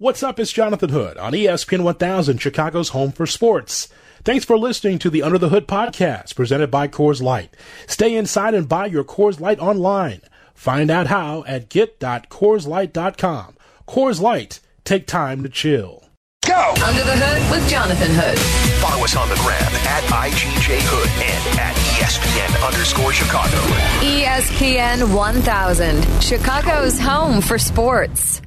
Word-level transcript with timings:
What's 0.00 0.22
up? 0.22 0.40
It's 0.40 0.50
Jonathan 0.50 0.88
Hood 0.88 1.18
on 1.18 1.34
ESPN 1.34 1.82
1000, 1.82 2.38
Chicago's 2.38 2.88
home 2.88 3.12
for 3.12 3.26
sports. 3.26 3.88
Thanks 4.24 4.46
for 4.46 4.56
listening 4.56 4.98
to 4.98 5.10
the 5.10 5.22
Under 5.22 5.36
the 5.36 5.50
Hood 5.50 5.68
podcast 5.68 6.34
presented 6.34 6.70
by 6.70 6.88
Coors 6.88 7.20
Light. 7.20 7.54
Stay 7.86 8.14
inside 8.16 8.54
and 8.54 8.66
buy 8.66 8.86
your 8.86 9.04
Coors 9.04 9.40
Light 9.40 9.58
online. 9.58 10.22
Find 10.54 10.90
out 10.90 11.08
how 11.08 11.44
at 11.46 11.68
get.coorslight.com. 11.68 13.56
Coors 13.86 14.22
Light, 14.22 14.60
take 14.84 15.06
time 15.06 15.42
to 15.42 15.50
chill. 15.50 16.02
Go! 16.46 16.74
Under 16.82 17.04
the 17.04 17.16
Hood 17.18 17.60
with 17.60 17.68
Jonathan 17.68 18.10
Hood. 18.12 18.38
Follow 18.80 19.04
us 19.04 19.14
on 19.14 19.28
the 19.28 19.36
gram 19.36 19.60
at 19.84 20.02
IGJ 20.04 20.78
Hood 20.80 21.10
and 21.28 21.60
at 21.60 21.76
ESPN 21.76 22.66
underscore 22.66 23.12
Chicago. 23.12 23.58
ESPN 24.00 25.14
1000, 25.14 26.22
Chicago's 26.22 26.98
home 26.98 27.42
for 27.42 27.58
sports. 27.58 28.40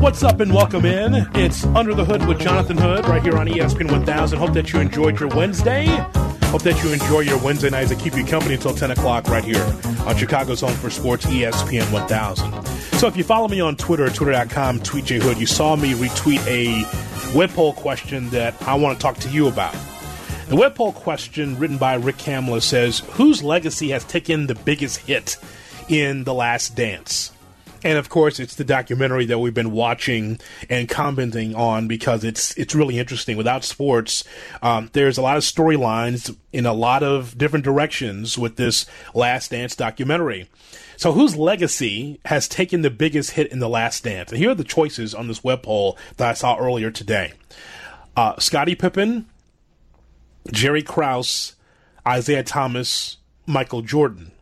What's 0.00 0.22
up 0.22 0.40
and 0.40 0.54
welcome 0.54 0.86
in. 0.86 1.28
It's 1.34 1.62
Under 1.66 1.92
the 1.92 2.06
Hood 2.06 2.26
with 2.26 2.40
Jonathan 2.40 2.78
Hood 2.78 3.06
right 3.06 3.22
here 3.22 3.36
on 3.36 3.46
ESPN 3.46 3.90
1000. 3.90 4.38
Hope 4.38 4.54
that 4.54 4.72
you 4.72 4.80
enjoyed 4.80 5.20
your 5.20 5.28
Wednesday. 5.28 5.84
Hope 5.84 6.62
that 6.62 6.82
you 6.82 6.90
enjoy 6.90 7.20
your 7.20 7.38
Wednesday 7.38 7.68
nights 7.68 7.90
that 7.90 7.98
keep 7.98 8.16
you 8.16 8.24
company 8.24 8.54
until 8.54 8.74
10 8.74 8.92
o'clock 8.92 9.28
right 9.28 9.44
here 9.44 9.62
on 10.06 10.16
Chicago's 10.16 10.62
Home 10.62 10.72
for 10.72 10.88
Sports, 10.88 11.26
ESPN 11.26 11.92
1000. 11.92 12.66
So 12.98 13.08
if 13.08 13.16
you 13.18 13.24
follow 13.24 13.46
me 13.46 13.60
on 13.60 13.76
Twitter, 13.76 14.08
twitter.com, 14.08 14.80
tweetjhood, 14.80 15.38
you 15.38 15.44
saw 15.44 15.76
me 15.76 15.92
retweet 15.92 16.46
a 16.46 17.36
web 17.36 17.50
poll 17.50 17.74
question 17.74 18.30
that 18.30 18.60
I 18.62 18.76
want 18.76 18.98
to 18.98 19.02
talk 19.02 19.18
to 19.18 19.28
you 19.28 19.48
about. 19.48 19.76
The 20.48 20.56
web 20.56 20.76
poll 20.76 20.92
question 20.92 21.58
written 21.58 21.76
by 21.76 21.94
Rick 21.96 22.16
Kamla 22.16 22.62
says, 22.62 23.00
Whose 23.00 23.42
legacy 23.42 23.90
has 23.90 24.04
taken 24.04 24.46
the 24.46 24.54
biggest 24.54 24.96
hit 25.00 25.36
in 25.90 26.24
The 26.24 26.32
Last 26.32 26.74
Dance? 26.74 27.32
And 27.82 27.96
of 27.96 28.08
course 28.08 28.38
it's 28.38 28.54
the 28.54 28.64
documentary 28.64 29.26
that 29.26 29.38
we've 29.38 29.54
been 29.54 29.72
watching 29.72 30.38
and 30.68 30.88
commenting 30.88 31.54
on 31.54 31.88
because 31.88 32.24
it's 32.24 32.56
it's 32.56 32.74
really 32.74 32.98
interesting. 32.98 33.36
Without 33.36 33.64
sports 33.64 34.24
um, 34.62 34.90
there's 34.92 35.18
a 35.18 35.22
lot 35.22 35.36
of 35.36 35.42
storylines 35.42 36.36
in 36.52 36.66
a 36.66 36.72
lot 36.72 37.02
of 37.02 37.38
different 37.38 37.64
directions 37.64 38.36
with 38.36 38.56
this 38.56 38.86
last 39.14 39.50
dance 39.50 39.74
documentary. 39.74 40.48
So 40.96 41.12
whose 41.12 41.36
legacy 41.36 42.20
has 42.26 42.46
taken 42.46 42.82
the 42.82 42.90
biggest 42.90 43.32
hit 43.32 43.50
in 43.50 43.58
the 43.58 43.68
last 43.68 44.04
dance? 44.04 44.30
And 44.30 44.38
here 44.38 44.50
are 44.50 44.54
the 44.54 44.64
choices 44.64 45.14
on 45.14 45.28
this 45.28 45.42
web 45.42 45.62
poll 45.62 45.96
that 46.18 46.28
i 46.28 46.34
saw 46.34 46.56
earlier 46.58 46.90
today. 46.90 47.32
Uh, 48.16 48.38
scottie 48.38 48.74
pippen 48.74 49.26
jerry 50.50 50.82
krause 50.82 51.54
isiah 52.10 52.42
thomas 52.42 53.18
michael 53.46 53.82
jordan 53.82 54.32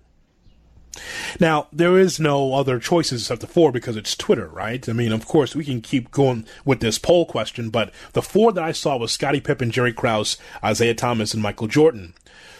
now, 1.41 1.69
there 1.73 1.99
is 1.99 2.19
no 2.19 2.55
other 2.55 2.79
choices 2.79 3.23
except 3.23 3.41
the 3.41 3.47
four 3.47 3.73
because 3.73 3.97
it's 3.97 4.17
Twitter, 4.17 4.49
right? 4.49 4.89
I 4.89 4.93
mean, 4.93 5.13
of 5.13 5.27
course, 5.27 5.55
we 5.55 5.65
can 5.65 5.81
keep 5.81 6.11
going 6.11 6.47
with 6.65 6.81
this 6.81 6.99
poll 6.99 7.27
question, 7.27 7.71
but 7.71 7.93
the 8.13 8.23
four 8.23 8.53
that 8.53 8.65
I 8.65 8.73
saw 8.73 8.97
was 8.97 9.13
Scottie 9.13 9.41
Pippen, 9.41 9.71
Jerry 9.71 9.93
Krause, 9.93 10.37
Isiah 10.65 10.95
Thomas, 10.95 11.35
and 11.35 11.43
Michael 11.43 11.69
Jordan. 11.69 12.15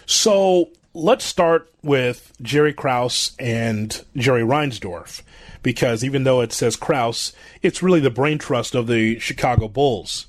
So 0.05 0.69
let's 0.93 1.25
start 1.25 1.71
with 1.83 2.33
Jerry 2.41 2.73
Krause 2.73 3.35
and 3.39 4.03
Jerry 4.15 4.41
Reinsdorf, 4.41 5.21
because 5.61 6.03
even 6.03 6.23
though 6.23 6.41
it 6.41 6.53
says 6.53 6.75
Krause, 6.75 7.33
it's 7.61 7.83
really 7.83 7.99
the 7.99 8.09
brain 8.09 8.37
trust 8.37 8.75
of 8.75 8.87
the 8.87 9.19
Chicago 9.19 9.67
Bulls. 9.67 10.27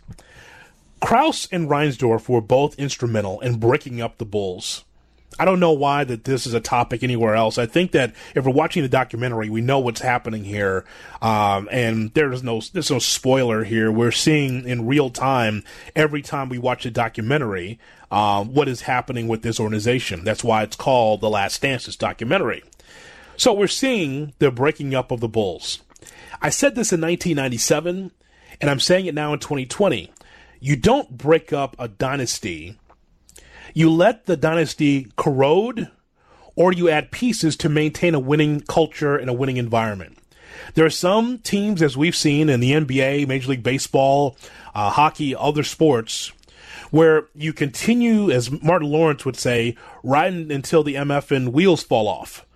Krause 1.00 1.48
and 1.50 1.68
Reinsdorf 1.68 2.28
were 2.28 2.42
both 2.42 2.78
instrumental 2.78 3.40
in 3.40 3.58
breaking 3.58 4.02
up 4.02 4.18
the 4.18 4.26
Bulls 4.26 4.84
I 5.38 5.44
don't 5.44 5.60
know 5.60 5.72
why 5.72 6.04
that 6.04 6.24
this 6.24 6.46
is 6.46 6.54
a 6.54 6.60
topic 6.60 7.02
anywhere 7.02 7.34
else. 7.34 7.56
I 7.56 7.66
think 7.66 7.92
that 7.92 8.14
if 8.34 8.44
we're 8.44 8.52
watching 8.52 8.82
the 8.82 8.88
documentary, 8.88 9.48
we 9.48 9.60
know 9.60 9.78
what's 9.78 10.00
happening 10.00 10.44
here, 10.44 10.84
um, 11.22 11.68
and 11.70 12.12
there's 12.14 12.42
no 12.42 12.60
there's 12.72 12.90
no 12.90 12.98
spoiler 12.98 13.64
here. 13.64 13.90
We're 13.92 14.10
seeing 14.10 14.66
in 14.68 14.86
real 14.86 15.08
time 15.08 15.62
every 15.94 16.20
time 16.20 16.48
we 16.48 16.58
watch 16.58 16.82
the 16.82 16.90
documentary 16.90 17.78
um, 18.10 18.54
what 18.54 18.68
is 18.68 18.82
happening 18.82 19.28
with 19.28 19.42
this 19.42 19.60
organization. 19.60 20.24
That's 20.24 20.42
why 20.42 20.62
it's 20.62 20.76
called 20.76 21.20
The 21.20 21.30
Last. 21.30 21.62
This 21.62 21.96
documentary. 21.96 22.62
So 23.36 23.52
we're 23.52 23.68
seeing 23.68 24.32
the 24.38 24.50
breaking 24.50 24.94
up 24.94 25.10
of 25.10 25.20
the 25.20 25.28
Bulls. 25.28 25.80
I 26.42 26.50
said 26.50 26.74
this 26.74 26.92
in 26.92 27.00
1997, 27.00 28.10
and 28.60 28.70
I'm 28.70 28.80
saying 28.80 29.06
it 29.06 29.14
now 29.14 29.32
in 29.32 29.38
2020. 29.38 30.12
You 30.58 30.76
don't 30.76 31.16
break 31.16 31.52
up 31.52 31.76
a 31.78 31.88
dynasty 31.88 32.78
you 33.74 33.90
let 33.90 34.26
the 34.26 34.36
dynasty 34.36 35.12
corrode 35.16 35.90
or 36.56 36.72
you 36.72 36.88
add 36.88 37.10
pieces 37.10 37.56
to 37.56 37.68
maintain 37.68 38.14
a 38.14 38.20
winning 38.20 38.60
culture 38.60 39.16
and 39.16 39.30
a 39.30 39.34
winning 39.34 39.56
environment. 39.56 40.18
There 40.74 40.84
are 40.84 40.90
some 40.90 41.38
teams, 41.38 41.82
as 41.82 41.96
we've 41.96 42.16
seen 42.16 42.48
in 42.48 42.60
the 42.60 42.72
NBA, 42.72 43.26
Major 43.26 43.50
League 43.50 43.62
Baseball, 43.62 44.36
uh, 44.74 44.90
hockey, 44.90 45.34
other 45.34 45.62
sports, 45.62 46.32
where 46.90 47.28
you 47.34 47.52
continue, 47.52 48.30
as 48.30 48.50
Martin 48.62 48.90
Lawrence 48.90 49.24
would 49.24 49.36
say, 49.36 49.76
riding 50.02 50.50
until 50.50 50.82
the 50.82 50.94
MFN 50.94 51.52
wheels 51.52 51.82
fall 51.82 52.08
off. 52.08 52.46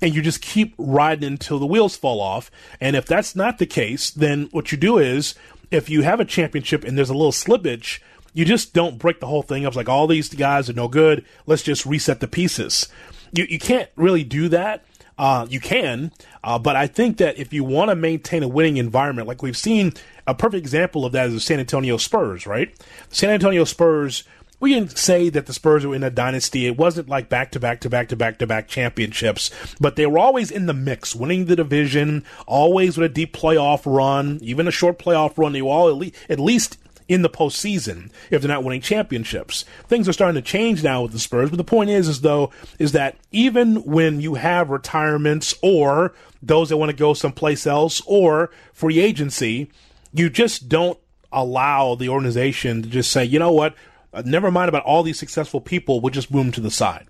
And 0.00 0.14
you 0.14 0.22
just 0.22 0.42
keep 0.42 0.74
riding 0.78 1.24
until 1.24 1.58
the 1.58 1.66
wheels 1.66 1.96
fall 1.96 2.20
off. 2.20 2.50
And 2.80 2.94
if 2.94 3.06
that's 3.06 3.34
not 3.34 3.58
the 3.58 3.66
case, 3.66 4.10
then 4.10 4.48
what 4.52 4.70
you 4.70 4.78
do 4.78 4.98
is, 4.98 5.34
if 5.70 5.90
you 5.90 6.02
have 6.02 6.20
a 6.20 6.24
championship 6.24 6.84
and 6.84 6.96
there's 6.96 7.10
a 7.10 7.14
little 7.14 7.32
slippage, 7.32 7.98
you 8.34 8.44
just 8.44 8.72
don't 8.72 8.98
break 8.98 9.20
the 9.20 9.26
whole 9.26 9.42
thing 9.42 9.66
up. 9.66 9.74
Like 9.74 9.88
all 9.88 10.06
these 10.06 10.28
guys 10.28 10.68
are 10.70 10.74
no 10.74 10.88
good. 10.88 11.24
Let's 11.46 11.62
just 11.62 11.86
reset 11.86 12.20
the 12.20 12.28
pieces. 12.28 12.88
You 13.32 13.46
you 13.48 13.58
can't 13.58 13.90
really 13.96 14.24
do 14.24 14.48
that. 14.48 14.84
Uh, 15.18 15.46
you 15.50 15.58
can, 15.58 16.12
uh, 16.44 16.60
but 16.60 16.76
I 16.76 16.86
think 16.86 17.16
that 17.16 17.38
if 17.38 17.52
you 17.52 17.64
want 17.64 17.90
to 17.90 17.96
maintain 17.96 18.44
a 18.44 18.48
winning 18.48 18.76
environment, 18.76 19.26
like 19.26 19.42
we've 19.42 19.56
seen, 19.56 19.92
a 20.28 20.34
perfect 20.34 20.60
example 20.60 21.04
of 21.04 21.10
that 21.10 21.26
is 21.26 21.34
the 21.34 21.40
San 21.40 21.58
Antonio 21.58 21.96
Spurs, 21.96 22.46
right? 22.46 22.72
San 23.10 23.30
Antonio 23.30 23.64
Spurs. 23.64 24.22
We 24.60 24.74
can 24.74 24.88
say 24.88 25.28
that 25.28 25.46
the 25.46 25.52
Spurs 25.52 25.84
were 25.84 25.94
in 25.94 26.04
a 26.04 26.10
dynasty. 26.10 26.66
It 26.66 26.76
wasn't 26.76 27.08
like 27.08 27.28
back 27.28 27.50
to 27.52 27.60
back 27.60 27.80
to 27.80 27.90
back 27.90 28.08
to 28.08 28.16
back 28.16 28.38
to 28.38 28.46
back 28.46 28.68
championships, 28.68 29.50
but 29.80 29.96
they 29.96 30.06
were 30.06 30.18
always 30.18 30.52
in 30.52 30.66
the 30.66 30.74
mix, 30.74 31.16
winning 31.16 31.46
the 31.46 31.56
division, 31.56 32.24
always 32.46 32.96
with 32.96 33.10
a 33.10 33.14
deep 33.14 33.34
playoff 33.34 33.82
run, 33.86 34.38
even 34.40 34.68
a 34.68 34.72
short 34.72 35.00
playoff 35.00 35.36
run. 35.36 35.52
They 35.52 35.62
were 35.62 35.70
all 35.70 35.88
at 35.88 35.96
least, 35.96 36.16
at 36.28 36.38
least 36.38 36.78
in 37.08 37.22
the 37.22 37.30
postseason 37.30 38.10
if 38.30 38.42
they're 38.42 38.48
not 38.48 38.62
winning 38.62 38.82
championships. 38.82 39.64
Things 39.86 40.08
are 40.08 40.12
starting 40.12 40.40
to 40.40 40.46
change 40.46 40.82
now 40.84 41.02
with 41.02 41.12
the 41.12 41.18
Spurs, 41.18 41.50
but 41.50 41.56
the 41.56 41.64
point 41.64 41.90
is, 41.90 42.06
is 42.06 42.20
though, 42.20 42.50
is 42.78 42.92
that 42.92 43.16
even 43.32 43.76
when 43.84 44.20
you 44.20 44.34
have 44.34 44.70
retirements 44.70 45.54
or 45.62 46.14
those 46.42 46.68
that 46.68 46.76
want 46.76 46.90
to 46.90 46.96
go 46.96 47.14
someplace 47.14 47.66
else 47.66 48.02
or 48.06 48.50
free 48.72 49.00
agency, 49.00 49.70
you 50.12 50.30
just 50.30 50.68
don't 50.68 50.98
allow 51.32 51.94
the 51.94 52.08
organization 52.08 52.82
to 52.82 52.88
just 52.88 53.10
say, 53.10 53.24
you 53.24 53.38
know 53.38 53.52
what, 53.52 53.74
uh, 54.12 54.22
never 54.24 54.50
mind 54.50 54.68
about 54.68 54.84
all 54.84 55.02
these 55.02 55.18
successful 55.18 55.60
people, 55.60 56.00
we'll 56.00 56.10
just 56.10 56.30
move 56.30 56.44
them 56.44 56.52
to 56.52 56.60
the 56.60 56.70
side. 56.70 57.06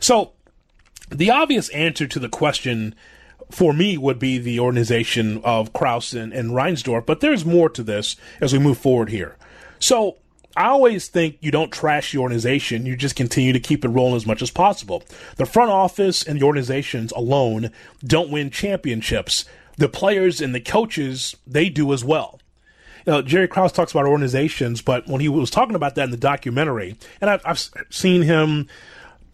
So, 0.00 0.32
the 1.10 1.30
obvious 1.30 1.68
answer 1.70 2.06
to 2.06 2.18
the 2.18 2.28
question 2.28 2.94
for 3.52 3.72
me 3.72 3.96
would 3.98 4.18
be 4.18 4.38
the 4.38 4.60
organization 4.60 5.40
of 5.44 5.72
Krause 5.72 6.14
and, 6.14 6.32
and 6.32 6.50
Reinsdorf, 6.50 7.06
but 7.06 7.20
there's 7.20 7.44
more 7.44 7.68
to 7.70 7.82
this 7.82 8.16
as 8.40 8.52
we 8.52 8.58
move 8.58 8.78
forward 8.78 9.10
here. 9.10 9.36
So 9.78 10.16
I 10.56 10.66
always 10.66 11.08
think 11.08 11.38
you 11.40 11.50
don't 11.50 11.72
trash 11.72 12.12
the 12.12 12.18
organization, 12.18 12.86
you 12.86 12.96
just 12.96 13.16
continue 13.16 13.52
to 13.52 13.60
keep 13.60 13.84
it 13.84 13.88
rolling 13.88 14.16
as 14.16 14.26
much 14.26 14.42
as 14.42 14.50
possible. 14.50 15.02
The 15.36 15.46
front 15.46 15.70
office 15.70 16.22
and 16.22 16.40
the 16.40 16.44
organizations 16.44 17.12
alone 17.12 17.70
don't 18.04 18.30
win 18.30 18.50
championships. 18.50 19.44
The 19.78 19.88
players 19.88 20.40
and 20.40 20.54
the 20.54 20.60
coaches, 20.60 21.34
they 21.46 21.68
do 21.68 21.92
as 21.92 22.04
well. 22.04 22.38
You 23.06 23.12
know, 23.14 23.22
Jerry 23.22 23.48
Krause 23.48 23.72
talks 23.72 23.92
about 23.92 24.06
organizations, 24.06 24.82
but 24.82 25.08
when 25.08 25.20
he 25.20 25.28
was 25.28 25.50
talking 25.50 25.74
about 25.74 25.94
that 25.96 26.04
in 26.04 26.10
the 26.10 26.16
documentary, 26.16 26.96
and 27.20 27.30
I've, 27.30 27.42
I've 27.44 27.70
seen 27.90 28.22
him 28.22 28.68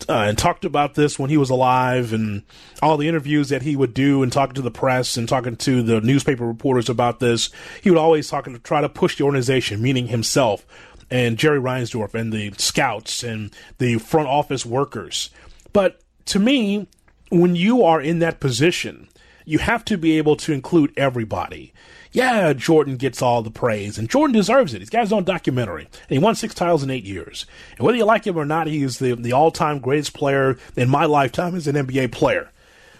uh, 0.09 0.13
and 0.13 0.39
talked 0.39 0.65
about 0.65 0.95
this 0.95 1.19
when 1.19 1.31
he 1.31 1.37
was 1.37 1.51
alive 1.51 2.13
and 2.13 2.43
all 2.83 2.97
the 2.97 3.09
interviews 3.09 3.49
that 3.49 3.63
he 3.63 3.77
would 3.77 3.95
do 3.95 4.23
and 4.23 4.33
talking 4.33 4.55
to 4.55 4.63
the 4.63 4.71
press 4.71 5.17
and 5.17 5.29
talking 5.29 5.57
to 5.57 5.83
the 5.83 6.01
newspaper 6.01 6.47
reporters 6.47 6.89
about 6.89 7.21
this. 7.21 7.51
He 7.83 7.91
would 7.91 7.99
always 7.99 8.29
talk 8.29 8.45
to 8.45 8.59
try 8.59 8.81
to 8.81 8.89
push 8.89 9.17
the 9.17 9.25
organization, 9.25 9.83
meaning 9.83 10.09
himself 10.09 10.67
and 11.11 11.39
Jerry 11.39 11.59
Reinsdorf 11.59 12.15
and 12.15 12.33
the 12.33 12.53
scouts 12.59 13.23
and 13.23 13.51
the 13.79 13.99
front 13.99 14.29
office 14.29 14.67
workers. 14.67 15.31
But 15.73 16.01
to 16.27 16.39
me, 16.39 16.87
when 17.31 17.57
you 17.57 17.83
are 17.83 18.01
in 18.01 18.19
that 18.21 18.41
position, 18.41 19.09
you 19.45 19.59
have 19.59 19.85
to 19.87 19.97
be 19.97 20.19
able 20.19 20.37
to 20.37 20.53
include 20.53 20.93
everybody 20.97 21.73
yeah, 22.13 22.53
Jordan 22.53 22.97
gets 22.97 23.23
all 23.23 23.43
the 23.43 23.51
praise, 23.51 23.99
and 23.99 24.09
Jordan 24.09 24.35
deserves 24.35 24.75
it. 24.75 24.81
He's 24.81 24.91
got 24.91 25.03
his 25.03 25.13
own 25.13 25.25
documentary, 25.25 25.85
and 25.85 26.11
he 26.11 26.19
won 26.19 26.35
six 26.35 26.55
titles 26.55 26.83
in 26.83 26.91
eight 26.91 27.05
years. 27.05 27.47
And 27.77 27.87
whether 27.87 27.99
you 27.99 28.05
like 28.05 28.27
him 28.27 28.37
or 28.37 28.45
not, 28.45 28.67
he 28.67 28.83
is 28.83 28.99
the, 28.99 29.15
the 29.15 29.33
all 29.33 29.51
time 29.51 29.79
greatest 29.79 30.15
player 30.15 30.57
in 30.77 30.89
my 30.89 31.05
lifetime 31.05 31.55
as 31.55 31.67
an 31.67 31.77
NBA 31.77 32.13
player. 32.13 32.51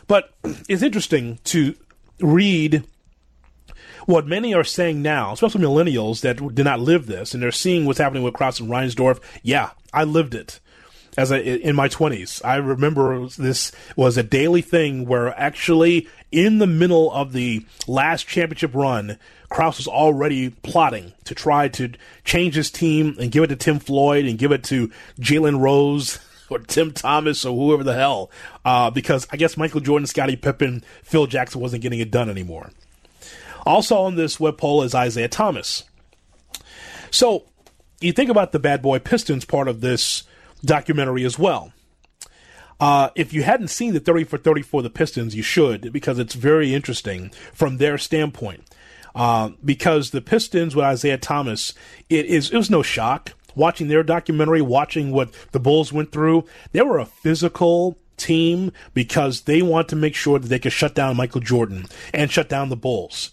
But 0.07 0.33
it's 0.69 0.83
interesting 0.83 1.39
to 1.45 1.75
read 2.21 2.85
what 4.07 4.27
many 4.27 4.55
are 4.55 4.65
saying 4.65 5.03
now, 5.03 5.33
especially 5.33 5.63
millennials 5.63 6.23
that 6.23 6.55
did 6.55 6.65
not 6.65 6.81
live 6.81 7.07
this, 7.07 7.35
and 7.35 7.43
they're 7.43 7.53
seeing 7.53 7.85
what's 7.85 7.99
happening 7.99 8.23
with 8.23 8.35
Krause 8.35 8.61
and 8.61 8.71
Reinsdorf. 8.71 9.21
Yeah, 9.43 9.71
I 9.93 10.05
lived 10.05 10.35
it. 10.35 10.61
As 11.19 11.33
a, 11.33 11.43
in 11.43 11.75
my 11.75 11.89
20s. 11.89 12.45
I 12.45 12.57
remember 12.57 13.27
this 13.27 13.73
was 13.97 14.17
a 14.17 14.23
daily 14.23 14.63
thing 14.63 15.05
where 15.05 15.37
actually 15.37 16.07
in 16.31 16.59
the 16.59 16.67
middle 16.67 17.11
of 17.11 17.33
the 17.33 17.67
last 17.89 18.29
championship 18.29 18.73
run, 18.73 19.19
Krause 19.49 19.79
was 19.79 19.89
already 19.89 20.51
plotting 20.51 21.15
to 21.25 21.35
try 21.35 21.67
to 21.71 21.93
change 22.25 22.55
his 22.55 22.71
team 22.71 23.17
and 23.19 23.33
give 23.33 23.43
it 23.43 23.49
to 23.49 23.57
Tim 23.57 23.81
Floyd 23.81 24.27
and 24.27 24.39
give 24.39 24.53
it 24.53 24.63
to 24.65 24.93
Jalen 25.19 25.59
Rose 25.59 26.21
or 26.51 26.61
Tim 26.61 26.93
Thomas 26.93 27.45
or 27.45 27.57
whoever 27.57 27.83
the 27.83 27.95
hell, 27.95 28.31
uh, 28.65 28.91
because 28.91 29.27
I 29.33 29.37
guess 29.37 29.57
Michael 29.57 29.81
Jordan, 29.81 30.07
Scottie 30.07 30.37
Pippen, 30.37 30.85
Phil 31.03 31.27
Jackson 31.27 31.61
wasn't 31.61 31.83
getting 31.83 31.99
it 31.99 32.13
done 32.13 32.31
anymore. 32.31 32.71
Also 33.67 33.97
on 33.97 34.15
this 34.15 34.39
web 34.39 34.57
poll 34.57 34.83
is 34.83 34.95
Isiah 34.95 35.29
Thomas. 35.29 35.85
So 37.11 37.45
you 38.01 38.13
think 38.13 38.31
about 38.31 38.53
the 38.53 38.59
Bad 38.59 38.83
Boy 38.83 38.99
Pistons 38.99 39.45
part 39.45 39.69
of 39.69 39.81
this 39.81 40.25
documentary 40.65 41.25
as 41.25 41.39
well. 41.39 41.73
Uh, 42.81 43.11
if 43.17 43.33
you 43.33 43.43
hadn't 43.43 43.69
seen 43.69 43.93
the 43.93 44.01
30 44.01 44.25
for 44.25 44.39
30 44.39 44.63
for 44.63 44.83
the 44.83 44.91
Pistons, 44.91 45.35
you 45.35 45.43
should 45.43 45.93
because 45.93 46.19
it's 46.19 46.35
very 46.35 46.75
interesting 46.75 47.31
from 47.53 47.79
their 47.79 47.99
standpoint. 47.99 48.65
Uh, 49.15 49.51
because 49.65 50.11
the 50.11 50.21
Pistons 50.21 50.77
with 50.77 50.87
Isiah 50.87 51.19
Thomas, 51.19 51.75
it 52.09 52.27
is 52.27 52.51
it 52.51 52.57
was 52.57 52.71
no 52.71 52.83
shock 52.83 53.33
watching 53.57 53.89
their 53.89 54.05
documentary, 54.05 54.63
watching 54.63 55.11
what 55.11 55.31
the 55.51 55.59
Bulls 55.59 55.93
went 55.93 56.13
through. 56.13 56.45
They 56.71 56.83
were 56.83 56.99
a 56.99 57.07
physical 57.07 57.99
team 58.17 58.73
because 58.95 59.43
they 59.43 59.63
want 59.63 59.89
to 59.89 59.97
make 59.97 60.15
sure 60.15 60.39
that 60.39 60.49
they 60.49 60.59
could 60.59 60.73
shut 60.73 60.95
down 60.95 61.17
Michael 61.17 61.41
Jordan 61.41 61.87
and 62.15 62.31
shut 62.31 62.49
down 62.49 62.69
the 62.69 62.77
Bulls. 62.77 63.33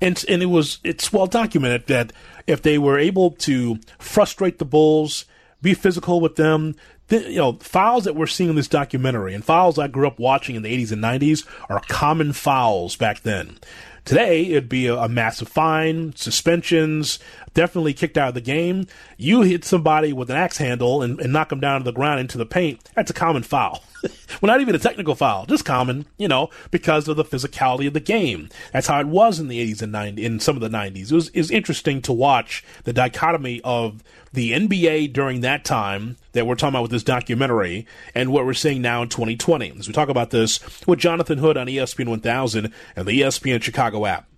And 0.00 0.24
and 0.28 0.42
it 0.42 0.46
was 0.46 0.78
it's 0.82 1.12
well 1.12 1.26
documented 1.26 1.86
that 1.88 2.12
if 2.46 2.62
they 2.62 2.78
were 2.78 2.98
able 2.98 3.32
to 3.32 3.78
frustrate 3.98 4.58
the 4.58 4.64
Bulls, 4.64 5.26
be 5.62 5.74
physical 5.74 6.20
with 6.20 6.36
them, 6.36 6.76
you 7.10 7.36
know, 7.36 7.54
fouls 7.54 8.04
that 8.04 8.14
we're 8.14 8.26
seeing 8.26 8.50
in 8.50 8.56
this 8.56 8.68
documentary 8.68 9.34
and 9.34 9.44
fouls 9.44 9.78
I 9.78 9.88
grew 9.88 10.06
up 10.06 10.18
watching 10.18 10.56
in 10.56 10.62
the 10.62 10.84
80s 10.84 10.92
and 10.92 11.02
90s 11.02 11.46
are 11.68 11.80
common 11.88 12.32
fouls 12.32 12.96
back 12.96 13.22
then. 13.22 13.58
Today, 14.04 14.46
it'd 14.46 14.68
be 14.70 14.86
a, 14.86 14.96
a, 14.96 15.08
massive 15.08 15.48
fine, 15.48 16.14
suspensions, 16.16 17.18
definitely 17.58 17.92
kicked 17.92 18.16
out 18.16 18.28
of 18.28 18.34
the 18.34 18.40
game. 18.40 18.86
You 19.16 19.42
hit 19.42 19.64
somebody 19.64 20.12
with 20.12 20.30
an 20.30 20.36
axe 20.36 20.58
handle 20.58 21.02
and, 21.02 21.20
and 21.20 21.32
knock 21.32 21.48
them 21.48 21.58
down 21.58 21.80
to 21.80 21.84
the 21.84 21.92
ground 21.92 22.20
into 22.20 22.38
the 22.38 22.46
paint, 22.46 22.88
that's 22.94 23.10
a 23.10 23.14
common 23.14 23.42
foul. 23.42 23.82
well, 24.02 24.12
not 24.42 24.60
even 24.60 24.76
a 24.76 24.78
technical 24.78 25.16
foul, 25.16 25.44
just 25.44 25.64
common, 25.64 26.06
you 26.18 26.28
know, 26.28 26.50
because 26.70 27.08
of 27.08 27.16
the 27.16 27.24
physicality 27.24 27.88
of 27.88 27.94
the 27.94 28.00
game. 28.00 28.48
That's 28.72 28.86
how 28.86 29.00
it 29.00 29.08
was 29.08 29.40
in 29.40 29.48
the 29.48 29.58
80s 29.74 29.82
and 29.82 29.92
90s, 29.92 30.18
in 30.20 30.38
some 30.38 30.54
of 30.54 30.60
the 30.60 30.68
90s. 30.68 31.10
It 31.10 31.12
was, 31.12 31.28
it 31.30 31.38
was 31.38 31.50
interesting 31.50 32.00
to 32.02 32.12
watch 32.12 32.64
the 32.84 32.92
dichotomy 32.92 33.60
of 33.64 34.04
the 34.32 34.52
NBA 34.52 35.12
during 35.12 35.40
that 35.40 35.64
time 35.64 36.16
that 36.34 36.46
we're 36.46 36.54
talking 36.54 36.74
about 36.74 36.82
with 36.82 36.92
this 36.92 37.02
documentary 37.02 37.88
and 38.14 38.30
what 38.30 38.46
we're 38.46 38.54
seeing 38.54 38.82
now 38.82 39.02
in 39.02 39.08
2020. 39.08 39.72
As 39.80 39.88
we 39.88 39.92
talk 39.92 40.08
about 40.08 40.30
this 40.30 40.60
with 40.86 41.00
Jonathan 41.00 41.38
Hood 41.38 41.56
on 41.56 41.66
ESPN 41.66 42.06
1000 42.06 42.72
and 42.94 43.08
the 43.08 43.20
ESPN 43.20 43.60
Chicago 43.60 44.06
app. 44.06 44.28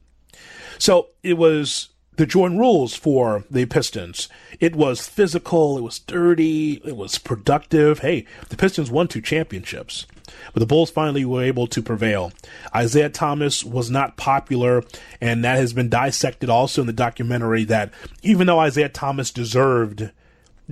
So 0.79 1.09
it 1.23 1.37
was 1.37 1.91
the 2.17 2.27
Jordan 2.27 2.59
rules 2.59 2.95
for 2.95 3.45
the 3.51 3.67
Pistons. 3.67 4.29
It 4.59 4.77
was 4.77 5.09
physical, 5.09 5.79
it 5.79 5.83
was 5.83 6.01
dirty, 6.01 6.83
it 6.85 6.97
was 6.97 7.19
productive. 7.19 8.01
Hey, 8.01 8.27
the 8.49 8.57
Pistons 8.57 8.91
won 8.91 9.09
two 9.09 9.23
championships. 9.23 10.07
But 10.53 10.61
the 10.61 10.67
Bulls 10.67 10.91
finally 10.91 11.25
were 11.25 11.43
able 11.43 11.67
to 11.69 11.83
prevail. 11.83 12.33
Isiah 12.77 13.09
Thomas 13.09 13.65
was 13.65 13.91
not 13.91 14.17
popular, 14.17 14.85
and 15.21 15.45
that 15.45 15.57
has 15.57 15.73
been 15.73 15.89
dissected 15.89 16.49
also 16.49 16.83
in 16.83 16.87
the 16.87 16.93
documentary 16.93 17.65
that 17.65 17.93
even 18.23 18.47
though 18.47 18.65
Isiah 18.65 18.89
Thomas 18.89 19.31
deserved 19.31 20.11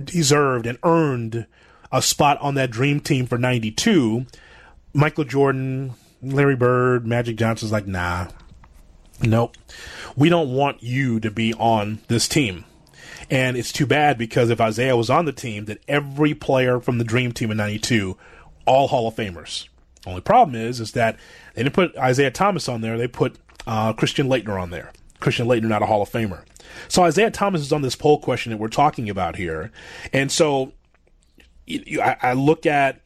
deserved 0.01 0.65
and 0.65 0.77
earned 0.83 1.45
a 1.91 2.01
spot 2.01 2.37
on 2.39 2.55
that 2.55 2.71
dream 2.71 2.99
team 2.99 3.25
for 3.25 3.37
92, 3.37 4.25
Michael 4.93 5.23
Jordan, 5.23 5.93
Larry 6.21 6.55
Bird, 6.55 7.05
Magic 7.05 7.35
Johnson's 7.35 7.71
like, 7.71 7.87
nah, 7.87 8.27
nope. 9.21 9.55
We 10.15 10.29
don't 10.29 10.53
want 10.53 10.83
you 10.83 11.19
to 11.19 11.31
be 11.31 11.53
on 11.53 11.99
this 12.07 12.27
team. 12.27 12.65
And 13.29 13.57
it's 13.57 13.71
too 13.71 13.85
bad 13.85 14.17
because 14.17 14.49
if 14.49 14.59
Isiah 14.59 14.97
was 14.97 15.09
on 15.09 15.25
the 15.25 15.31
team, 15.31 15.65
that 15.65 15.79
every 15.87 16.33
player 16.33 16.79
from 16.79 16.97
the 16.97 17.03
Dream 17.03 17.31
Team 17.31 17.51
in 17.51 17.57
'92 17.57 18.17
all 18.65 18.87
Hall 18.87 19.07
of 19.07 19.15
Famers. 19.15 19.67
Only 20.05 20.21
problem 20.21 20.55
is, 20.55 20.79
is 20.79 20.93
that 20.93 21.17
they 21.53 21.63
didn't 21.63 21.75
put 21.75 21.93
Isiah 21.97 22.31
Thomas 22.31 22.69
on 22.69 22.81
there. 22.81 22.97
They 22.97 23.07
put 23.07 23.37
uh, 23.67 23.93
Christian 23.93 24.27
Laettner 24.27 24.61
on 24.61 24.69
there. 24.69 24.91
Christian 25.19 25.47
Laettner, 25.47 25.67
not 25.67 25.81
a 25.81 25.85
Hall 25.85 26.01
of 26.01 26.09
Famer. 26.09 26.43
So 26.87 27.05
Isiah 27.05 27.31
Thomas 27.31 27.61
is 27.61 27.73
on 27.73 27.81
this 27.81 27.95
poll 27.95 28.19
question 28.19 28.51
that 28.51 28.57
we're 28.57 28.67
talking 28.67 29.09
about 29.09 29.35
here, 29.35 29.71
and 30.13 30.31
so 30.31 30.71
you, 31.65 31.83
you, 31.85 32.01
I, 32.01 32.17
I 32.21 32.33
look 32.33 32.65
at 32.65 33.01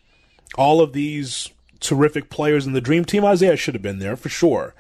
all 0.56 0.82
of 0.82 0.94
these 0.94 1.50
terrific 1.80 2.30
players 2.30 2.68
in 2.68 2.74
the 2.74 2.82
Dream 2.82 3.06
Team. 3.06 3.24
Isiah 3.24 3.58
should 3.58 3.74
have 3.74 3.82
been 3.82 4.00
there 4.00 4.16
for 4.16 4.30
sure. 4.30 4.76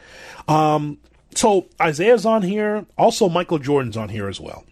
Um, 0.47 0.99
so 1.35 1.67
Isiah's 1.83 2.25
on 2.25 2.41
here. 2.41 2.85
Also, 2.97 3.29
Michael 3.29 3.59
Jordan's 3.59 3.97
on 3.97 4.09
here 4.09 4.27
as 4.27 4.39
well. 4.39 4.65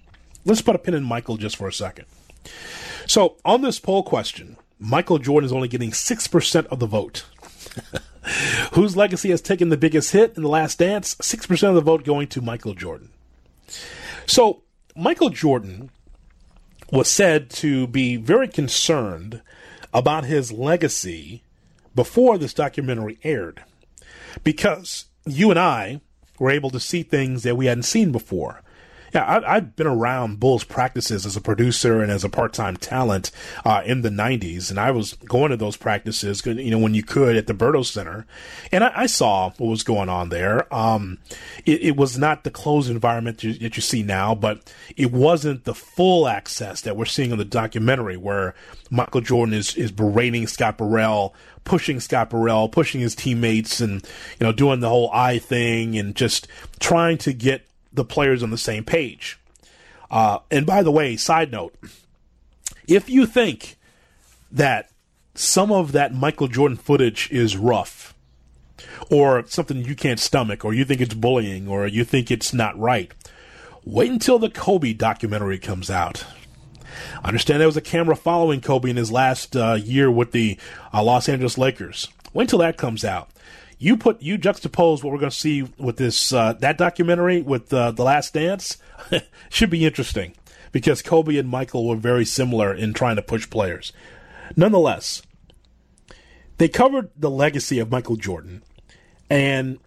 Let's 0.46 0.62
put 0.62 0.76
a 0.76 0.80
pin 0.80 0.94
in 0.94 1.04
Michael 1.04 1.38
just 1.38 1.58
for 1.58 1.68
a 1.68 1.74
second. 1.74 2.06
So 3.06 3.38
on 3.46 3.62
this 3.62 3.80
poll 3.80 4.04
question, 4.04 4.58
Michael 4.80 5.20
Jordan 5.20 5.46
is 5.46 5.54
only 5.54 5.68
getting 5.68 5.92
6% 5.92 6.66
of 6.68 6.80
the 6.80 6.88
vote. 6.88 7.26
Whose 8.74 8.98
legacy 8.98 9.30
has 9.30 9.42
taken 9.42 9.70
the 9.70 9.78
biggest 9.78 10.12
hit 10.12 10.36
in 10.36 10.44
the 10.44 10.50
last 10.50 10.80
dance? 10.80 11.16
6% 11.16 11.70
of 11.70 11.76
the 11.76 11.82
vote 11.82 12.04
going 12.04 12.28
to 12.30 12.42
Michael 12.42 12.74
Jordan. 12.74 13.10
So, 14.26 14.64
Michael 14.96 15.30
Jordan 15.30 15.90
was 16.92 17.10
said 17.10 17.50
to 17.50 17.88
be 17.88 18.18
very 18.18 18.48
concerned 18.48 19.42
about 19.94 20.26
his 20.26 20.52
legacy 20.52 21.44
before 21.96 22.38
this 22.38 22.54
documentary 22.54 23.18
aired 23.24 23.64
because 24.44 25.06
you 25.26 25.50
and 25.50 25.60
I 25.60 26.02
were 26.42 26.50
able 26.50 26.72
to 26.72 26.80
see 26.80 27.04
things 27.04 27.44
that 27.44 27.56
we 27.56 27.68
hadn't 27.68 27.84
seen 27.84 28.12
before 28.12 28.64
yeah, 29.14 29.42
I, 29.46 29.56
have 29.56 29.76
been 29.76 29.88
around 29.88 30.40
Bulls 30.40 30.64
practices 30.64 31.26
as 31.26 31.36
a 31.36 31.42
producer 31.42 32.02
and 32.02 32.12
as 32.12 32.24
a 32.24 32.30
part-time 32.30 32.78
talent 32.78 33.32
uh, 33.66 33.82
in 33.86 34.02
the 34.02 34.10
'90s, 34.10 34.70
and 34.70 34.80
I 34.80 34.92
was 34.92 35.14
going 35.14 35.52
to 35.52 35.58
those 35.58 35.78
practices, 35.78 36.46
you 36.46 36.72
know, 36.72 36.80
when 36.80 36.94
you 36.94 37.04
could 37.04 37.36
at 37.36 37.48
the 37.48 37.54
Berto 37.54 37.86
Center, 37.86 38.26
and 38.72 38.84
I, 38.84 38.92
I 38.96 39.06
saw 39.06 39.52
what 39.58 39.68
was 39.68 39.84
going 39.84 40.10
on 40.10 40.30
there. 40.30 40.74
Um, 40.74 41.18
it, 41.66 41.82
it, 41.82 41.96
was 41.98 42.18
not 42.18 42.44
the 42.44 42.52
closed 42.52 42.90
environment 42.90 43.44
you, 43.44 43.54
that 43.54 43.76
you 43.76 43.82
see 43.82 44.02
now, 44.02 44.34
but 44.34 44.74
it 44.96 45.12
wasn't 45.12 45.66
the 45.66 45.76
full 45.76 46.28
access 46.28 46.82
that 46.82 46.96
we're 46.96 47.06
seeing 47.06 47.32
in 47.32 47.38
the 47.38 47.46
documentary, 47.46 48.18
where 48.18 48.56
Michael 48.90 49.22
Jordan 49.22 49.54
is 49.54 49.76
is 49.76 49.92
berating 49.92 50.48
Scott 50.48 50.78
Burrell 50.78 51.36
pushing 51.64 52.00
Scott 52.00 52.30
Burrell, 52.30 52.70
pushing 52.70 53.02
his 53.02 53.16
teammates, 53.16 53.82
and 53.82 54.02
you 54.40 54.46
know 54.46 54.52
doing 54.52 54.80
the 54.80 54.90
whole 54.90 55.12
eye 55.12 55.40
thing, 55.40 55.98
and 55.98 56.16
just 56.16 56.48
trying 56.80 57.18
to 57.20 57.34
get 57.34 57.68
the 57.94 58.06
players 58.06 58.44
on 58.44 58.50
the 58.50 58.58
same 58.58 58.84
page. 58.84 59.40
Uh, 60.10 60.40
and 60.50 60.66
by 60.66 60.84
the 60.84 60.92
way, 60.92 61.16
side 61.16 61.52
note, 61.52 61.74
if 62.88 63.10
you 63.10 63.26
think 63.26 63.78
that 64.52 64.90
some 65.36 65.72
of 65.72 65.94
that 65.94 66.14
Michael 66.14 66.48
Jordan 66.48 66.78
footage 66.78 67.30
is 67.32 67.56
rough, 67.56 68.14
or 69.10 69.46
something 69.48 69.84
you 69.84 69.96
can't 69.96 70.20
stomach, 70.20 70.66
or 70.66 70.74
you 70.74 70.86
think 70.86 71.02
it's 71.02 71.14
bullying, 71.14 71.68
or 71.68 71.88
you 71.88 72.04
think 72.04 72.30
it's 72.30 72.54
not 72.54 72.78
right, 72.78 73.12
wait 73.86 74.12
until 74.12 74.40
the 74.40 74.50
Kobe 74.50 74.94
documentary 74.94 75.60
comes 75.60 75.90
out. 75.90 76.26
I 77.24 77.28
understand 77.28 77.60
there 77.60 77.68
was 77.68 77.78
a 77.78 77.82
camera 77.82 78.16
following 78.16 78.62
Kobe 78.62 78.90
in 78.90 78.98
his 78.98 79.12
last 79.12 79.56
uh, 79.56 79.74
year 79.74 80.12
with 80.12 80.32
the 80.32 80.58
uh, 80.94 81.04
Los 81.04 81.30
Angeles 81.30 81.58
Lakers. 81.58 82.10
Wait 82.34 82.44
until 82.44 82.60
that 82.60 82.78
comes 82.78 83.06
out 83.06 83.30
you 83.82 83.98
put 83.98 84.22
you 84.22 84.38
juxtapose 84.38 85.04
what 85.04 85.12
we're 85.12 85.18
going 85.18 85.32
to 85.32 85.36
see 85.36 85.64
with 85.80 85.98
this 85.98 86.32
uh, 86.32 86.54
that 86.54 86.78
documentary 86.78 87.42
with 87.42 87.74
uh, 87.74 87.90
the 87.90 88.04
Last 88.04 88.36
Dance 88.36 88.78
should 89.50 89.72
be 89.72 89.86
interesting 89.86 90.36
because 90.72 91.02
Kobe 91.02 91.36
and 91.38 91.50
Michael 91.50 91.88
were 91.88 91.96
very 91.96 92.24
similar 92.24 92.74
in 92.74 92.94
trying 92.94 93.16
to 93.16 93.24
push 93.24 93.50
players. 93.50 93.92
Nonetheless, 94.56 95.24
they 96.60 96.70
covered 96.70 97.10
the 97.18 97.32
legacy 97.32 97.80
of 97.80 97.90
Michael 97.90 98.18
Jordan, 98.18 98.62
and 99.32 99.80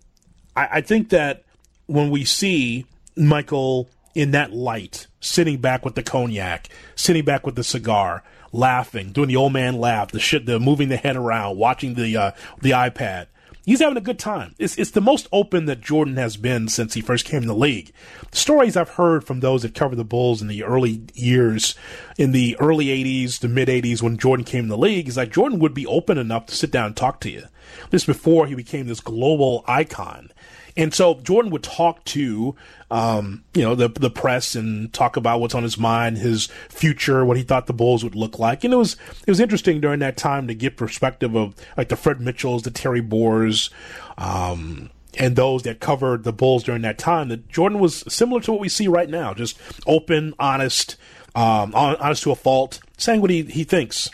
I, 0.56 0.68
I 0.72 0.80
think 0.80 1.10
that 1.10 1.44
when 1.86 2.10
we 2.10 2.24
see 2.24 2.86
Michael 3.16 3.88
in 4.16 4.32
that 4.32 4.52
light, 4.52 5.06
sitting 5.20 5.58
back 5.58 5.84
with 5.84 5.94
the 5.94 6.02
cognac, 6.02 6.68
sitting 6.96 7.24
back 7.24 7.46
with 7.46 7.54
the 7.54 7.64
cigar, 7.64 8.24
laughing, 8.50 9.12
doing 9.12 9.28
the 9.28 9.36
old 9.36 9.52
man 9.52 9.76
laugh, 9.76 10.10
the 10.10 10.18
shit, 10.18 10.46
the 10.46 10.58
moving 10.58 10.88
the 10.88 10.96
head 10.96 11.14
around, 11.14 11.56
watching 11.56 11.94
the 11.94 12.16
uh, 12.16 12.30
the 12.60 12.70
iPad 12.72 13.26
he's 13.64 13.80
having 13.80 13.96
a 13.96 14.02
good 14.02 14.18
time. 14.18 14.54
It's, 14.58 14.76
it's 14.76 14.90
the 14.90 15.00
most 15.00 15.28
open 15.32 15.66
that 15.66 15.80
Jordan 15.80 16.16
has 16.16 16.36
been 16.36 16.68
since 16.68 16.94
he 16.94 17.00
first 17.00 17.24
came 17.24 17.42
in 17.42 17.48
the 17.48 17.54
league. 17.54 17.92
The 18.30 18.36
stories 18.36 18.76
I've 18.76 18.90
heard 18.90 19.24
from 19.24 19.40
those 19.40 19.62
that 19.62 19.74
cover 19.74 19.96
the 19.96 20.04
Bulls 20.04 20.42
in 20.42 20.48
the 20.48 20.64
early 20.64 21.02
years, 21.14 21.74
in 22.18 22.32
the 22.32 22.56
early 22.60 22.86
80s 22.86 23.40
the 23.40 23.48
mid 23.48 23.68
80s 23.68 24.02
when 24.02 24.18
Jordan 24.18 24.44
came 24.44 24.64
in 24.64 24.68
the 24.68 24.78
league, 24.78 25.08
is 25.08 25.14
that 25.14 25.30
Jordan 25.30 25.58
would 25.58 25.74
be 25.74 25.86
open 25.86 26.18
enough 26.18 26.46
to 26.46 26.54
sit 26.54 26.70
down 26.70 26.86
and 26.86 26.96
talk 26.96 27.20
to 27.20 27.30
you. 27.30 27.44
This 27.90 28.04
before 28.04 28.46
he 28.46 28.54
became 28.54 28.86
this 28.86 29.00
global 29.00 29.64
icon. 29.66 30.30
And 30.76 30.92
so 30.92 31.20
Jordan 31.20 31.52
would 31.52 31.62
talk 31.62 32.04
to, 32.06 32.56
um, 32.90 33.44
you 33.54 33.62
know, 33.62 33.74
the 33.74 33.88
the 33.88 34.10
press 34.10 34.56
and 34.56 34.92
talk 34.92 35.16
about 35.16 35.40
what's 35.40 35.54
on 35.54 35.62
his 35.62 35.78
mind, 35.78 36.18
his 36.18 36.48
future, 36.68 37.24
what 37.24 37.36
he 37.36 37.44
thought 37.44 37.66
the 37.66 37.72
Bulls 37.72 38.02
would 38.02 38.16
look 38.16 38.38
like. 38.38 38.64
And 38.64 38.74
it 38.74 38.76
was 38.76 38.96
it 39.26 39.30
was 39.30 39.40
interesting 39.40 39.80
during 39.80 40.00
that 40.00 40.16
time 40.16 40.48
to 40.48 40.54
get 40.54 40.76
perspective 40.76 41.36
of 41.36 41.54
like 41.76 41.90
the 41.90 41.96
Fred 41.96 42.20
Mitchells, 42.20 42.62
the 42.62 42.72
Terry 42.72 43.00
Boers, 43.00 43.70
um, 44.18 44.90
and 45.16 45.36
those 45.36 45.62
that 45.62 45.78
covered 45.78 46.24
the 46.24 46.32
Bulls 46.32 46.64
during 46.64 46.82
that 46.82 46.98
time. 46.98 47.28
That 47.28 47.48
Jordan 47.48 47.78
was 47.78 48.02
similar 48.12 48.40
to 48.40 48.52
what 48.52 48.60
we 48.60 48.68
see 48.68 48.88
right 48.88 49.08
now, 49.08 49.32
just 49.32 49.56
open, 49.86 50.34
honest, 50.40 50.96
um, 51.36 51.72
honest 51.74 52.24
to 52.24 52.32
a 52.32 52.36
fault, 52.36 52.80
saying 52.98 53.20
what 53.20 53.30
he, 53.30 53.42
he 53.42 53.62
thinks. 53.62 54.10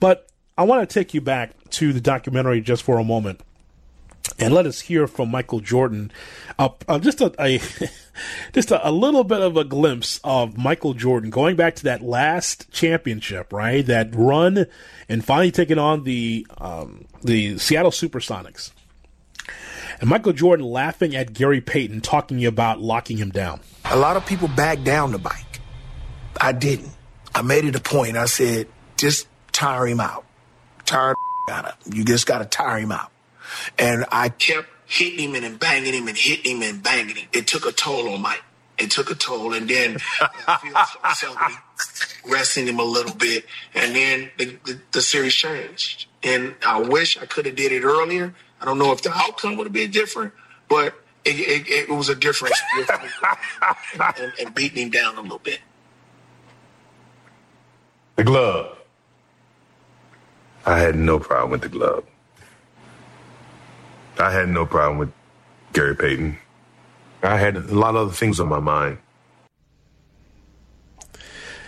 But 0.00 0.28
I 0.58 0.64
want 0.64 0.88
to 0.88 0.92
take 0.92 1.14
you 1.14 1.20
back 1.20 1.52
to 1.70 1.92
the 1.92 2.00
documentary 2.00 2.60
just 2.60 2.82
for 2.82 2.98
a 2.98 3.04
moment 3.04 3.40
and 4.38 4.52
let 4.52 4.66
us 4.66 4.80
hear 4.80 5.06
from 5.06 5.30
Michael 5.30 5.60
Jordan. 5.60 6.10
Uh, 6.58 6.70
uh, 6.88 6.98
just 6.98 7.20
a, 7.20 7.34
a 7.38 7.60
just 8.52 8.70
a, 8.70 8.88
a, 8.88 8.90
little 8.90 9.24
bit 9.24 9.40
of 9.40 9.56
a 9.56 9.64
glimpse 9.64 10.20
of 10.24 10.56
Michael 10.56 10.94
Jordan 10.94 11.30
going 11.30 11.56
back 11.56 11.74
to 11.76 11.84
that 11.84 12.02
last 12.02 12.70
championship, 12.70 13.52
right? 13.52 13.84
That 13.84 14.14
run 14.14 14.66
and 15.08 15.24
finally 15.24 15.50
taking 15.50 15.78
on 15.78 16.04
the 16.04 16.46
um, 16.58 17.06
the 17.22 17.58
Seattle 17.58 17.90
SuperSonics. 17.90 18.72
And 20.00 20.10
Michael 20.10 20.32
Jordan 20.32 20.66
laughing 20.66 21.14
at 21.14 21.32
Gary 21.32 21.60
Payton 21.60 22.00
talking 22.00 22.44
about 22.44 22.80
locking 22.80 23.16
him 23.16 23.30
down. 23.30 23.60
A 23.84 23.96
lot 23.96 24.16
of 24.16 24.26
people 24.26 24.48
back 24.48 24.82
down 24.82 25.12
the 25.12 25.18
bike. 25.18 25.60
I 26.40 26.52
didn't. 26.52 26.90
I 27.34 27.42
made 27.42 27.64
it 27.64 27.76
a 27.76 27.80
point. 27.80 28.16
I 28.16 28.26
said, 28.26 28.68
just 28.96 29.28
tire 29.52 29.86
him 29.86 30.00
out. 30.00 30.24
Tire 30.84 31.14
out 31.50 31.66
of. 31.66 31.94
You 31.94 32.04
just 32.04 32.26
got 32.26 32.38
to 32.38 32.44
tire 32.44 32.78
him 32.78 32.92
out. 32.92 33.10
And 33.78 34.04
I 34.10 34.28
kept 34.28 34.68
hitting 34.86 35.34
him 35.34 35.42
and 35.42 35.58
banging 35.58 35.94
him 35.94 36.08
and 36.08 36.16
hitting 36.16 36.56
him 36.56 36.62
and 36.62 36.82
banging 36.82 37.16
him. 37.16 37.28
It 37.32 37.46
took 37.46 37.66
a 37.66 37.72
toll 37.72 38.08
on 38.08 38.22
Mike. 38.22 38.42
It 38.78 38.90
took 38.90 39.10
a 39.10 39.14
toll. 39.14 39.52
And 39.52 39.68
then 39.68 39.98
I 40.46 40.56
feel 40.56 40.72
myself 41.02 41.36
resting 42.28 42.66
him 42.66 42.78
a 42.78 42.84
little 42.84 43.14
bit. 43.14 43.46
And 43.74 43.94
then 43.94 44.30
the, 44.38 44.58
the, 44.64 44.80
the 44.92 45.02
series 45.02 45.34
changed. 45.34 46.06
And 46.22 46.54
I 46.66 46.80
wish 46.80 47.16
I 47.18 47.26
could 47.26 47.46
have 47.46 47.56
did 47.56 47.72
it 47.72 47.84
earlier. 47.84 48.34
I 48.60 48.64
don't 48.64 48.78
know 48.78 48.92
if 48.92 49.02
the 49.02 49.12
outcome 49.12 49.56
would 49.56 49.66
have 49.66 49.72
been 49.72 49.90
different, 49.90 50.32
but 50.68 50.94
it, 51.24 51.38
it, 51.38 51.68
it 51.68 51.88
was 51.88 52.08
a 52.08 52.14
difference 52.14 52.60
and, 53.98 54.32
and 54.40 54.54
beating 54.54 54.84
him 54.84 54.90
down 54.90 55.16
a 55.16 55.20
little 55.20 55.38
bit. 55.38 55.60
The 58.16 58.24
glove. 58.24 58.78
I 60.66 60.78
had 60.78 60.96
no 60.96 61.18
problem 61.18 61.50
with 61.50 61.62
the 61.62 61.68
glove. 61.68 62.04
I 64.18 64.30
had 64.30 64.48
no 64.48 64.64
problem 64.66 64.98
with 64.98 65.12
Gary 65.72 65.96
Payton. 65.96 66.38
I 67.22 67.38
had 67.38 67.56
a 67.56 67.60
lot 67.60 67.96
of 67.96 68.08
other 68.08 68.12
things 68.12 68.38
on 68.38 68.48
my 68.48 68.60
mind. 68.60 68.98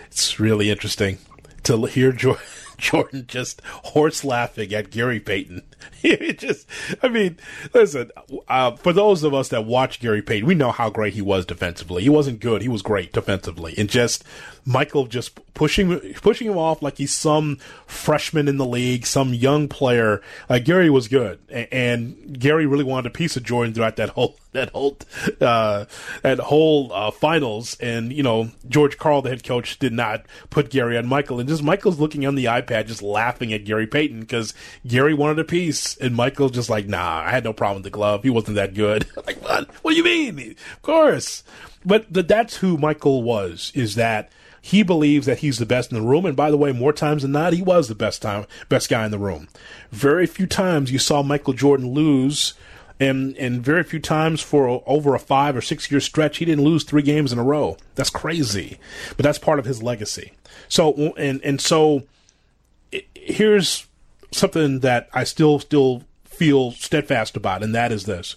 It's 0.06 0.38
really 0.38 0.70
interesting 0.70 1.18
to 1.64 1.86
hear 1.86 2.12
Jordan 2.78 3.24
just 3.26 3.60
horse 3.64 4.24
laughing 4.24 4.72
at 4.72 4.90
Gary 4.90 5.20
Payton. 5.20 5.62
it 6.02 6.38
just, 6.38 6.66
I 7.02 7.08
mean, 7.08 7.38
listen, 7.74 8.10
uh, 8.48 8.72
for 8.72 8.92
those 8.92 9.22
of 9.22 9.34
us 9.34 9.48
that 9.48 9.64
watch 9.64 10.00
Gary 10.00 10.22
Payton, 10.22 10.46
we 10.46 10.54
know 10.54 10.70
how 10.70 10.90
great 10.90 11.14
he 11.14 11.22
was 11.22 11.46
defensively. 11.46 12.02
He 12.02 12.08
wasn't 12.08 12.40
good. 12.40 12.62
He 12.62 12.68
was 12.68 12.82
great 12.82 13.12
defensively. 13.12 13.74
And 13.76 13.88
just 13.88 14.24
Michael 14.64 15.06
just 15.06 15.38
pushing, 15.54 15.98
pushing 16.14 16.48
him 16.48 16.58
off 16.58 16.82
like 16.82 16.98
he's 16.98 17.14
some 17.14 17.58
freshman 17.86 18.48
in 18.48 18.56
the 18.56 18.66
league, 18.66 19.06
some 19.06 19.32
young 19.32 19.68
player. 19.68 20.22
Like 20.48 20.64
Gary 20.64 20.90
was 20.90 21.08
good. 21.08 21.38
And, 21.48 21.68
and 21.72 22.38
Gary 22.38 22.66
really 22.66 22.84
wanted 22.84 23.06
a 23.08 23.14
piece 23.14 23.36
of 23.36 23.42
Jordan 23.42 23.74
throughout 23.74 23.96
that 23.96 24.10
whole, 24.10 24.36
that 24.52 24.70
whole, 24.70 24.96
uh, 25.40 25.84
that 26.22 26.38
whole, 26.38 26.92
uh, 26.92 27.10
finals. 27.10 27.76
And, 27.80 28.12
you 28.12 28.22
know, 28.22 28.50
George 28.68 28.96
Karl, 28.98 29.22
the 29.22 29.30
head 29.30 29.44
coach, 29.44 29.78
did 29.78 29.92
not 29.92 30.24
put 30.50 30.70
Gary 30.70 30.96
on 30.96 31.06
Michael. 31.06 31.40
And 31.40 31.48
just 31.48 31.62
Michael's 31.62 32.00
looking 32.00 32.26
on 32.26 32.34
the 32.34 32.46
iPad, 32.46 32.86
just 32.86 33.02
laughing 33.02 33.52
at 33.52 33.64
Gary 33.64 33.86
Payton 33.86 34.20
because 34.20 34.54
Gary 34.86 35.14
wanted 35.14 35.38
a 35.38 35.44
piece 35.44 35.65
and 36.00 36.14
Michael's 36.14 36.52
just 36.52 36.70
like, 36.70 36.86
nah, 36.86 37.22
I 37.24 37.30
had 37.30 37.44
no 37.44 37.52
problem 37.52 37.82
with 37.82 37.84
the 37.84 37.96
glove. 37.96 38.22
He 38.22 38.30
wasn't 38.30 38.56
that 38.56 38.74
good. 38.74 39.06
like, 39.26 39.42
what? 39.42 39.68
What 39.82 39.92
do 39.92 39.96
you 39.96 40.04
mean? 40.04 40.56
Of 40.72 40.82
course. 40.82 41.42
But 41.84 42.12
the, 42.12 42.22
that's 42.22 42.56
who 42.56 42.76
Michael 42.76 43.22
was, 43.22 43.72
is 43.74 43.94
that 43.94 44.30
he 44.60 44.82
believes 44.82 45.26
that 45.26 45.38
he's 45.38 45.58
the 45.58 45.66
best 45.66 45.92
in 45.92 45.98
the 45.98 46.06
room. 46.06 46.26
And 46.26 46.36
by 46.36 46.50
the 46.50 46.56
way, 46.56 46.72
more 46.72 46.92
times 46.92 47.22
than 47.22 47.32
not, 47.32 47.52
he 47.52 47.62
was 47.62 47.86
the 47.86 47.94
best 47.94 48.20
time, 48.20 48.46
best 48.68 48.88
guy 48.88 49.04
in 49.04 49.12
the 49.12 49.18
room. 49.18 49.48
Very 49.92 50.26
few 50.26 50.46
times 50.46 50.90
you 50.90 50.98
saw 50.98 51.22
Michael 51.22 51.52
Jordan 51.52 51.92
lose 51.92 52.54
and 52.98 53.36
and 53.36 53.62
very 53.62 53.82
few 53.82 54.00
times 54.00 54.40
for 54.40 54.82
over 54.86 55.14
a 55.14 55.18
five 55.18 55.56
or 55.56 55.60
six 55.60 55.90
year 55.90 56.00
stretch 56.00 56.38
he 56.38 56.44
didn't 56.44 56.64
lose 56.64 56.82
three 56.82 57.02
games 57.02 57.32
in 57.32 57.38
a 57.38 57.44
row. 57.44 57.76
That's 57.94 58.10
crazy, 58.10 58.78
but 59.16 59.22
that's 59.22 59.38
part 59.38 59.58
of 59.58 59.66
his 59.66 59.82
legacy. 59.82 60.32
So 60.68 61.14
and 61.16 61.40
and 61.44 61.60
so 61.60 62.04
here's 63.14 63.85
something 64.36 64.80
that 64.80 65.08
I 65.12 65.24
still 65.24 65.58
still 65.58 66.02
feel 66.24 66.72
steadfast 66.72 67.36
about, 67.36 67.62
and 67.62 67.74
that 67.74 67.92
is 67.92 68.04
this: 68.04 68.36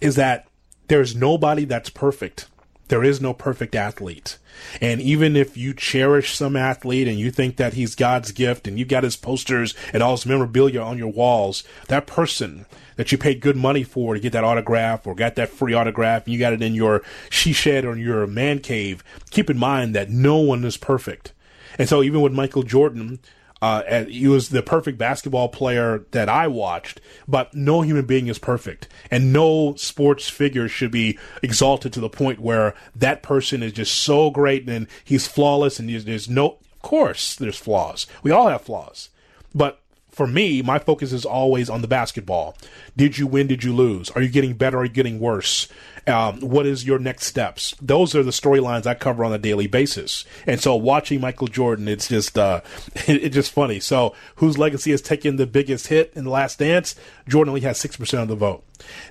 is 0.00 0.16
that 0.16 0.46
there's 0.88 1.16
nobody 1.16 1.64
that's 1.64 1.90
perfect. 1.90 2.48
There 2.88 3.04
is 3.04 3.22
no 3.22 3.32
perfect 3.32 3.74
athlete. 3.74 4.36
And 4.80 5.00
even 5.00 5.34
if 5.34 5.56
you 5.56 5.72
cherish 5.72 6.34
some 6.34 6.56
athlete 6.56 7.08
and 7.08 7.18
you 7.18 7.30
think 7.30 7.56
that 7.56 7.72
he's 7.72 7.94
God's 7.94 8.32
gift 8.32 8.68
and 8.68 8.78
you 8.78 8.84
got 8.84 9.04
his 9.04 9.16
posters 9.16 9.74
and 9.94 10.02
all 10.02 10.10
his 10.12 10.26
memorabilia 10.26 10.82
on 10.82 10.98
your 10.98 11.10
walls, 11.10 11.64
that 11.88 12.06
person 12.06 12.66
that 12.96 13.10
you 13.10 13.16
paid 13.16 13.40
good 13.40 13.56
money 13.56 13.82
for 13.82 14.12
to 14.12 14.20
get 14.20 14.32
that 14.32 14.44
autograph 14.44 15.06
or 15.06 15.14
got 15.14 15.36
that 15.36 15.48
free 15.48 15.72
autograph 15.72 16.24
and 16.24 16.34
you 16.34 16.38
got 16.38 16.52
it 16.52 16.60
in 16.60 16.74
your 16.74 17.02
she 17.30 17.54
shed 17.54 17.86
or 17.86 17.96
your 17.96 18.26
man 18.26 18.58
cave, 18.58 19.02
keep 19.30 19.48
in 19.48 19.58
mind 19.58 19.94
that 19.94 20.10
no 20.10 20.36
one 20.36 20.64
is 20.64 20.76
perfect. 20.76 21.32
And 21.78 21.88
so 21.88 22.02
even 22.02 22.20
with 22.20 22.34
Michael 22.34 22.62
Jordan, 22.62 23.20
uh, 23.62 24.04
he 24.06 24.26
was 24.26 24.48
the 24.48 24.60
perfect 24.60 24.98
basketball 24.98 25.48
player 25.48 26.04
that 26.10 26.28
I 26.28 26.48
watched, 26.48 27.00
but 27.28 27.54
no 27.54 27.82
human 27.82 28.04
being 28.04 28.26
is 28.26 28.40
perfect, 28.40 28.88
and 29.08 29.32
no 29.32 29.76
sports 29.76 30.28
figure 30.28 30.66
should 30.66 30.90
be 30.90 31.16
exalted 31.44 31.92
to 31.92 32.00
the 32.00 32.10
point 32.10 32.40
where 32.40 32.74
that 32.96 33.22
person 33.22 33.62
is 33.62 33.72
just 33.72 33.94
so 33.94 34.30
great 34.30 34.68
and 34.68 34.88
he's 35.04 35.28
flawless, 35.28 35.78
and 35.78 35.88
there's, 35.88 36.04
there's 36.04 36.28
no. 36.28 36.58
Of 36.74 36.82
course, 36.82 37.36
there's 37.36 37.56
flaws. 37.56 38.08
We 38.24 38.32
all 38.32 38.48
have 38.48 38.62
flaws, 38.62 39.10
but 39.54 39.80
for 40.10 40.26
me, 40.26 40.60
my 40.60 40.80
focus 40.80 41.12
is 41.12 41.24
always 41.24 41.70
on 41.70 41.80
the 41.80 41.88
basketball. 41.88 42.56
Did 42.96 43.16
you 43.16 43.28
win? 43.28 43.46
Did 43.46 43.62
you 43.62 43.72
lose? 43.72 44.10
Are 44.10 44.20
you 44.20 44.28
getting 44.28 44.54
better? 44.54 44.78
Are 44.78 44.84
you 44.84 44.90
getting 44.90 45.20
worse? 45.20 45.68
Um, 46.06 46.40
what 46.40 46.66
is 46.66 46.84
your 46.84 46.98
next 46.98 47.26
steps? 47.26 47.76
Those 47.80 48.14
are 48.14 48.22
the 48.22 48.32
storylines 48.32 48.86
I 48.86 48.94
cover 48.94 49.24
on 49.24 49.32
a 49.32 49.38
daily 49.38 49.68
basis. 49.68 50.24
And 50.46 50.60
so 50.60 50.74
watching 50.74 51.20
Michael 51.20 51.46
Jordan, 51.46 51.86
it's 51.86 52.08
just, 52.08 52.36
uh, 52.36 52.60
it, 53.06 53.22
it's 53.24 53.34
just 53.34 53.52
funny. 53.52 53.78
So 53.78 54.14
whose 54.36 54.58
legacy 54.58 54.90
has 54.90 55.00
taken 55.00 55.36
the 55.36 55.46
biggest 55.46 55.88
hit 55.88 56.12
in 56.16 56.24
the 56.24 56.30
last 56.30 56.58
dance? 56.58 56.96
Jordan 57.28 57.50
only 57.50 57.60
has 57.60 57.78
6% 57.78 58.22
of 58.22 58.28
the 58.28 58.34
vote. 58.34 58.64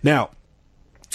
Now, 0.04 0.32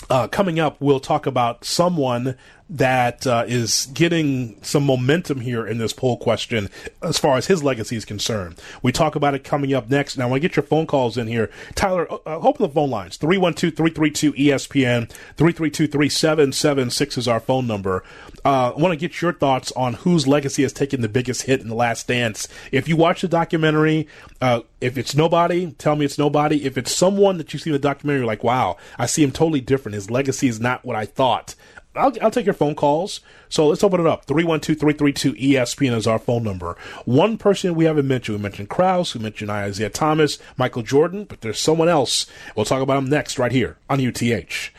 uh, 0.09 0.28
coming 0.28 0.59
up, 0.59 0.76
we'll 0.80 1.00
talk 1.00 1.26
about 1.26 1.64
someone 1.64 2.37
that 2.68 3.26
uh, 3.26 3.44
is 3.46 3.87
getting 3.94 4.62
some 4.62 4.85
momentum 4.85 5.40
here 5.40 5.66
in 5.66 5.78
this 5.78 5.92
poll 5.92 6.16
question 6.16 6.68
as 7.02 7.18
far 7.18 7.37
as 7.37 7.46
his 7.46 7.62
legacy 7.62 7.96
is 7.96 8.04
concerned. 8.04 8.61
We 8.82 8.90
talk 8.90 9.14
about 9.14 9.35
it 9.35 9.44
coming 9.44 9.73
up 9.73 9.88
next. 9.88 10.16
Now, 10.16 10.26
I 10.26 10.30
want 10.30 10.42
to 10.42 10.49
get 10.49 10.56
your 10.56 10.64
phone 10.64 10.87
calls 10.87 11.16
in 11.16 11.28
here. 11.28 11.50
Tyler, 11.75 12.11
uh, 12.11 12.18
open 12.38 12.62
the 12.62 12.68
phone 12.68 12.90
lines 12.90 13.16
312 13.16 13.75
332 13.75 14.32
ESPN, 14.32 15.08
332 15.08 15.87
3776 15.87 17.18
is 17.18 17.28
our 17.28 17.40
phone 17.40 17.66
number. 17.66 18.02
Uh, 18.44 18.73
I 18.76 18.80
want 18.80 18.92
to 18.92 18.96
get 18.96 19.20
your 19.20 19.32
thoughts 19.32 19.73
on 19.73 19.94
whose 19.94 20.26
legacy 20.26 20.62
has 20.62 20.73
taken 20.73 21.00
the 21.00 21.08
biggest 21.08 21.42
hit 21.42 21.61
in 21.61 21.68
the 21.68 21.75
last 21.75 22.08
dance. 22.08 22.49
If 22.73 22.88
you 22.88 22.96
watch 22.96 23.23
the 23.23 23.28
documentary, 23.28 24.08
uh, 24.40 24.61
if 24.80 24.99
it's 24.99 25.14
nobody, 25.14 25.73
tell 25.73 25.96
me 25.96 26.04
it's 26.04 26.18
nobody. 26.18 26.64
If 26.64 26.76
it's 26.76 26.94
someone 26.94 27.38
that 27.38 27.52
you 27.52 27.58
see 27.58 27.70
in 27.70 27.75
the 27.75 27.78
documentary, 27.78 28.25
like, 28.25 28.44
wow, 28.44 28.76
I 28.99 29.06
see 29.06 29.23
him 29.23 29.32
totally 29.32 29.61
different. 29.61 29.94
His 29.94 30.11
legacy 30.11 30.49
is 30.49 30.61
not 30.61 30.85
what 30.85 30.96
I 30.96 31.06
thought. 31.06 31.54
I'll, 31.96 32.12
I'll 32.22 32.30
take 32.30 32.46
your 32.46 32.54
phone 32.54 32.74
calls. 32.74 33.20
So 33.48 33.68
let's 33.68 33.84
open 33.84 34.00
it 34.00 34.06
up. 34.06 34.26
312-332-ESPN 34.26 35.96
is 35.96 36.06
our 36.06 36.18
phone 36.18 36.42
number. 36.42 36.76
One 37.04 37.38
person 37.38 37.74
we 37.74 37.84
haven't 37.84 38.08
mentioned. 38.08 38.38
We 38.38 38.42
mentioned 38.42 38.68
Krause. 38.68 39.14
We 39.14 39.22
mentioned 39.22 39.50
Isiah 39.50 39.90
Thomas, 39.90 40.38
Michael 40.56 40.82
Jordan, 40.82 41.24
but 41.24 41.40
there's 41.40 41.58
someone 41.58 41.88
else. 41.88 42.26
We'll 42.54 42.66
talk 42.66 42.82
about 42.82 42.98
him 42.98 43.08
next 43.08 43.38
right 43.38 43.52
here 43.52 43.78
on 43.88 44.00
UTH. 44.00 44.70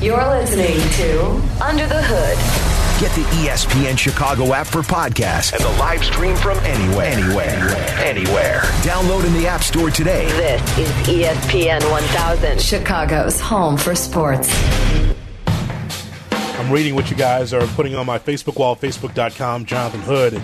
You're 0.00 0.26
listening 0.26 0.78
to 0.78 1.26
Under 1.62 1.86
the 1.86 2.02
Hood. 2.02 2.70
Get 3.00 3.14
the 3.14 3.22
ESPN 3.22 3.98
Chicago 3.98 4.52
app 4.52 4.66
for 4.66 4.82
podcasts 4.82 5.54
and 5.54 5.62
the 5.62 5.78
live 5.78 6.04
stream 6.04 6.36
from 6.36 6.58
anywhere. 6.58 7.06
Anywhere. 7.06 7.76
Anywhere. 7.98 8.60
Download 8.82 9.26
in 9.26 9.32
the 9.32 9.46
App 9.46 9.62
Store 9.62 9.90
today. 9.90 10.26
This 10.26 10.78
is 10.78 10.88
ESPN 11.08 11.90
1000, 11.90 12.60
Chicago's 12.60 13.40
home 13.40 13.78
for 13.78 13.94
sports. 13.94 14.48
I'm 16.60 16.70
reading 16.70 16.94
what 16.94 17.10
you 17.10 17.16
guys 17.16 17.54
are 17.54 17.66
putting 17.68 17.94
on 17.94 18.04
my 18.04 18.18
Facebook 18.18 18.58
wall, 18.58 18.76
facebook.com, 18.76 19.64
Jonathan 19.64 20.00
Hood. 20.02 20.42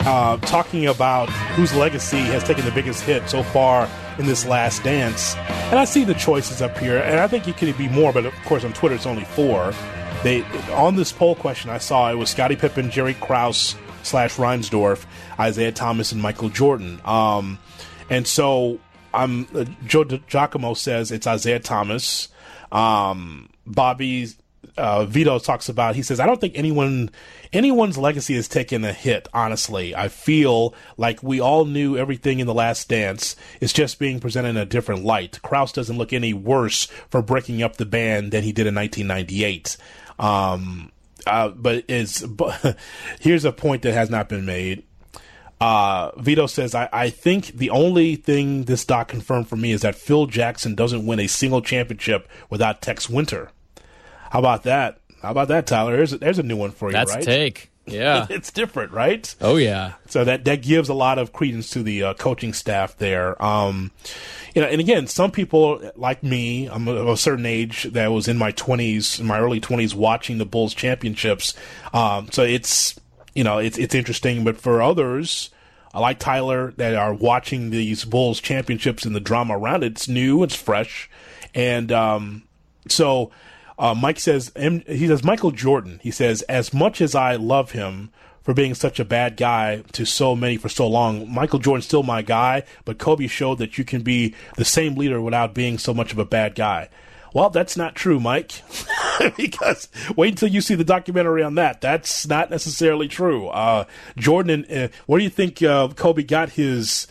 uh, 0.00 0.36
talking 0.38 0.88
about 0.88 1.28
whose 1.54 1.72
legacy 1.72 2.18
has 2.18 2.42
taken 2.42 2.64
the 2.64 2.72
biggest 2.72 3.04
hit 3.04 3.30
so 3.30 3.44
far 3.44 3.88
in 4.18 4.26
this 4.26 4.44
last 4.44 4.82
dance. 4.82 5.36
And 5.36 5.78
I 5.78 5.84
see 5.84 6.02
the 6.02 6.14
choices 6.14 6.60
up 6.60 6.76
here, 6.78 6.98
and 6.98 7.20
I 7.20 7.28
think 7.28 7.46
it 7.46 7.56
could 7.56 7.78
be 7.78 7.88
more, 7.88 8.12
but 8.12 8.26
of 8.26 8.34
course 8.44 8.64
on 8.64 8.72
Twitter 8.72 8.96
it's 8.96 9.06
only 9.06 9.22
four. 9.24 9.72
They 10.24 10.42
on 10.72 10.96
this 10.96 11.12
poll 11.12 11.36
question 11.36 11.70
I 11.70 11.78
saw 11.78 12.10
it 12.10 12.16
was 12.16 12.30
Scottie 12.30 12.56
Pippen, 12.56 12.90
Jerry 12.90 13.14
Krause 13.14 13.76
slash 14.02 14.34
Reinsdorf, 14.38 15.04
Isiah 15.40 15.70
Thomas, 15.70 16.10
and 16.10 16.20
Michael 16.20 16.48
Jordan. 16.48 17.00
Um, 17.04 17.60
and 18.10 18.26
so 18.26 18.80
I'm 19.14 19.46
uh, 19.54 19.64
Joe 19.86 20.02
Giacomo 20.02 20.74
says 20.74 21.12
it's 21.12 21.28
Isiah 21.28 21.60
Thomas. 21.60 22.28
Um, 22.72 23.48
Bobby 23.64 24.28
uh, 24.76 25.04
Vito 25.04 25.38
talks 25.38 25.68
about. 25.68 25.96
He 25.96 26.02
says, 26.02 26.20
"I 26.20 26.26
don't 26.26 26.40
think 26.40 26.56
anyone 26.56 27.10
anyone's 27.52 27.98
legacy 27.98 28.34
has 28.34 28.48
taken 28.48 28.84
a 28.84 28.92
hit. 28.92 29.28
Honestly, 29.34 29.94
I 29.94 30.08
feel 30.08 30.74
like 30.96 31.22
we 31.22 31.40
all 31.40 31.64
knew 31.64 31.96
everything 31.96 32.40
in 32.40 32.46
the 32.46 32.54
Last 32.54 32.88
Dance. 32.88 33.36
It's 33.60 33.72
just 33.72 33.98
being 33.98 34.20
presented 34.20 34.50
in 34.50 34.56
a 34.56 34.64
different 34.64 35.04
light. 35.04 35.40
Krause 35.42 35.72
doesn't 35.72 35.98
look 35.98 36.12
any 36.12 36.32
worse 36.32 36.86
for 37.10 37.22
breaking 37.22 37.62
up 37.62 37.76
the 37.76 37.86
band 37.86 38.32
than 38.32 38.44
he 38.44 38.52
did 38.52 38.66
in 38.66 38.74
1998." 38.74 39.76
Um, 40.18 40.92
uh, 41.26 41.48
but 41.48 41.84
it's 41.88 42.22
but 42.26 42.76
here's 43.20 43.44
a 43.44 43.52
point 43.52 43.82
that 43.82 43.94
has 43.94 44.10
not 44.10 44.28
been 44.28 44.44
made. 44.46 44.84
Uh, 45.60 46.10
Vito 46.18 46.48
says, 46.48 46.74
I, 46.74 46.88
I 46.92 47.10
think 47.10 47.46
the 47.58 47.70
only 47.70 48.16
thing 48.16 48.64
this 48.64 48.84
doc 48.84 49.06
confirmed 49.06 49.46
for 49.46 49.54
me 49.54 49.70
is 49.70 49.82
that 49.82 49.94
Phil 49.94 50.26
Jackson 50.26 50.74
doesn't 50.74 51.06
win 51.06 51.20
a 51.20 51.28
single 51.28 51.62
championship 51.62 52.28
without 52.50 52.82
Tex 52.82 53.08
Winter. 53.08 53.52
How 54.32 54.38
about 54.38 54.62
that? 54.62 54.98
How 55.20 55.30
about 55.30 55.48
that, 55.48 55.66
Tyler? 55.66 55.94
There's 55.94 56.14
a, 56.14 56.16
there's 56.16 56.38
a 56.38 56.42
new 56.42 56.56
one 56.56 56.70
for 56.70 56.88
you, 56.88 56.94
That's 56.94 57.12
right? 57.12 57.22
a 57.22 57.26
take. 57.26 57.70
Yeah. 57.84 58.26
it's 58.30 58.50
different, 58.50 58.90
right? 58.92 59.34
oh 59.42 59.56
yeah. 59.56 59.92
So 60.06 60.24
that 60.24 60.46
that 60.46 60.62
gives 60.62 60.88
a 60.88 60.94
lot 60.94 61.18
of 61.18 61.34
credence 61.34 61.68
to 61.70 61.82
the 61.82 62.02
uh, 62.02 62.14
coaching 62.14 62.54
staff 62.54 62.96
there. 62.96 63.40
Um, 63.44 63.90
you 64.54 64.62
know, 64.62 64.68
and 64.68 64.80
again, 64.80 65.06
some 65.06 65.32
people 65.32 65.82
like 65.96 66.22
me, 66.22 66.64
I'm 66.66 66.88
of 66.88 67.08
a 67.08 67.16
certain 67.18 67.44
age 67.44 67.82
that 67.92 68.10
was 68.10 68.26
in 68.26 68.38
my 68.38 68.52
20s, 68.52 69.20
in 69.20 69.26
my 69.26 69.38
early 69.38 69.60
20s, 69.60 69.94
watching 69.94 70.38
the 70.38 70.46
Bulls 70.46 70.72
championships. 70.72 71.52
Um, 71.92 72.28
so 72.32 72.42
it's 72.42 72.98
you 73.34 73.44
know 73.44 73.58
it's 73.58 73.76
it's 73.76 73.94
interesting, 73.94 74.44
but 74.44 74.56
for 74.56 74.80
others. 74.80 75.50
I 75.94 76.00
like 76.00 76.18
Tyler 76.18 76.72
that 76.78 76.94
are 76.94 77.12
watching 77.12 77.68
these 77.68 78.06
Bulls 78.06 78.40
championships 78.40 79.04
and 79.04 79.14
the 79.14 79.20
drama 79.20 79.58
around 79.58 79.84
it. 79.84 79.92
It's 79.92 80.08
new, 80.08 80.42
it's 80.42 80.56
fresh, 80.56 81.10
and 81.54 81.92
um, 81.92 82.44
so 82.88 83.30
uh, 83.82 83.96
Mike 83.96 84.20
says 84.20 84.52
he 84.56 85.08
says 85.08 85.24
Michael 85.24 85.50
Jordan. 85.50 85.98
He 86.04 86.12
says 86.12 86.42
as 86.42 86.72
much 86.72 87.00
as 87.00 87.16
I 87.16 87.34
love 87.34 87.72
him 87.72 88.12
for 88.40 88.54
being 88.54 88.74
such 88.74 89.00
a 89.00 89.04
bad 89.04 89.36
guy 89.36 89.82
to 89.92 90.04
so 90.04 90.36
many 90.36 90.56
for 90.56 90.68
so 90.68 90.86
long, 90.86 91.28
Michael 91.28 91.58
Jordan's 91.58 91.86
still 91.86 92.04
my 92.04 92.22
guy. 92.22 92.62
But 92.84 92.98
Kobe 92.98 93.26
showed 93.26 93.58
that 93.58 93.78
you 93.78 93.84
can 93.84 94.02
be 94.02 94.36
the 94.56 94.64
same 94.64 94.94
leader 94.94 95.20
without 95.20 95.52
being 95.52 95.78
so 95.78 95.92
much 95.92 96.12
of 96.12 96.18
a 96.20 96.24
bad 96.24 96.54
guy. 96.54 96.90
Well, 97.34 97.50
that's 97.50 97.76
not 97.76 97.96
true, 97.96 98.20
Mike. 98.20 98.62
because 99.36 99.88
wait 100.14 100.34
until 100.34 100.48
you 100.48 100.60
see 100.60 100.76
the 100.76 100.84
documentary 100.84 101.42
on 101.42 101.56
that. 101.56 101.80
That's 101.80 102.28
not 102.28 102.50
necessarily 102.50 103.08
true. 103.08 103.48
Uh, 103.48 103.86
Jordan, 104.16 104.64
uh, 104.70 104.88
where 105.06 105.18
do 105.18 105.24
you 105.24 105.30
think 105.30 105.60
uh, 105.60 105.88
Kobe 105.88 106.22
got 106.22 106.50
his 106.50 107.08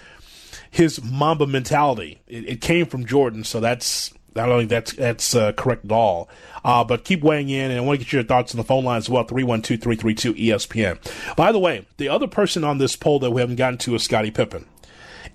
his 0.70 1.04
Mamba 1.04 1.48
mentality? 1.48 2.22
It, 2.28 2.48
it, 2.48 2.62
came 2.62 2.86
from 2.86 3.06
Jordan, 3.06 3.44
so 3.44 3.60
that's 3.60 4.14
I 4.36 4.46
don't 4.46 4.60
think 4.60 4.70
that's 4.70 4.94
that's 4.94 5.36
uh, 5.36 5.52
correct 5.54 5.86
at 5.86 5.92
all. 5.92 6.30
Uh, 6.64 6.84
but 6.84 7.04
keep 7.04 7.22
weighing 7.22 7.50
in, 7.50 7.72
and 7.72 7.80
I 7.80 7.84
want 7.84 8.00
to 8.00 8.06
get 8.06 8.14
your 8.14 8.24
thoughts 8.24 8.54
on 8.54 8.58
the 8.58 8.64
phone 8.64 8.84
line 8.84 8.98
as 8.98 9.10
well 9.10 9.24
312 9.24 9.82
332 9.82 10.34
ESPN. 10.34 11.36
By 11.36 11.52
the 11.52 11.60
way, 11.60 11.86
the 11.98 12.10
other 12.10 12.28
person 12.28 12.64
on 12.64 12.78
this 12.78 12.96
poll 12.96 13.20
that 13.20 13.32
we 13.32 13.42
haven't 13.42 13.56
gotten 13.56 13.80
to 13.80 13.96
is 13.96 14.04
Scottie 14.04 14.32
Pippen. 14.32 14.66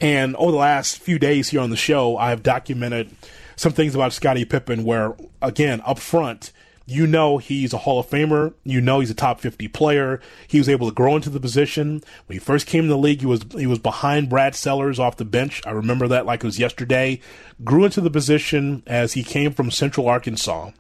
And 0.01 0.37
over 0.37 0.53
the 0.53 0.59
last 0.59 0.99
few 0.99 1.19
days 1.19 1.49
here 1.49 1.61
on 1.61 1.71
the 1.71 1.77
show, 1.77 2.17
I 2.17 2.31
have 2.31 2.43
documented 2.43 3.11
some 3.57 3.73
things 3.73 3.95
about 3.95 4.13
Scottie 4.13 4.45
Pippen 4.45 4.85
where, 4.85 5.15
again, 5.41 5.83
up 5.85 5.99
front, 5.99 6.53
you 6.87 7.07
know 7.07 7.39
he's 7.39 7.73
a 7.73 7.79
Hall 7.79 7.99
of 7.99 8.09
Famer. 8.09 8.55
You 8.65 8.81
know 8.81 9.01
he's 9.01 9.11
a 9.11 9.15
top 9.15 9.41
50 9.41 9.67
player. 9.69 10.21
He 10.47 10.59
was 10.59 10.69
able 10.69 10.89
to 10.89 10.95
grow 10.95 11.17
into 11.17 11.31
the 11.31 11.41
position. 11.41 12.03
When 12.27 12.35
he 12.35 12.39
first 12.39 12.67
came 12.67 12.85
in 12.85 12.91
the 12.91 12.97
league, 12.97 13.21
he 13.21 13.27
was 13.27 13.43
he 13.57 13.67
was 13.67 13.81
behind 13.81 14.31
Brad 14.31 14.55
Sellers 14.55 15.01
off 15.01 15.17
the 15.17 15.25
bench. 15.25 15.61
I 15.67 15.73
remember 15.73 16.07
that 16.09 16.27
like 16.27 16.45
it 16.45 16.47
was 16.47 16.61
yesterday. 16.61 17.21
Grew 17.65 17.85
into 17.85 18.01
the 18.01 18.11
position 18.11 18.85
as 18.87 19.15
he 19.15 19.25
came 19.25 19.53
from 19.53 19.71
Central 19.71 20.09
Arkansas. 20.09 20.71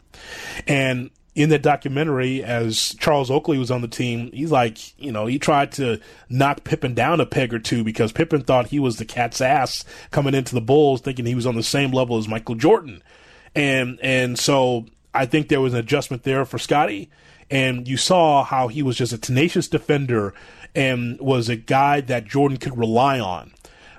And 0.66 1.10
in 1.34 1.50
that 1.50 1.62
documentary, 1.62 2.42
as 2.42 2.94
Charles 2.94 3.30
Oakley 3.30 3.58
was 3.58 3.70
on 3.70 3.82
the 3.82 3.88
team, 3.88 4.30
he's 4.32 4.50
like, 4.50 4.98
you 4.98 5.12
know, 5.12 5.26
he 5.26 5.38
tried 5.38 5.72
to 5.72 6.00
knock 6.30 6.64
Pippen 6.64 6.94
down 6.94 7.20
a 7.20 7.26
peg 7.26 7.52
or 7.52 7.58
two 7.58 7.84
because 7.84 8.10
Pippen 8.12 8.42
thought 8.42 8.68
he 8.68 8.78
was 8.78 8.96
the 8.96 9.04
cat's 9.04 9.40
ass 9.40 9.84
coming 10.10 10.34
into 10.34 10.54
the 10.54 10.62
Bulls, 10.62 11.02
thinking 11.02 11.26
he 11.26 11.34
was 11.34 11.46
on 11.46 11.56
the 11.56 11.62
same 11.62 11.90
level 11.90 12.16
as 12.16 12.28
Michael 12.28 12.54
Jordan. 12.54 13.02
And 13.54 13.98
and 14.00 14.38
so 14.38 14.86
I 15.16 15.26
think 15.26 15.48
there 15.48 15.60
was 15.60 15.72
an 15.72 15.80
adjustment 15.80 16.22
there 16.22 16.44
for 16.44 16.58
Scottie. 16.58 17.10
And 17.50 17.86
you 17.86 17.96
saw 17.96 18.44
how 18.44 18.68
he 18.68 18.82
was 18.82 18.96
just 18.96 19.12
a 19.12 19.18
tenacious 19.18 19.68
defender 19.68 20.34
and 20.74 21.18
was 21.20 21.48
a 21.48 21.56
guy 21.56 22.00
that 22.02 22.26
Jordan 22.26 22.58
could 22.58 22.76
rely 22.76 23.20
on. 23.20 23.52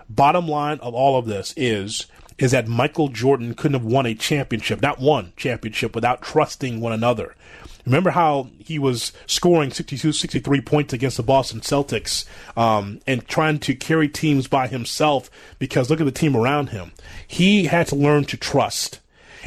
Bottom 0.09 0.47
line 0.47 0.79
of 0.79 0.93
all 0.93 1.17
of 1.17 1.25
this 1.25 1.53
is 1.57 2.07
is 2.37 2.51
that 2.51 2.67
Michael 2.67 3.07
Jordan 3.07 3.55
couldn't 3.55 3.81
have 3.81 3.91
won 3.91 4.05
a 4.05 4.13
championship, 4.13 4.79
not 4.79 4.99
one 4.99 5.33
championship, 5.35 5.95
without 5.95 6.21
trusting 6.21 6.79
one 6.79 6.93
another. 6.93 7.35
Remember 7.83 8.11
how 8.11 8.49
he 8.59 8.77
was 8.77 9.11
scoring 9.25 9.71
62, 9.71 10.11
63 10.11 10.61
points 10.61 10.93
against 10.93 11.17
the 11.17 11.23
Boston 11.23 11.61
Celtics 11.61 12.25
um, 12.55 12.99
and 13.07 13.27
trying 13.27 13.59
to 13.59 13.73
carry 13.73 14.07
teams 14.07 14.47
by 14.47 14.67
himself 14.67 15.31
because 15.57 15.89
look 15.89 15.99
at 15.99 16.05
the 16.05 16.11
team 16.11 16.35
around 16.35 16.69
him. 16.69 16.91
He 17.25 17.65
had 17.65 17.87
to 17.87 17.95
learn 17.95 18.25
to 18.25 18.37
trust. 18.37 18.99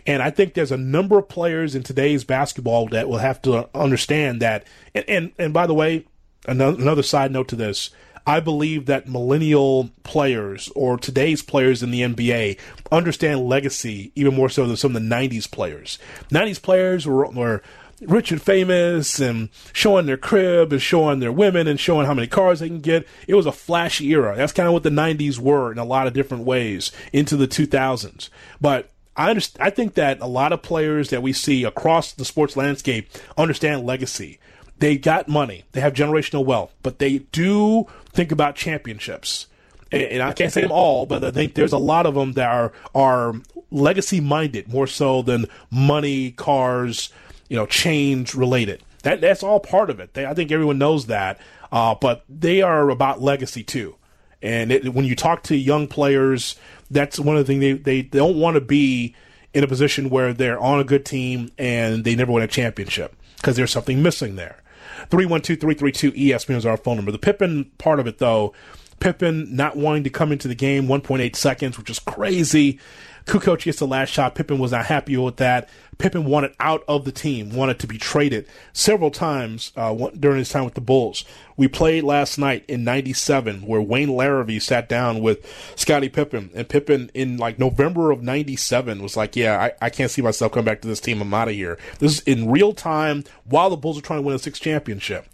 And 0.07 0.23
I 0.23 0.31
think 0.31 0.55
there's 0.55 0.73
a 0.73 0.77
number 0.77 1.19
of 1.19 1.29
players 1.29 1.75
in 1.75 1.83
today's 1.83 2.25
basketball 2.25 2.89
that 2.89 3.09
will 3.09 3.19
have 3.19 3.43
to 3.43 3.69
understand 3.75 4.41
that. 4.43 4.67
And, 4.95 5.05
and, 5.09 5.33
and 5.39 5.53
by 5.53 5.67
the 5.67 5.75
way, 5.75 6.07
another, 6.47 6.81
another 6.81 7.03
side 7.03 7.33
note 7.33 7.49
to 7.49 7.57
this 7.57 7.91
I 8.27 8.41
believe 8.41 8.87
that 8.87 9.09
millennial 9.09 9.91
players 10.03 10.71
or 10.75 10.99
today's 10.99 11.43
players 11.43 11.83
in 11.83 11.91
the 11.91 12.03
NBA 12.03 12.59
understand 12.93 13.49
legacy 13.49 14.13
even 14.15 14.35
more 14.35 14.49
so 14.49 14.67
than 14.67 14.77
some 14.77 14.95
of 14.95 15.03
the 15.03 15.09
90s 15.09 15.51
players. 15.51 15.99
90s 16.31 16.61
players 16.61 17.07
were, 17.07 17.27
were 17.31 17.63
rich 18.01 18.31
and 18.31 18.41
famous 18.41 19.21
and 19.21 19.49
showing 19.73 20.07
their 20.07 20.17
crib 20.17 20.73
and 20.73 20.83
showing 20.83 21.21
their 21.21 21.33
women 21.33 21.67
and 21.67 21.81
showing 21.81 22.07
how 22.07 22.15
many 22.15 22.27
cars 22.27 22.61
they 22.61 22.69
can 22.69 22.81
get. 22.81 23.07
It 23.27 23.35
was 23.35 23.47
a 23.47 23.53
flashy 23.53 24.11
era. 24.11 24.37
That's 24.37 24.53
kind 24.53 24.67
of 24.67 24.73
what 24.73 24.83
the 24.83 24.91
90s 24.91 25.39
were 25.39 25.73
in 25.73 25.79
a 25.79 25.85
lot 25.85 26.07
of 26.07 26.13
different 26.13 26.45
ways 26.45 26.93
into 27.13 27.37
the 27.37 27.49
2000s. 27.49 28.29
But 28.61 28.90
I 29.17 29.31
understand, 29.31 29.67
I 29.67 29.71
think 29.71 29.95
that 29.95 30.21
a 30.21 30.27
lot 30.27 30.53
of 30.53 30.63
players 30.63 31.11
that 31.11 31.23
we 31.23 31.33
see 31.33 31.65
across 31.65 32.13
the 32.13 32.25
sports 32.25 32.57
landscape 32.57 33.09
understand 33.37 33.85
legacy. 33.85 34.39
They 34.79 34.97
got 34.97 35.29
money, 35.29 35.65
they 35.73 35.81
have 35.81 35.93
generational 35.93 36.45
wealth, 36.45 36.75
but 36.83 36.99
they 36.99 37.19
do 37.19 37.87
think 38.13 38.33
about 38.33 38.57
championships. 38.57 39.47
And, 39.93 40.03
and 40.03 40.23
I 40.23 40.33
can't 40.33 40.53
say 40.53 40.63
them 40.63 40.73
all, 40.73 41.05
but 41.05 41.23
I 41.23 41.31
think 41.31 41.55
there's 41.55 41.73
a 41.73 41.79
lot 41.79 42.07
of 42.07 42.15
them 42.15 42.33
that 42.33 42.49
are 42.49 42.73
are 42.95 43.35
legacy 43.71 44.21
minded 44.21 44.69
more 44.69 44.87
so 44.87 45.23
than 45.23 45.47
money, 45.71 46.31
cars, 46.31 47.13
you 47.49 47.57
know, 47.57 47.67
change 47.67 48.35
related. 48.35 48.83
That 49.03 49.21
that's 49.21 49.43
all 49.43 49.61
part 49.61 49.91
of 49.91 50.01
it. 50.01 50.15
They, 50.15 50.25
I 50.25 50.35
think 50.35 50.51
everyone 50.51 50.79
knows 50.79 51.07
that, 51.07 51.39
uh, 51.73 51.95
but 51.95 52.25
they 52.29 52.63
are 52.63 52.89
about 52.89 53.21
legacy 53.21 53.63
too. 53.63 53.97
And 54.43 54.73
it, 54.73 54.95
when 54.95 55.05
you 55.05 55.15
talk 55.15 55.43
to 55.45 55.57
young 55.57 55.87
players, 55.87 56.57
that's 56.91 57.19
one 57.19 57.37
of 57.37 57.47
the 57.47 57.53
things 57.53 57.61
they, 57.61 57.73
they, 57.73 58.03
don't 58.03 58.39
want 58.39 58.55
to 58.55 58.61
be 58.61 59.15
in 59.53 59.65
a 59.65 59.69
position 59.69 60.11
where 60.11 60.33
they're 60.33 60.59
on 60.59 60.81
a 60.81 60.85
good 60.85 61.05
team 61.05 61.51
and 61.59 62.05
they 62.05 62.15
never 62.15 62.33
win 62.33 62.43
a 62.43 62.49
championship 62.49 63.15
because 63.37 63.57
there's 63.57 63.71
something 63.71 64.03
missing 64.03 64.37
there. 64.37 64.63
312-332 65.11 66.17
ESPN 66.17 66.57
is 66.57 66.67
our 66.67 66.77
phone 66.77 66.97
number. 66.97 67.13
The 67.13 67.19
Pippen 67.19 67.71
part 67.79 68.01
of 68.01 68.07
it, 68.07 68.19
though, 68.19 68.55
Pippen 69.01 69.55
not 69.57 69.77
wanting 69.77 70.05
to 70.05 70.11
come 70.11 70.31
into 70.31 70.47
the 70.47 70.55
game 70.55 70.87
1.8 70.87 71.35
seconds, 71.35 71.79
which 71.79 71.91
is 71.91 71.99
crazy. 71.99 72.79
Kukoc 73.27 73.63
gets 73.63 73.79
the 73.79 73.87
last 73.87 74.11
shot. 74.11 74.35
Pippen 74.35 74.59
was 74.59 74.73
not 74.73 74.87
happy 74.87 75.17
with 75.17 75.37
that. 75.37 75.69
Pippen 75.99 76.25
wanted 76.25 76.55
out 76.59 76.83
of 76.89 77.05
the 77.05 77.13
team, 77.13 77.55
wanted 77.55 77.79
to 77.81 77.87
be 77.87 77.99
traded 77.99 78.47
several 78.73 79.11
times 79.11 79.73
uh, 79.77 79.95
during 80.19 80.39
his 80.39 80.49
time 80.49 80.65
with 80.65 80.75
the 80.75 80.81
Bulls. 80.81 81.25
We 81.59 81.69
played 81.69 82.05
last 82.05 82.39
night 82.39 82.65
in 82.69 82.85
'97, 82.85 83.63
where 83.63 83.83
Wayne 83.83 84.09
Larrivee 84.09 84.63
sat 84.63 84.89
down 84.89 85.21
with 85.21 85.45
Scottie 85.77 86.09
Pippen, 86.09 86.51
and 86.55 86.69
Pippen 86.69 87.11
in 87.13 87.37
like 87.37 87.59
November 87.59 88.11
of 88.11 88.23
'97 88.23 89.03
was 89.03 89.17
like, 89.17 89.37
"Yeah, 89.37 89.61
I, 89.61 89.87
I 89.87 89.91
can't 89.91 90.11
see 90.11 90.23
myself 90.23 90.53
coming 90.53 90.65
back 90.65 90.81
to 90.83 90.89
this 90.89 91.01
team. 91.01 91.21
I'm 91.21 91.35
out 91.35 91.49
of 91.49 91.55
here." 91.55 91.79
This 91.99 92.19
is 92.19 92.21
in 92.21 92.51
real 92.51 92.73
time 92.73 93.25
while 93.45 93.69
the 93.69 93.77
Bulls 93.77 93.99
are 93.99 94.03
trying 94.03 94.21
to 94.21 94.27
win 94.27 94.37
a 94.37 94.39
sixth 94.39 94.63
championship. 94.63 95.27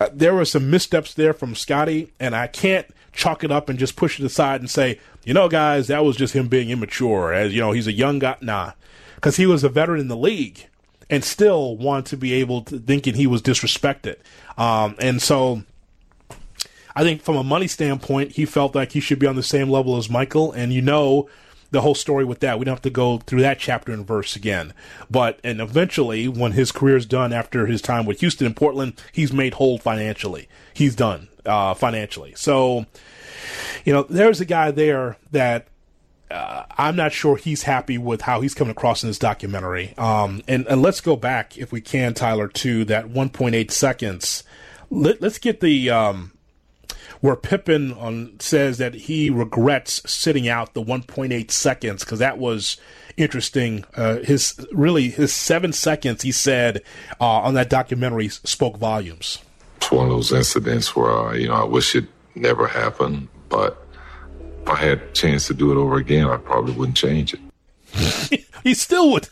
Uh, 0.00 0.08
there 0.12 0.34
were 0.34 0.44
some 0.44 0.70
missteps 0.70 1.14
there 1.14 1.32
from 1.32 1.54
Scottie, 1.54 2.12
and 2.18 2.34
I 2.34 2.48
can't 2.48 2.86
chalk 3.18 3.42
it 3.42 3.50
up 3.50 3.68
and 3.68 3.78
just 3.78 3.96
push 3.96 4.20
it 4.20 4.24
aside 4.24 4.60
and 4.60 4.70
say, 4.70 5.00
you 5.24 5.34
know, 5.34 5.48
guys, 5.48 5.88
that 5.88 6.04
was 6.04 6.16
just 6.16 6.34
him 6.34 6.46
being 6.46 6.70
immature. 6.70 7.34
As 7.34 7.52
you 7.52 7.60
know, 7.60 7.72
he's 7.72 7.88
a 7.88 7.92
young 7.92 8.20
guy. 8.20 8.36
Nah, 8.40 8.72
because 9.16 9.36
he 9.36 9.44
was 9.44 9.64
a 9.64 9.68
veteran 9.68 10.00
in 10.00 10.08
the 10.08 10.16
league 10.16 10.66
and 11.10 11.24
still 11.24 11.76
wanted 11.76 12.06
to 12.06 12.16
be 12.16 12.32
able 12.34 12.62
to 12.62 12.78
thinking 12.78 13.14
he 13.14 13.26
was 13.26 13.42
disrespected. 13.42 14.16
Um, 14.56 14.94
and 15.00 15.20
so 15.20 15.64
I 16.94 17.02
think 17.02 17.22
from 17.22 17.36
a 17.36 17.42
money 17.42 17.66
standpoint, 17.66 18.32
he 18.32 18.46
felt 18.46 18.74
like 18.74 18.92
he 18.92 19.00
should 19.00 19.18
be 19.18 19.26
on 19.26 19.36
the 19.36 19.42
same 19.42 19.68
level 19.68 19.96
as 19.96 20.08
Michael, 20.08 20.52
and 20.52 20.72
you 20.72 20.80
know 20.80 21.28
the 21.70 21.82
whole 21.82 21.94
story 21.94 22.24
with 22.24 22.40
that. 22.40 22.58
We 22.58 22.64
don't 22.64 22.74
have 22.74 22.82
to 22.82 22.90
go 22.90 23.18
through 23.18 23.42
that 23.42 23.58
chapter 23.58 23.92
and 23.92 24.06
verse 24.06 24.36
again. 24.36 24.72
But 25.10 25.40
and 25.44 25.60
eventually, 25.60 26.28
when 26.28 26.52
his 26.52 26.72
career 26.72 26.96
is 26.96 27.06
done 27.06 27.32
after 27.32 27.66
his 27.66 27.82
time 27.82 28.06
with 28.06 28.20
Houston 28.20 28.46
and 28.46 28.56
Portland, 28.56 29.00
he's 29.12 29.32
made 29.32 29.54
whole 29.54 29.78
financially. 29.78 30.48
He's 30.72 30.94
done 30.94 31.28
uh, 31.44 31.74
financially. 31.74 32.34
So, 32.36 32.86
you 33.84 33.92
know, 33.92 34.04
there's 34.04 34.40
a 34.40 34.44
guy 34.44 34.70
there 34.70 35.16
that 35.32 35.68
uh, 36.30 36.64
I'm 36.76 36.96
not 36.96 37.12
sure 37.12 37.36
he's 37.36 37.62
happy 37.62 37.98
with 37.98 38.22
how 38.22 38.40
he's 38.40 38.54
coming 38.54 38.72
across 38.72 39.02
in 39.02 39.08
this 39.08 39.18
documentary. 39.18 39.94
Um, 39.96 40.42
and, 40.46 40.66
and 40.66 40.82
let's 40.82 41.00
go 41.00 41.16
back, 41.16 41.56
if 41.56 41.72
we 41.72 41.80
can, 41.80 42.14
Tyler, 42.14 42.48
to 42.48 42.84
that 42.86 43.06
1.8 43.06 43.70
seconds. 43.70 44.44
Let, 44.90 45.22
us 45.22 45.38
get 45.38 45.60
the 45.60 45.90
um, 45.90 46.32
where 47.20 47.36
Pippen 47.36 47.92
on, 47.94 48.38
says 48.40 48.78
that 48.78 48.94
he 48.94 49.30
regrets 49.30 50.02
sitting 50.10 50.48
out 50.48 50.74
the 50.74 50.82
1.8 50.82 51.50
seconds 51.50 52.04
because 52.04 52.18
that 52.18 52.38
was 52.38 52.76
interesting. 53.16 53.84
Uh, 53.94 54.18
his 54.18 54.66
really 54.72 55.10
his 55.10 55.34
seven 55.34 55.72
seconds 55.72 56.22
he 56.22 56.32
said 56.32 56.82
uh, 57.20 57.24
on 57.24 57.54
that 57.54 57.68
documentary 57.68 58.28
spoke 58.28 58.76
volumes. 58.76 59.38
It's 59.76 59.90
one 59.90 60.06
of 60.06 60.10
those 60.10 60.32
incidents 60.32 60.94
where 60.94 61.10
uh, 61.10 61.32
you 61.32 61.48
know 61.48 61.54
I 61.54 61.64
wish 61.64 61.94
it 61.94 62.06
never 62.34 62.66
happened, 62.66 63.28
but 63.48 63.84
if 64.62 64.68
I 64.68 64.76
had 64.76 65.02
a 65.02 65.12
chance 65.12 65.46
to 65.48 65.54
do 65.54 65.72
it 65.72 65.76
over 65.76 65.96
again, 65.96 66.26
I 66.28 66.36
probably 66.36 66.72
wouldn't 66.72 66.96
change 66.96 67.34
it. 67.34 67.40
he 68.62 68.74
still 68.74 69.12
would 69.12 69.28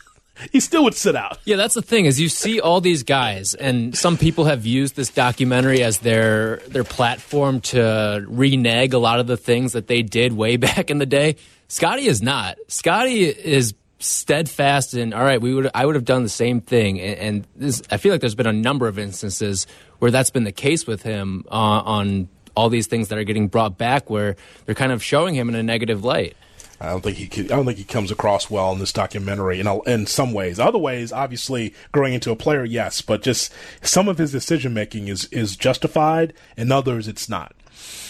he 0.51 0.59
still 0.59 0.83
would 0.83 0.95
sit 0.95 1.15
out. 1.15 1.39
Yeah, 1.45 1.55
that's 1.55 1.73
the 1.73 1.81
thing 1.81 2.05
is 2.05 2.19
you 2.19 2.29
see 2.29 2.59
all 2.59 2.81
these 2.81 3.03
guys, 3.03 3.53
and 3.53 3.97
some 3.97 4.17
people 4.17 4.45
have 4.45 4.65
used 4.65 4.95
this 4.95 5.09
documentary 5.09 5.83
as 5.83 5.99
their 5.99 6.57
their 6.67 6.83
platform 6.83 7.61
to 7.61 8.25
renege 8.27 8.93
a 8.93 8.99
lot 8.99 9.19
of 9.19 9.27
the 9.27 9.37
things 9.37 9.73
that 9.73 9.87
they 9.87 10.01
did 10.01 10.33
way 10.33 10.57
back 10.67 10.89
in 10.89 10.97
the 10.97 11.05
day. 11.05 11.35
Scottie 11.67 12.07
is 12.07 12.21
not. 12.21 12.57
Scottie 12.67 13.25
is 13.25 13.73
steadfast 13.99 14.93
in 14.93 15.13
all 15.13 15.23
right. 15.23 15.41
We 15.41 15.53
would 15.53 15.69
I 15.73 15.85
would 15.85 15.95
have 15.95 16.05
done 16.05 16.23
the 16.23 16.29
same 16.29 16.61
thing, 16.61 16.99
and, 16.99 17.19
and 17.19 17.47
this, 17.55 17.81
I 17.91 17.97
feel 17.97 18.11
like 18.11 18.21
there's 18.21 18.35
been 18.35 18.47
a 18.47 18.53
number 18.53 18.87
of 18.87 18.99
instances 18.99 19.67
where 19.99 20.11
that's 20.11 20.29
been 20.29 20.43
the 20.43 20.51
case 20.51 20.85
with 20.85 21.01
him 21.01 21.45
uh, 21.49 21.55
on 21.55 22.29
all 22.55 22.69
these 22.69 22.87
things 22.87 23.09
that 23.09 23.17
are 23.17 23.23
getting 23.23 23.47
brought 23.47 23.77
back, 23.77 24.09
where 24.09 24.35
they're 24.65 24.75
kind 24.75 24.91
of 24.91 25.03
showing 25.03 25.35
him 25.35 25.49
in 25.49 25.55
a 25.55 25.63
negative 25.63 26.03
light. 26.03 26.35
I 26.79 26.89
don't 26.89 27.01
think 27.01 27.17
he 27.17 27.27
could, 27.27 27.51
I 27.51 27.55
don't 27.55 27.65
think 27.65 27.77
he 27.77 27.83
comes 27.83 28.11
across 28.11 28.49
well 28.49 28.71
in 28.71 28.79
this 28.79 28.93
documentary. 28.93 29.59
In 29.59 29.67
in 29.85 30.05
some 30.05 30.31
ways, 30.33 30.59
other 30.59 30.77
ways, 30.77 31.11
obviously, 31.11 31.73
growing 31.91 32.13
into 32.13 32.31
a 32.31 32.35
player, 32.35 32.63
yes, 32.63 33.01
but 33.01 33.23
just 33.23 33.51
some 33.81 34.07
of 34.07 34.17
his 34.17 34.31
decision 34.31 34.73
making 34.73 35.07
is 35.07 35.25
is 35.25 35.55
justified, 35.55 36.33
and 36.55 36.71
others 36.71 37.07
it's 37.07 37.27
not. 37.27 37.55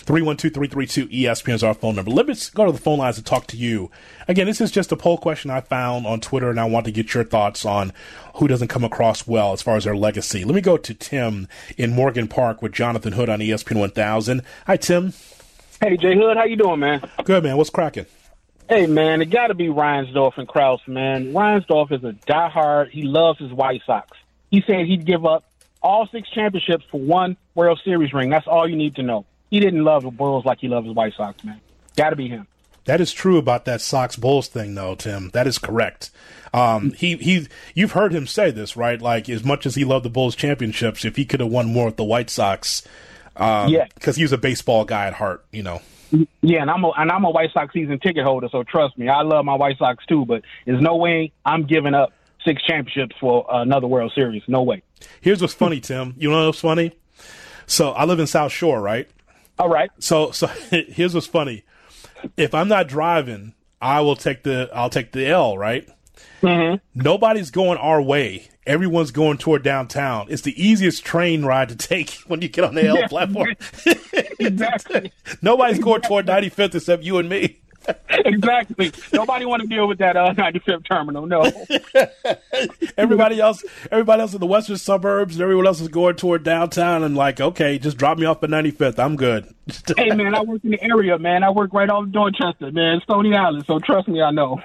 312-332 0.07 1.11
ESPN 1.11 1.53
is 1.53 1.63
our 1.63 1.73
phone 1.73 1.95
number. 1.95 2.11
Let 2.11 2.27
me 2.27 2.35
go 2.53 2.65
to 2.65 2.71
the 2.71 2.77
phone 2.77 2.99
lines 2.99 3.17
and 3.17 3.25
talk 3.25 3.45
to 3.47 3.57
you. 3.57 3.91
Again, 4.29 4.47
this 4.47 4.61
is 4.61 4.71
just 4.71 4.93
a 4.93 4.95
poll 4.95 5.17
question 5.17 5.51
I 5.51 5.59
found 5.59 6.07
on 6.07 6.21
Twitter, 6.21 6.49
and 6.49 6.59
I 6.59 6.65
want 6.65 6.85
to 6.85 6.93
get 6.93 7.13
your 7.13 7.25
thoughts 7.25 7.65
on 7.65 7.91
who 8.35 8.47
doesn't 8.47 8.69
come 8.69 8.85
across 8.85 9.27
well 9.27 9.51
as 9.51 9.61
far 9.61 9.75
as 9.75 9.83
their 9.83 9.97
legacy. 9.97 10.45
Let 10.45 10.55
me 10.55 10.61
go 10.61 10.77
to 10.77 10.93
Tim 10.93 11.49
in 11.77 11.93
Morgan 11.93 12.29
Park 12.29 12.61
with 12.61 12.71
Jonathan 12.71 13.13
Hood 13.13 13.27
on 13.27 13.39
ESPN 13.39 13.79
1000. 13.79 14.41
Hi, 14.67 14.77
Tim. 14.77 15.11
Hey, 15.81 15.97
Jay 15.97 16.15
Hood. 16.15 16.37
How 16.37 16.45
you 16.45 16.55
doing, 16.55 16.79
man? 16.79 17.07
Good, 17.25 17.43
man. 17.43 17.57
What's 17.57 17.69
cracking? 17.69 18.05
Hey 18.69 18.85
man, 18.85 19.21
it 19.21 19.29
got 19.29 19.47
to 19.47 19.53
be 19.53 19.67
Reinsdorf 19.67 20.37
and 20.37 20.47
Krause, 20.47 20.81
man. 20.87 21.33
Reinsdorf 21.33 21.91
is 21.91 22.03
a 22.03 22.13
diehard. 22.29 22.89
He 22.89 23.03
loves 23.03 23.39
his 23.39 23.51
White 23.51 23.81
Sox. 23.85 24.17
He 24.51 24.61
said 24.67 24.85
he'd 24.85 25.05
give 25.05 25.25
up 25.25 25.45
all 25.81 26.07
six 26.07 26.29
championships 26.29 26.83
for 26.91 26.99
one 26.99 27.37
World 27.55 27.79
Series 27.83 28.11
ring. 28.13 28.29
That's 28.29 28.47
all 28.47 28.67
you 28.67 28.75
need 28.75 28.95
to 28.95 29.03
know. 29.03 29.25
He 29.49 29.61
didn't 29.61 29.83
love 29.83 30.03
the 30.03 30.11
Bulls 30.11 30.43
like 30.43 30.59
he 30.59 30.67
loves 30.67 30.85
his 30.85 30.95
White 30.95 31.13
Sox, 31.15 31.41
man. 31.45 31.61
Got 31.95 32.09
to 32.09 32.17
be 32.17 32.27
him. 32.27 32.47
That 32.85 33.01
is 33.01 33.13
true 33.13 33.37
about 33.37 33.65
that 33.65 33.81
Sox 33.81 34.15
Bulls 34.15 34.47
thing, 34.47 34.75
though, 34.75 34.95
Tim. 34.95 35.29
That 35.31 35.47
is 35.47 35.57
correct. 35.57 36.09
Um, 36.53 36.91
he 36.93 37.17
he, 37.17 37.47
you've 37.73 37.91
heard 37.91 38.13
him 38.13 38.27
say 38.27 38.51
this, 38.51 38.75
right? 38.75 39.01
Like 39.01 39.29
as 39.29 39.43
much 39.43 39.65
as 39.65 39.75
he 39.75 39.85
loved 39.85 40.05
the 40.05 40.09
Bulls 40.09 40.35
championships, 40.35 41.05
if 41.05 41.15
he 41.15 41.25
could 41.25 41.39
have 41.39 41.49
won 41.49 41.67
more 41.67 41.85
with 41.85 41.97
the 41.97 42.03
White 42.03 42.29
Sox, 42.29 42.87
um, 43.35 43.69
yeah, 43.69 43.85
because 43.93 44.15
he 44.15 44.23
was 44.23 44.31
a 44.31 44.37
baseball 44.37 44.85
guy 44.85 45.07
at 45.07 45.13
heart, 45.13 45.45
you 45.51 45.63
know. 45.63 45.81
Yeah, 46.41 46.61
and 46.61 46.71
I'm 46.71 46.83
a 46.83 46.89
and 46.91 47.11
I'm 47.11 47.25
a 47.25 47.29
White 47.29 47.51
Sox 47.53 47.73
season 47.73 47.99
ticket 47.99 48.23
holder, 48.23 48.47
so 48.51 48.63
trust 48.63 48.97
me, 48.97 49.09
I 49.09 49.21
love 49.21 49.43
my 49.45 49.55
White 49.55 49.77
Sox 49.77 50.05
too. 50.05 50.25
But 50.25 50.43
there's 50.65 50.81
no 50.81 50.95
way 50.95 51.31
I'm 51.45 51.65
giving 51.65 51.93
up 51.93 52.13
six 52.45 52.63
championships 52.63 53.15
for 53.19 53.45
another 53.49 53.87
World 53.87 54.11
Series. 54.15 54.43
No 54.47 54.63
way. 54.63 54.83
Here's 55.21 55.41
what's 55.41 55.53
funny, 55.53 55.79
Tim. 55.79 56.15
You 56.17 56.31
know 56.31 56.47
what's 56.47 56.59
funny? 56.59 56.93
So 57.65 57.91
I 57.91 58.05
live 58.05 58.19
in 58.19 58.27
South 58.27 58.51
Shore, 58.51 58.81
right? 58.81 59.09
All 59.59 59.69
right. 59.69 59.89
So 59.99 60.31
so 60.31 60.47
here's 60.69 61.13
what's 61.13 61.27
funny. 61.27 61.63
If 62.35 62.53
I'm 62.53 62.67
not 62.67 62.87
driving, 62.87 63.53
I 63.81 64.01
will 64.01 64.15
take 64.15 64.43
the 64.43 64.69
I'll 64.73 64.89
take 64.89 65.11
the 65.11 65.27
L, 65.27 65.57
right? 65.57 65.87
Mm-hmm. 66.41 66.75
Nobody's 66.95 67.51
going 67.51 67.77
our 67.77 68.01
way. 68.01 68.49
Everyone's 68.65 69.11
going 69.11 69.37
toward 69.37 69.63
downtown. 69.63 70.27
It's 70.29 70.41
the 70.41 70.61
easiest 70.61 71.05
train 71.05 71.45
ride 71.45 71.69
to 71.69 71.75
take 71.75 72.11
when 72.27 72.41
you 72.41 72.49
get 72.49 72.65
on 72.65 72.75
the 72.75 72.85
L 72.85 72.99
yeah, 72.99 73.07
platform. 73.07 73.55
exactly. 74.39 75.11
Nobody's 75.41 75.79
going 75.79 76.01
toward 76.01 76.25
95th 76.25 76.75
except 76.75 77.03
you 77.03 77.17
and 77.17 77.29
me 77.29 77.59
exactly. 78.09 78.91
Nobody 79.13 79.45
want 79.45 79.61
to 79.61 79.67
deal 79.67 79.87
with 79.87 79.99
that 79.99 80.17
uh, 80.17 80.33
95th 80.33 80.85
terminal. 80.85 81.25
No. 81.25 81.51
everybody 82.97 83.39
else, 83.39 83.63
everybody 83.91 84.21
else 84.21 84.33
in 84.33 84.39
the 84.39 84.47
western 84.47 84.77
suburbs, 84.77 85.35
and 85.35 85.43
everyone 85.43 85.67
else 85.67 85.81
is 85.81 85.87
going 85.87 86.15
toward 86.15 86.43
downtown. 86.43 87.03
And 87.03 87.15
like, 87.15 87.39
okay, 87.39 87.77
just 87.79 87.97
drop 87.97 88.17
me 88.17 88.25
off 88.25 88.43
at 88.43 88.49
95th. 88.49 88.99
I'm 88.99 89.15
good. 89.15 89.53
hey 89.97 90.11
man, 90.11 90.33
I 90.33 90.41
work 90.41 90.63
in 90.63 90.71
the 90.71 90.81
area, 90.81 91.19
man. 91.19 91.43
I 91.43 91.49
work 91.49 91.73
right 91.73 91.89
off 91.89 92.03
of 92.03 92.11
Dorchester, 92.11 92.71
man, 92.71 93.01
Stony 93.03 93.35
Island. 93.35 93.65
So 93.67 93.79
trust 93.79 94.07
me, 94.07 94.21
I 94.21 94.31
know. 94.31 94.61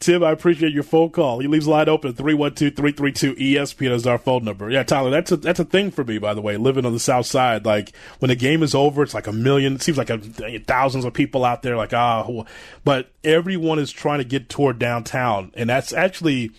Tim, 0.00 0.24
I 0.24 0.30
appreciate 0.30 0.72
your 0.72 0.84
phone 0.84 1.10
call. 1.10 1.40
He 1.40 1.48
leaves 1.48 1.68
line 1.68 1.88
open 1.88 2.14
312-332 2.14 3.38
ESPN 3.38 3.92
is 3.92 4.06
our 4.06 4.18
phone 4.18 4.44
number. 4.44 4.70
Yeah, 4.70 4.84
Tyler, 4.84 5.10
that's 5.10 5.32
a 5.32 5.36
that's 5.36 5.60
a 5.60 5.64
thing 5.64 5.90
for 5.90 6.04
me, 6.04 6.18
by 6.18 6.32
the 6.34 6.40
way. 6.40 6.56
Living 6.56 6.86
on 6.86 6.92
the 6.92 7.00
South 7.00 7.26
Side, 7.26 7.66
like 7.66 7.92
when 8.20 8.30
the 8.30 8.36
game 8.36 8.62
is 8.62 8.74
over, 8.74 9.02
it's 9.02 9.14
like 9.14 9.26
a 9.26 9.32
million. 9.32 9.74
It 9.74 9.82
seems 9.82 9.98
like 9.98 10.01
a, 10.10 10.18
thousands 10.58 11.04
of 11.04 11.12
people 11.12 11.44
out 11.44 11.62
there, 11.62 11.76
like 11.76 11.92
ah, 11.92 12.44
but 12.84 13.10
everyone 13.24 13.78
is 13.78 13.90
trying 13.90 14.18
to 14.18 14.24
get 14.24 14.48
toward 14.48 14.78
downtown, 14.78 15.52
and 15.54 15.68
that's 15.68 15.92
actually 15.92 16.50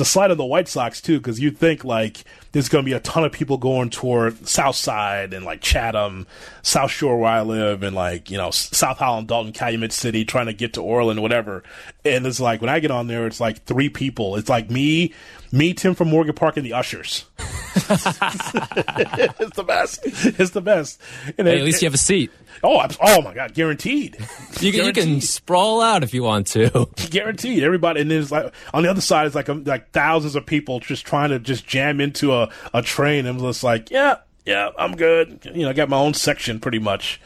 a 0.00 0.04
slight 0.04 0.30
of 0.30 0.38
the 0.38 0.44
White 0.44 0.68
Sox 0.68 1.00
too, 1.00 1.18
because 1.18 1.40
you 1.40 1.50
think 1.50 1.84
like 1.84 2.24
there's 2.52 2.68
going 2.68 2.84
to 2.84 2.88
be 2.88 2.94
a 2.94 3.00
ton 3.00 3.24
of 3.24 3.32
people 3.32 3.58
going 3.58 3.90
toward 3.90 4.46
South 4.46 4.76
Side 4.76 5.32
and 5.32 5.44
like 5.44 5.60
Chatham, 5.60 6.26
South 6.62 6.90
Shore 6.90 7.18
where 7.18 7.30
I 7.30 7.42
live, 7.42 7.82
and 7.82 7.94
like 7.94 8.30
you 8.30 8.36
know 8.36 8.50
South 8.50 8.98
Holland, 8.98 9.28
Dolton, 9.28 9.52
Calumet 9.52 9.92
City, 9.92 10.24
trying 10.24 10.46
to 10.46 10.52
get 10.52 10.74
to 10.74 10.82
Orland, 10.82 11.22
whatever. 11.22 11.62
And 12.04 12.26
it's 12.26 12.40
like 12.40 12.60
when 12.60 12.70
I 12.70 12.80
get 12.80 12.90
on 12.90 13.06
there, 13.06 13.26
it's 13.26 13.40
like 13.40 13.64
three 13.64 13.88
people. 13.88 14.36
It's 14.36 14.48
like 14.48 14.70
me, 14.70 15.12
me, 15.54 15.72
Tim 15.74 15.94
from 15.94 16.08
Morgan 16.08 16.34
Park, 16.34 16.56
and 16.56 16.66
the 16.66 16.72
ushers. 16.72 17.24
it's 17.76 18.04
the 19.56 19.64
best. 19.66 20.00
It's 20.04 20.50
the 20.50 20.60
best. 20.60 21.00
And 21.38 21.46
hey, 21.46 21.58
at 21.58 21.64
least 21.64 21.82
you 21.82 21.86
have 21.86 21.94
a 21.94 21.98
seat. 21.98 22.30
Oh, 22.62 22.86
oh 23.00 23.22
my 23.22 23.34
God, 23.34 23.54
guaranteed. 23.54 24.16
You 24.60 24.72
can, 24.72 24.80
guaranteed. 24.80 24.84
you 24.84 24.92
can 24.92 25.20
sprawl 25.20 25.80
out 25.80 26.02
if 26.02 26.14
you 26.14 26.22
want 26.22 26.46
to. 26.48 26.88
Guaranteed. 27.10 27.62
Everybody, 27.62 28.00
and 28.00 28.10
there's 28.10 28.32
like 28.32 28.52
on 28.72 28.82
the 28.82 28.90
other 28.90 29.00
side 29.00 29.26
it's 29.26 29.34
like 29.34 29.48
um, 29.48 29.64
like 29.64 29.90
thousands 29.90 30.36
of 30.36 30.46
people 30.46 30.80
just 30.80 31.04
trying 31.04 31.30
to 31.30 31.38
just 31.38 31.66
jam 31.66 32.00
into 32.00 32.32
a, 32.32 32.50
a 32.72 32.82
train. 32.82 33.26
And 33.26 33.40
it's 33.42 33.62
like, 33.62 33.90
yeah, 33.90 34.16
yeah, 34.44 34.70
I'm 34.78 34.94
good. 34.94 35.40
You 35.54 35.62
know, 35.62 35.70
I 35.70 35.72
got 35.72 35.88
my 35.88 35.96
own 35.96 36.12
section 36.12 36.60
pretty 36.60 36.78
much. 36.78 37.20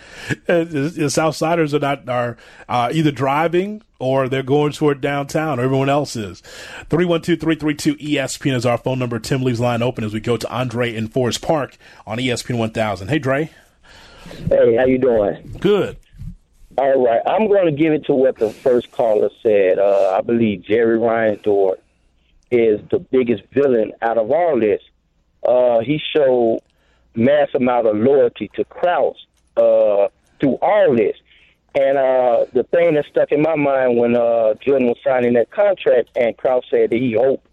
Uh, 0.49 0.63
the, 0.65 1.09
Southsiders 1.09 1.75
are 1.75 1.81
not 1.81 2.09
are 2.09 2.37
uh, 2.69 2.91
either 2.93 3.11
driving 3.11 3.83
or 3.99 4.29
they're 4.29 4.45
going 4.45 4.73
toward 4.73 5.01
downtown. 5.01 5.59
Or 5.59 5.65
everyone 5.65 5.89
else 5.89 6.15
is. 6.15 6.43
312-332-ESPN 6.91 8.55
is 8.55 8.65
our 8.65 8.79
phone 8.79 9.01
number. 9.01 9.19
Tim 9.19 9.43
leaves 9.43 9.59
line 9.59 9.83
open 9.83 10.05
as 10.05 10.13
we 10.13 10.21
go 10.21 10.37
to 10.37 10.49
Andre 10.49 10.95
in 10.95 11.09
Forest 11.09 11.43
Park 11.43 11.77
on 12.07 12.19
ESPN 12.19 12.57
1000. 12.57 13.09
Hey, 13.09 13.19
Dre. 13.19 13.51
Hey, 14.49 14.77
how 14.77 14.85
you 14.85 14.99
doing? 14.99 15.57
Good. 15.59 15.97
All 16.77 17.05
right, 17.05 17.21
I'm 17.27 17.49
going 17.49 17.67
to 17.67 17.73
give 17.73 17.93
it 17.93 18.05
to 18.07 18.15
what 18.15 18.37
the 18.39 18.51
first 18.51 18.93
caller 18.93 19.31
said. 19.43 19.81
Uh, 19.81 20.17
I 20.17 20.21
believe 20.21 20.63
Jerry 20.63 20.97
Reinsdorf 20.97 21.79
is 22.53 22.81
the 22.93 23.01
biggest 23.01 23.43
villain 23.53 23.93
out 24.01 24.17
of 24.17 24.31
all 24.31 24.61
this. 24.61 24.81
Uh, 25.43 25.81
he 25.81 26.01
showed 26.15 26.61
mass 27.19 27.49
amount 27.55 27.87
of 27.87 27.97
loyalty 27.97 28.51
to 28.55 28.65
Krause 28.65 29.27
uh, 29.57 30.09
through 30.41 30.59
all 30.63 30.95
this. 30.97 31.17
And 31.75 31.99
uh, 31.99 32.47
the 32.53 32.65
thing 32.65 32.95
that 32.95 33.05
stuck 33.11 33.31
in 33.31 33.43
my 33.43 33.55
mind 33.55 33.99
when 33.99 34.17
uh, 34.17 34.55
Jordan 34.55 34.89
was 34.89 34.97
signing 35.05 35.35
that 35.35 35.51
contract, 35.51 36.11
and 36.17 36.37
Krause 36.37 36.65
said 36.71 36.91
that 36.91 36.97
he 36.97 37.13
hoped 37.13 37.47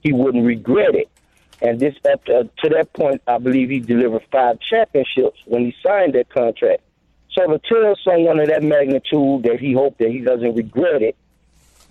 he 0.00 0.12
wouldn't 0.12 0.44
regret 0.44 0.94
it. 0.94 1.08
And 1.62 1.78
this 1.78 1.94
up 2.12 2.24
to, 2.24 2.50
to 2.58 2.68
that 2.70 2.92
point, 2.92 3.22
I 3.26 3.38
believe 3.38 3.70
he 3.70 3.78
delivered 3.78 4.22
five 4.30 4.58
championships 4.60 5.38
when 5.46 5.64
he 5.64 5.74
signed 5.84 6.14
that 6.14 6.28
contract. 6.28 6.82
So 7.32 7.46
to 7.46 7.58
tell 7.60 7.96
someone 8.04 8.40
of 8.40 8.48
that 8.48 8.62
magnitude 8.62 9.44
that 9.44 9.58
he 9.60 9.72
hoped 9.72 9.98
that 9.98 10.10
he 10.10 10.20
doesn't 10.20 10.54
regret 10.54 11.02
it, 11.02 11.16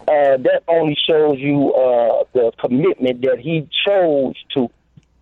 uh, 0.01 0.37
that 0.37 0.63
only 0.67 0.97
shows 1.07 1.39
you 1.39 1.73
uh, 1.73 2.25
the 2.33 2.51
commitment 2.59 3.21
that 3.21 3.39
he 3.39 3.67
chose 3.87 4.35
to 4.55 4.69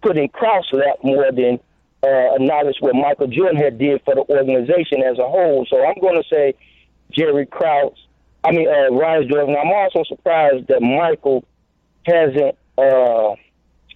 put 0.02 0.17
in 0.17 0.30
Krause 0.30 0.67
lap 0.72 0.98
more 1.04 1.32
than 1.32 1.60
uh, 2.03 2.35
acknowledge 2.35 2.77
what 2.79 2.95
Michael 2.95 3.27
Jordan 3.27 3.57
had 3.57 3.77
did 3.77 4.01
for 4.03 4.15
the 4.15 4.23
organization 4.29 5.03
as 5.03 5.17
a 5.19 5.27
whole. 5.27 5.65
So 5.69 5.85
I'm 5.85 5.99
going 5.99 6.21
to 6.21 6.27
say 6.29 6.53
Jerry 7.12 7.45
Krause. 7.45 7.93
I 8.43 8.51
mean 8.51 8.67
uh, 8.67 8.91
Reinsdorf. 8.91 9.47
And 9.47 9.57
I'm 9.57 9.71
also 9.71 10.03
surprised 10.07 10.67
that 10.67 10.81
Michael 10.81 11.43
hasn't 12.05 12.55
uh, 12.77 13.35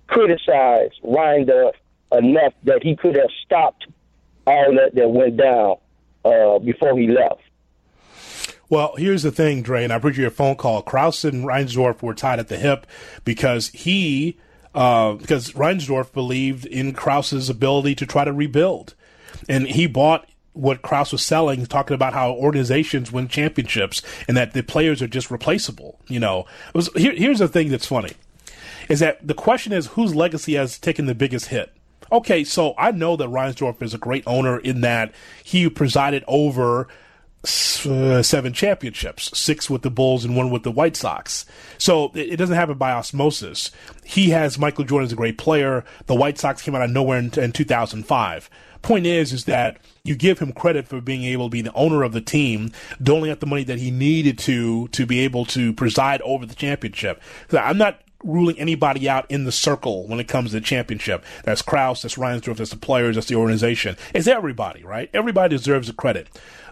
criticized 0.08 0.96
Reinsdorf 1.04 1.74
enough 2.12 2.54
that 2.64 2.84
he 2.84 2.96
could 2.96 3.16
have 3.16 3.30
stopped 3.46 3.88
all 4.46 4.76
that 4.76 4.96
that 4.96 5.10
went 5.10 5.38
down 5.38 5.78
uh, 6.26 6.60
before 6.60 6.98
he 6.98 7.08
left. 7.08 7.42
Well, 8.70 8.96
here's 8.98 9.24
the 9.24 9.32
thing, 9.32 9.62
Dre, 9.62 9.84
and 9.84 9.94
I 9.94 9.98
appreciate 9.98 10.24
your 10.24 10.32
phone 10.32 10.56
call. 10.56 10.82
Krause 10.82 11.26
and 11.26 11.46
Reinsdorf 11.46 12.02
were 12.02 12.16
tied 12.16 12.40
at 12.40 12.48
the 12.48 12.58
hip 12.58 12.88
because 13.24 13.70
he, 13.70 14.38
uh, 14.74 15.14
because 15.14 15.52
Reinsdorf 15.52 16.12
believed 16.12 16.66
in 16.66 16.94
Krause's 16.94 17.50
ability 17.50 17.96
to 17.96 18.06
try 18.06 18.24
to 18.24 18.34
rebuild. 18.34 18.96
And 19.48 19.68
he 19.68 19.88
bought 19.88 20.28
what 20.54 20.82
Krause 20.82 21.12
was 21.12 21.26
selling, 21.26 21.66
talking 21.66 21.96
about 21.96 22.14
how 22.14 22.32
organizations 22.32 23.12
win 23.12 23.28
championships 23.28 24.02
and 24.28 24.38
that 24.38 24.54
the 24.54 24.62
players 24.64 25.02
are 25.02 25.08
just 25.08 25.32
replaceable. 25.32 26.00
You 26.08 26.20
know, 26.20 26.46
was 26.74 26.90
here, 26.96 27.14
here's 27.14 27.40
the 27.40 27.48
thing 27.48 27.70
that's 27.70 27.88
funny 27.88 28.12
is 28.90 29.00
that 29.00 29.26
the 29.26 29.34
question 29.34 29.72
is 29.74 29.88
whose 29.88 30.14
legacy 30.14 30.54
has 30.54 30.78
taken 30.78 31.06
the 31.06 31.16
biggest 31.16 31.48
hit? 31.48 31.72
Okay, 32.12 32.44
so 32.44 32.76
I 32.78 32.92
know 32.92 33.16
that 33.16 33.30
Reinsdorf 33.30 33.82
is 33.82 33.94
a 33.94 33.98
great 33.98 34.24
owner 34.28 34.60
in 34.60 34.82
that 34.82 35.14
he 35.44 35.68
presided 35.70 36.24
over 36.28 36.88
uh, 37.44 38.24
seven 38.24 38.54
championships, 38.54 39.38
six 39.38 39.70
with 39.70 39.82
the 39.82 39.92
Bulls 39.92 40.24
and 40.24 40.36
one 40.36 40.50
with 40.50 40.64
the 40.64 40.72
White 40.72 40.96
Sox. 40.96 41.46
So 41.78 42.12
it, 42.14 42.34
it, 42.34 42.38
doesn't 42.38 42.56
happen 42.56 42.78
by 42.78 42.92
osmosis. 42.92 43.72
He 44.06 44.30
has 44.30 44.58
Michael 44.58 44.86
Jordan 44.86 45.06
as 45.06 45.12
a 45.12 45.18
great 45.18 45.38
player. 45.38 45.84
The 46.06 46.16
White 46.16 46.38
Sox 46.38 46.62
came 46.62 46.76
out 46.76 46.82
of 46.82 46.90
nowhere 46.90 47.20
in, 47.20 47.38
in 47.38 47.52
2005. 47.52 48.50
Point 48.82 49.06
is, 49.06 49.32
is 49.32 49.46
that 49.46 49.78
you 50.04 50.16
give 50.16 50.40
him 50.40 50.52
credit 50.52 50.88
for 50.88 51.00
being 51.00 51.24
able 51.24 51.48
to 51.48 51.52
be 51.52 51.62
the 51.62 51.74
owner 51.74 52.04
of 52.04 52.12
the 52.12 52.22
team, 52.22 52.72
doling 53.02 53.32
out 53.32 53.40
the 53.40 53.46
money 53.46 53.64
that 53.64 53.80
he 53.80 53.92
needed 53.92 54.38
to 54.40 54.90
to 54.90 55.06
be 55.06 55.22
able 55.22 55.46
to 55.46 55.72
preside 55.74 56.22
over 56.22 56.46
the 56.46 56.56
championship. 56.56 57.22
I'm 57.52 57.78
not 57.78 58.02
ruling 58.24 58.58
anybody 58.58 59.10
out 59.10 59.30
in 59.30 59.44
the 59.44 59.52
circle 59.52 60.08
when 60.08 60.20
it 60.20 60.28
comes 60.28 60.52
to 60.52 60.60
the 60.60 60.66
championship. 60.66 61.24
That's 61.44 61.62
Krause, 61.62 62.02
that's 62.02 62.16
Reinsdorf, 62.16 62.58
that's 62.58 62.72
the 62.72 62.78
players, 62.78 63.16
that's 63.16 63.28
the 63.28 63.36
organization. 63.36 63.98
It's 64.14 64.28
everybody, 64.28 64.84
right? 64.84 65.10
Everybody 65.14 65.56
deserves 65.56 65.88
the 65.88 65.94
credit. 65.94 66.28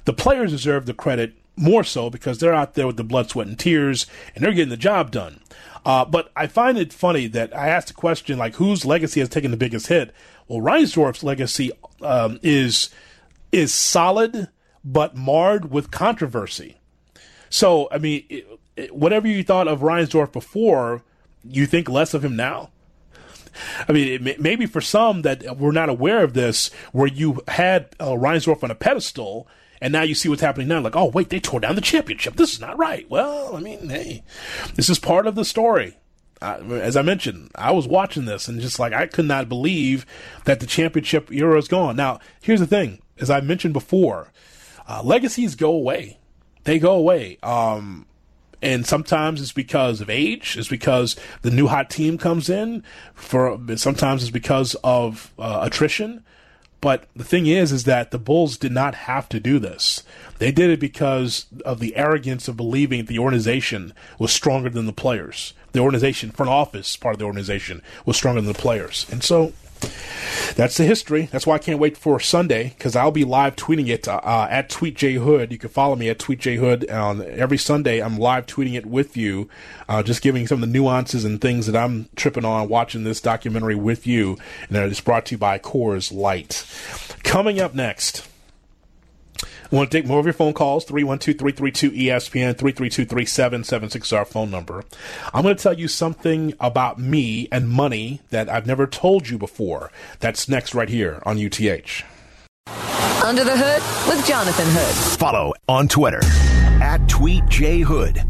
The 0.06 0.14
players 0.14 0.52
deserve 0.52 0.86
the 0.86 0.94
credit 0.94 1.34
more 1.56 1.84
so 1.84 2.10
because 2.10 2.40
they're 2.40 2.54
out 2.54 2.74
there 2.74 2.88
with 2.88 2.98
the 2.98 3.04
blood, 3.04 3.30
sweat, 3.30 3.48
and 3.48 3.60
tears, 3.60 4.08
and 4.34 4.44
they're 4.44 4.54
getting 4.54 4.70
the 4.70 4.78
job 4.78 5.12
done. 5.12 5.42
Uh, 5.86 6.06
but 6.06 6.32
I 6.36 6.48
find 6.48 6.78
it 6.78 6.94
funny 6.94 7.28
that 7.28 7.56
I 7.56 7.70
asked 7.70 7.92
a 7.92 7.94
question 7.94 8.38
like, 8.38 8.56
whose 8.56 8.86
legacy 8.86 9.20
has 9.20 9.30
taken 9.30 9.52
the 9.52 9.58
biggest 9.58 9.88
hit? 9.88 10.14
Well, 10.48 10.60
Reinsdorf's 10.60 11.24
legacy 11.24 11.72
um, 12.02 12.40
is 12.44 12.90
is 13.52 13.74
solid 13.74 14.48
but 14.84 15.16
marred 15.16 15.72
with 15.72 15.92
controversy. 15.92 16.78
So, 17.50 17.88
I 17.92 17.98
mean, 17.98 18.26
it, 18.30 18.48
it, 18.76 18.96
whatever 18.96 19.28
you 19.28 19.44
thought 19.44 19.68
of 19.68 19.82
Reinsdorf 19.82 20.32
before, 20.32 21.04
you 21.44 21.66
think 21.66 21.90
less 21.90 22.14
of 22.14 22.24
him 22.24 22.36
now. 22.36 22.70
I 23.88 23.92
mean, 23.92 24.28
it, 24.28 24.40
maybe 24.40 24.66
for 24.66 24.82
some 24.82 25.24
that 25.24 25.58
were 25.58 25.74
not 25.74 25.90
aware 25.90 26.24
of 26.24 26.34
this, 26.34 26.72
where 26.92 27.08
you 27.08 27.42
had 27.50 27.90
uh, 28.00 28.12
Reinsdorf 28.12 28.64
on 28.64 28.72
a 28.72 28.76
pedestal 28.76 29.48
and 29.82 29.92
now 29.92 30.04
you 30.04 30.14
see 30.14 30.30
what's 30.30 30.42
happening 30.42 30.68
now. 30.68 30.80
Like, 30.80 30.96
oh, 30.96 31.06
wait, 31.06 31.30
they 31.30 31.40
tore 31.40 31.60
down 31.60 31.76
the 31.76 31.82
championship. 31.82 32.36
This 32.36 32.54
is 32.54 32.62
not 32.62 32.78
right. 32.78 33.10
Well, 33.10 33.56
I 33.56 33.60
mean, 33.60 33.90
hey, 33.90 34.24
this 34.76 34.90
is 34.90 35.00
part 35.00 35.26
of 35.26 35.36
the 35.36 35.44
story. 35.44 35.98
Uh, 36.42 36.60
as 36.72 36.96
I 36.96 37.02
mentioned, 37.02 37.52
I 37.56 37.72
was 37.72 37.88
watching 37.88 38.26
this 38.26 38.48
and 38.48 38.62
just 38.62 38.80
like, 38.80 38.94
I 38.94 39.08
could 39.08 39.26
not 39.26 39.50
believe 39.50 40.06
that 40.46 40.60
the 40.60 40.66
championship 40.66 41.32
era 41.32 41.58
is 41.58 41.68
gone. 41.68 41.96
Now, 41.96 42.20
here's 42.42 42.60
the 42.60 42.68
thing. 42.68 43.02
As 43.20 43.30
I 43.30 43.42
mentioned 43.42 43.74
before, 43.74 44.32
uh, 44.88 45.02
legacies 45.04 45.56
go 45.56 45.72
away. 45.72 46.20
They 46.64 46.80
go 46.80 46.94
away. 46.94 47.38
Um, 47.44 48.06
and 48.62 48.86
sometimes 48.86 49.42
it's 49.42 49.52
because 49.52 50.02
of 50.02 50.10
age. 50.10 50.56
It's 50.58 50.68
because 50.68 51.16
the 51.42 51.52
new 51.52 51.68
hot 51.68 51.90
team 51.90 52.18
comes 52.18 52.50
in. 52.50 52.84
For 53.14 53.60
sometimes 53.76 54.22
it's 54.22 54.32
because 54.32 54.76
of 54.84 55.34
uh, 55.40 55.62
attrition. 55.64 56.24
But 56.82 57.06
the 57.16 57.24
thing 57.24 57.46
is, 57.46 57.72
is 57.72 57.84
that 57.84 58.10
the 58.10 58.18
Bulls 58.18 58.58
did 58.58 58.72
not 58.72 58.96
have 58.96 59.30
to 59.30 59.40
do 59.40 59.60
this. 59.60 60.04
They 60.40 60.52
did 60.52 60.72
it 60.72 60.80
because 60.80 61.46
of 61.64 61.80
the 61.80 61.96
arrogance 61.96 62.48
of 62.48 62.58
believing 62.58 63.06
the 63.06 63.20
organization 63.20 63.94
was 64.18 64.34
stronger 64.34 64.70
than 64.70 64.88
the 64.88 64.94
players. 64.94 65.54
The 65.74 65.80
organization, 65.80 66.32
front 66.32 66.50
office 66.50 66.98
part 66.98 67.14
of 67.16 67.20
the 67.20 67.26
organization, 67.26 67.84
was 68.06 68.18
stronger 68.18 68.42
than 68.42 68.52
the 68.52 68.60
players. 68.60 69.06
And 69.12 69.24
so 69.24 69.54
that's 70.56 70.78
the 70.78 70.84
history. 70.84 71.28
That's 71.32 71.48
why 71.48 71.56
I 71.56 71.60
can't 71.60 71.80
wait 71.80 71.98
for 71.98 72.20
Sunday 72.20 72.74
because 72.78 72.96
I'll 72.96 73.12
be 73.12 73.24
live 73.24 73.56
tweeting 73.56 73.88
it 73.88 74.08
uh, 74.08 74.64
Tweet 74.70 75.02
at 75.04 75.14
Hood. 75.22 75.52
You 75.52 75.58
can 75.58 75.70
follow 75.70 75.96
me 75.96 76.10
at 76.10 76.20
TweetJHood. 76.20 76.92
On 76.92 77.22
every 77.22 77.58
Sunday, 77.58 78.02
I'm 78.02 78.18
live 78.18 78.46
tweeting 78.46 78.76
it 78.76 78.86
with 78.86 79.18
you, 79.18 79.50
uh, 79.88 80.04
just 80.04 80.22
giving 80.22 80.48
some 80.48 80.62
of 80.62 80.70
the 80.70 80.74
nuances 80.74 81.26
and 81.26 81.40
things 81.40 81.68
that 81.68 81.76
I'm 81.76 82.10
tripping 82.16 82.46
on 82.46 82.70
watching 82.70 83.04
this 83.04 83.22
documentary 83.22 83.76
with 83.76 84.06
you. 84.06 84.38
And 84.70 84.78
it's 84.78 85.02
brought 85.02 85.26
to 85.28 85.36
you 85.36 85.40
by 85.40 85.60
Coors 85.60 86.12
Light. 86.14 86.66
Coming 87.24 87.60
up 87.60 87.74
next. 87.74 88.31
I 89.72 89.76
want 89.78 89.90
to 89.90 89.98
take 89.98 90.06
more 90.06 90.20
of 90.20 90.26
your 90.26 90.34
phone 90.34 90.52
calls, 90.52 90.86
312-332-ESPN, 90.86 92.56
332-3776 92.56 94.04
is 94.04 94.12
our 94.12 94.26
phone 94.26 94.52
number. 94.52 94.84
I'm 95.34 95.44
going 95.44 95.56
to 95.56 95.64
tell 95.64 95.80
you 95.80 95.88
something 95.88 96.54
about 96.60 97.00
me 97.00 97.48
and 97.54 97.70
money 97.70 98.20
that 98.32 98.50
I've 98.50 98.68
never 98.68 98.86
told 98.86 99.30
you 99.30 99.38
before. 99.38 99.90
That's 100.20 100.50
next 100.50 100.76
right 100.76 100.90
here 100.90 101.24
on 101.26 101.38
UTH. 101.38 102.04
Under 103.24 103.46
the 103.46 103.56
Hood 103.56 104.10
with 104.10 104.28
Jonathan 104.28 104.66
Hood. 104.68 105.18
Follow 105.18 105.54
on 105.70 105.88
Twitter 105.88 106.22
at 106.84 107.00
TweetJHood. 107.08 108.28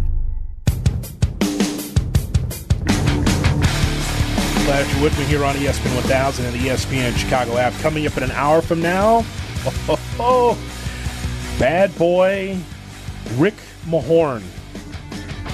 Glad 4.65 4.91
you're 4.93 5.03
with 5.03 5.17
me 5.17 5.25
here 5.25 5.43
on 5.43 5.55
ESPN 5.55 5.95
1000 5.95 6.45
and 6.45 6.53
the 6.53 6.67
ESPN 6.67 7.17
Chicago 7.17 7.57
app. 7.57 7.73
Coming 7.81 8.05
up 8.05 8.15
in 8.17 8.21
an 8.23 8.31
hour 8.31 8.61
from 8.61 8.79
now, 8.79 9.25
oh, 9.65 9.73
oh, 9.89 9.99
oh 10.19 10.80
bad 11.61 11.95
boy 11.95 12.57
Rick 13.35 13.53
Mahorn 13.85 14.41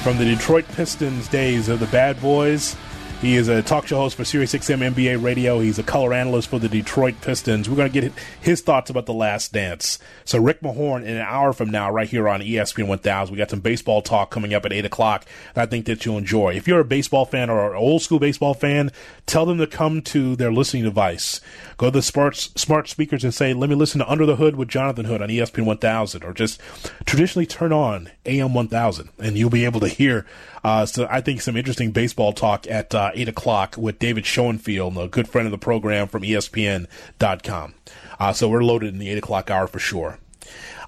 from 0.04 0.18
the 0.18 0.24
Detroit 0.24 0.66
Pistons 0.70 1.28
days 1.28 1.68
of 1.68 1.82
the 1.82 1.86
Bad 1.88 2.22
Boys 2.22 2.78
he 3.22 3.36
is 3.36 3.48
a 3.48 3.64
talk 3.64 3.88
show 3.88 3.98
host 3.98 4.16
for 4.16 4.24
Sirius 4.24 4.54
XM 4.54 4.94
NBA 4.94 5.24
Radio. 5.24 5.60
He's 5.60 5.80
a 5.80 5.84
color 5.84 6.14
analyst 6.14 6.50
for 6.50 6.60
the 6.60 6.70
Detroit 6.70 7.16
Pistons. 7.22 7.68
We're 7.68 7.76
going 7.76 7.92
to 7.92 8.02
get 8.02 8.14
his 8.40 8.62
thoughts 8.62 8.92
about 8.92 9.08
the 9.08 9.14
last 9.14 9.52
dance. 9.52 9.98
So 10.24 10.40
Rick 10.40 10.62
Mahorn 10.62 11.02
in 11.02 11.16
an 11.16 11.26
hour 11.26 11.52
from 11.52 11.72
now, 11.72 11.90
right 11.90 12.08
here 12.08 12.30
on 12.30 12.42
ESPN 12.42 12.88
1000. 12.88 13.34
We 13.34 13.38
got 13.40 13.50
some 13.50 13.60
baseball 13.60 14.04
talk 14.04 14.30
coming 14.30 14.54
up 14.54 14.66
at 14.66 14.74
8 14.74 14.86
o'clock 14.86 15.26
that 15.56 15.64
I 15.64 15.66
think 15.66 15.88
that 15.88 16.06
you'll 16.06 16.20
enjoy. 16.20 16.54
If 16.54 16.68
you're 16.68 16.80
a 16.80 16.86
baseball 16.86 17.26
fan 17.26 17.50
or 17.50 17.72
an 17.72 17.78
old 17.78 18.04
school 18.04 18.20
baseball 18.20 18.54
fan, 18.54 18.92
tell 19.26 19.48
them 19.48 19.58
to 19.58 19.68
come 19.68 20.04
to 20.04 20.36
their 20.36 20.52
listening 20.52 20.84
device. 20.84 21.42
Go 21.78 21.88
to 21.88 21.92
the 21.92 22.02
smart, 22.04 22.36
smart 22.36 22.88
speakers 22.88 23.24
and 23.24 23.34
say, 23.34 23.52
let 23.52 23.70
me 23.70 23.76
listen 23.76 23.98
to 24.00 24.12
Under 24.12 24.28
the 24.28 24.36
Hood 24.36 24.56
with 24.56 24.68
Jonathan 24.68 25.06
Hood 25.06 25.24
on 25.24 25.30
ESPN 25.30 25.66
1000 25.66 26.24
or 26.24 26.34
just 26.34 26.62
traditionally 27.06 27.48
turn 27.48 27.74
on 27.74 28.12
AM 28.28 28.54
1000 28.54 29.10
and 29.18 29.38
you'll 29.38 29.50
be 29.50 29.66
able 29.66 29.80
to 29.80 29.88
hear 29.88 30.28
uh, 30.68 30.86
so 30.86 31.08
I 31.10 31.22
think 31.22 31.40
some 31.40 31.56
interesting 31.56 31.92
baseball 31.92 32.34
talk 32.34 32.68
at 32.68 32.94
uh, 32.94 33.12
8 33.14 33.30
o'clock 33.30 33.76
with 33.78 34.00
David 34.00 34.26
Schoenfield, 34.26 34.98
a 34.98 35.08
good 35.08 35.30
friend 35.30 35.48
of 35.48 35.52
the 35.54 35.58
program 35.58 36.10
from 36.10 36.24
ESPN.com. 36.24 37.74
Uh, 38.20 38.34
so 38.34 38.50
we're 38.50 38.66
loaded 38.66 38.92
in 38.92 39.00
the 39.00 39.10
8 39.12 39.20
o'clock 39.20 39.50
hour 39.50 39.68
for 39.68 39.80
sure. 39.80 40.20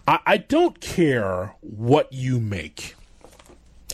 I, 0.06 0.20
I 0.26 0.36
don't 0.36 0.82
care 0.82 1.56
what 1.62 2.12
you 2.12 2.42
make. 2.42 2.96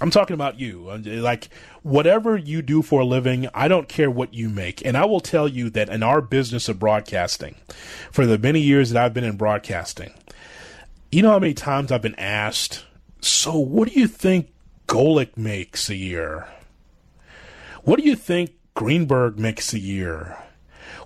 I'm 0.02 0.10
talking 0.10 0.34
about 0.34 0.60
you. 0.60 0.89
Like, 1.21 1.50
whatever 1.84 2.36
you 2.36 2.63
do 2.63 2.82
for 2.82 3.02
a 3.02 3.06
living, 3.06 3.48
I 3.54 3.67
don't 3.67 3.88
care 3.88 4.10
what 4.10 4.34
you 4.34 4.50
make. 4.50 4.84
And 4.84 4.98
I 4.98 5.06
will 5.06 5.19
tell 5.19 5.48
you 5.48 5.69
that 5.69 5.89
in 5.89 6.02
our 6.02 6.19
business 6.19 6.67
of 6.67 6.80
broadcasting, 6.80 7.58
for 8.12 8.26
the 8.26 8.39
many 8.39 8.60
years 8.60 8.89
that 8.89 9.06
I've 9.06 9.13
been 9.13 9.24
in 9.24 9.38
broadcasting, 9.38 10.15
you 11.12 11.21
know 11.21 11.30
how 11.30 11.38
many 11.39 11.54
times 11.54 11.91
I've 11.91 12.02
been 12.02 12.15
asked, 12.15 12.86
so 13.21 13.60
what 13.60 13.88
do 13.89 14.00
you 14.00 14.08
think 14.08 14.50
Golic 14.88 15.36
makes 15.38 15.89
a 15.89 15.95
year? 15.95 16.48
What 17.84 18.00
do 18.00 18.06
you 18.06 18.15
think 18.15 18.52
Greenberg 18.74 19.39
makes 19.39 19.74
a 19.74 19.80
year? 19.80 20.38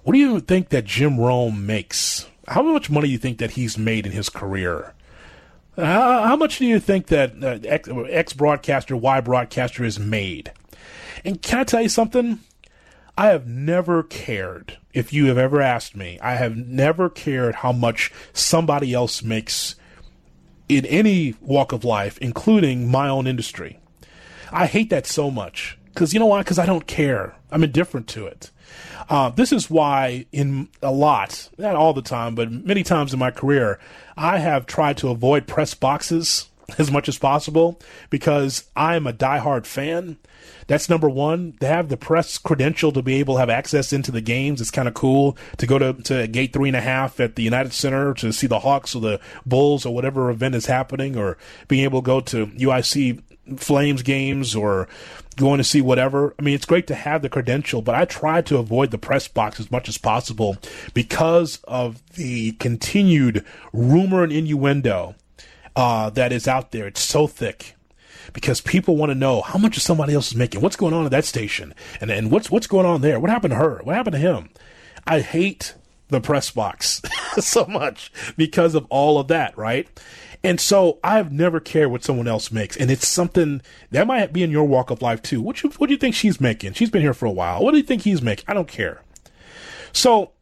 What 0.03 0.13
do 0.13 0.19
you 0.19 0.39
think 0.39 0.69
that 0.69 0.85
Jim 0.85 1.19
Rome 1.19 1.65
makes? 1.65 2.27
How 2.47 2.61
much 2.61 2.89
money 2.89 3.07
do 3.07 3.11
you 3.11 3.17
think 3.17 3.37
that 3.39 3.51
he's 3.51 3.77
made 3.77 4.05
in 4.05 4.11
his 4.11 4.29
career? 4.29 4.93
How, 5.75 6.23
how 6.23 6.35
much 6.35 6.57
do 6.57 6.65
you 6.65 6.79
think 6.79 7.07
that 7.07 7.43
uh, 7.43 7.59
X, 7.65 7.89
X 8.09 8.33
broadcaster, 8.33 8.95
Y 8.95 9.21
broadcaster 9.21 9.83
is 9.83 9.99
made? 9.99 10.51
And 11.23 11.41
can 11.41 11.59
I 11.59 11.63
tell 11.63 11.81
you 11.81 11.89
something? 11.89 12.39
I 13.17 13.27
have 13.27 13.47
never 13.47 14.03
cared. 14.03 14.77
If 14.93 15.11
you 15.13 15.25
have 15.25 15.37
ever 15.37 15.61
asked 15.61 15.95
me, 15.95 16.17
I 16.21 16.35
have 16.35 16.55
never 16.55 17.09
cared 17.09 17.55
how 17.55 17.71
much 17.71 18.11
somebody 18.33 18.93
else 18.93 19.21
makes 19.21 19.75
in 20.69 20.85
any 20.85 21.35
walk 21.41 21.71
of 21.71 21.83
life, 21.83 22.17
including 22.19 22.89
my 22.89 23.09
own 23.09 23.27
industry. 23.27 23.79
I 24.51 24.67
hate 24.67 24.89
that 24.91 25.05
so 25.05 25.29
much. 25.29 25.77
Because 25.85 26.13
you 26.13 26.19
know 26.19 26.27
why? 26.27 26.41
Because 26.41 26.59
I 26.59 26.65
don't 26.65 26.87
care. 26.87 27.35
I'm 27.51 27.63
indifferent 27.63 28.07
to 28.09 28.27
it. 28.27 28.51
Uh, 29.09 29.29
this 29.29 29.51
is 29.51 29.69
why, 29.69 30.27
in 30.31 30.69
a 30.83 30.91
lot, 30.91 31.49
not 31.57 31.75
all 31.75 31.93
the 31.93 32.03
time, 32.03 32.35
but 32.35 32.51
many 32.51 32.83
times 32.83 33.11
in 33.11 33.19
my 33.19 33.31
career, 33.31 33.79
I 34.15 34.37
have 34.37 34.67
tried 34.67 34.97
to 34.97 35.09
avoid 35.09 35.47
press 35.47 35.73
boxes 35.73 36.47
as 36.77 36.91
much 36.91 37.09
as 37.09 37.17
possible 37.17 37.79
because 38.09 38.69
I'm 38.75 39.07
a 39.07 39.13
diehard 39.13 39.65
fan. 39.65 40.17
That's 40.67 40.89
number 40.89 41.09
one. 41.09 41.55
They 41.59 41.67
have 41.67 41.89
the 41.89 41.97
press 41.97 42.37
credential 42.37 42.91
to 42.91 43.01
be 43.01 43.15
able 43.15 43.35
to 43.35 43.39
have 43.39 43.49
access 43.49 43.91
into 43.91 44.11
the 44.11 44.21
games. 44.21 44.61
It's 44.61 44.71
kind 44.71 44.87
of 44.87 44.93
cool 44.93 45.37
to 45.57 45.65
go 45.65 45.79
to, 45.79 45.93
to 45.93 46.27
gate 46.27 46.53
three 46.53 46.69
and 46.69 46.75
a 46.75 46.81
half 46.81 47.19
at 47.19 47.35
the 47.35 47.43
United 47.43 47.73
Center 47.73 48.13
to 48.15 48.31
see 48.31 48.47
the 48.47 48.59
Hawks 48.59 48.95
or 48.95 49.01
the 49.01 49.19
Bulls 49.45 49.85
or 49.85 49.93
whatever 49.93 50.29
event 50.29 50.55
is 50.55 50.67
happening, 50.67 51.17
or 51.17 51.37
being 51.67 51.83
able 51.83 52.01
to 52.01 52.05
go 52.05 52.21
to 52.21 52.47
UIC 52.47 53.21
Flames 53.57 54.03
games 54.03 54.55
or 54.55 54.87
going 55.35 55.57
to 55.57 55.63
see 55.63 55.81
whatever. 55.81 56.35
I 56.37 56.43
mean, 56.43 56.53
it's 56.53 56.65
great 56.65 56.87
to 56.87 56.95
have 56.95 57.21
the 57.21 57.29
credential, 57.29 57.81
but 57.81 57.95
I 57.95 58.05
try 58.05 58.41
to 58.43 58.57
avoid 58.57 58.91
the 58.91 58.97
press 58.97 59.27
box 59.27 59.59
as 59.59 59.71
much 59.71 59.89
as 59.89 59.97
possible 59.97 60.57
because 60.93 61.59
of 61.63 62.03
the 62.13 62.51
continued 62.53 63.43
rumor 63.73 64.23
and 64.23 64.31
innuendo 64.31 65.15
uh, 65.79 66.09
that 66.09 66.33
is 66.33 66.47
out 66.47 66.71
there. 66.71 66.87
It's 66.87 67.01
so 67.01 67.25
thick 67.25 67.75
because 68.33 68.59
people 68.59 68.97
want 68.97 69.11
to 69.11 69.15
know 69.15 69.41
how 69.41 69.57
much 69.57 69.77
is 69.77 69.83
somebody 69.83 70.13
else 70.13 70.27
is 70.27 70.35
making, 70.35 70.59
what's 70.61 70.75
going 70.75 70.93
on 70.93 71.05
at 71.05 71.11
that 71.11 71.25
station, 71.25 71.73
and 72.01 72.11
and 72.11 72.29
what's 72.29 72.51
what's 72.51 72.67
going 72.67 72.85
on 72.85 73.01
there, 73.01 73.19
what 73.19 73.29
happened 73.29 73.51
to 73.51 73.57
her, 73.57 73.79
what 73.83 73.95
happened 73.95 74.15
to 74.15 74.19
him. 74.19 74.49
I 75.07 75.21
hate 75.21 75.75
the 76.09 76.19
press 76.19 76.51
box 76.51 77.01
so 77.39 77.65
much 77.65 78.11
because 78.35 78.75
of 78.75 78.85
all 78.89 79.19
of 79.19 79.29
that, 79.29 79.57
right? 79.57 79.87
And 80.43 80.59
so 80.59 80.99
I've 81.03 81.31
never 81.31 81.59
cared 81.59 81.91
what 81.91 82.03
someone 82.03 82.27
else 82.27 82.51
makes, 82.51 82.75
and 82.75 82.91
it's 82.91 83.07
something 83.07 83.61
that 83.91 84.05
might 84.05 84.33
be 84.33 84.43
in 84.43 84.51
your 84.51 84.65
walk 84.65 84.91
of 84.91 85.01
life 85.01 85.21
too. 85.21 85.41
What 85.41 85.63
you 85.63 85.69
what 85.77 85.87
do 85.87 85.93
you 85.93 85.99
think 85.99 86.13
she's 86.13 86.41
making? 86.41 86.73
She's 86.73 86.89
been 86.89 87.01
here 87.01 87.13
for 87.13 87.25
a 87.25 87.31
while. 87.31 87.63
What 87.63 87.71
do 87.71 87.77
you 87.77 87.83
think 87.83 88.01
he's 88.01 88.21
making? 88.21 88.45
I 88.49 88.53
don't 88.53 88.67
care. 88.67 89.01
So 89.93 90.33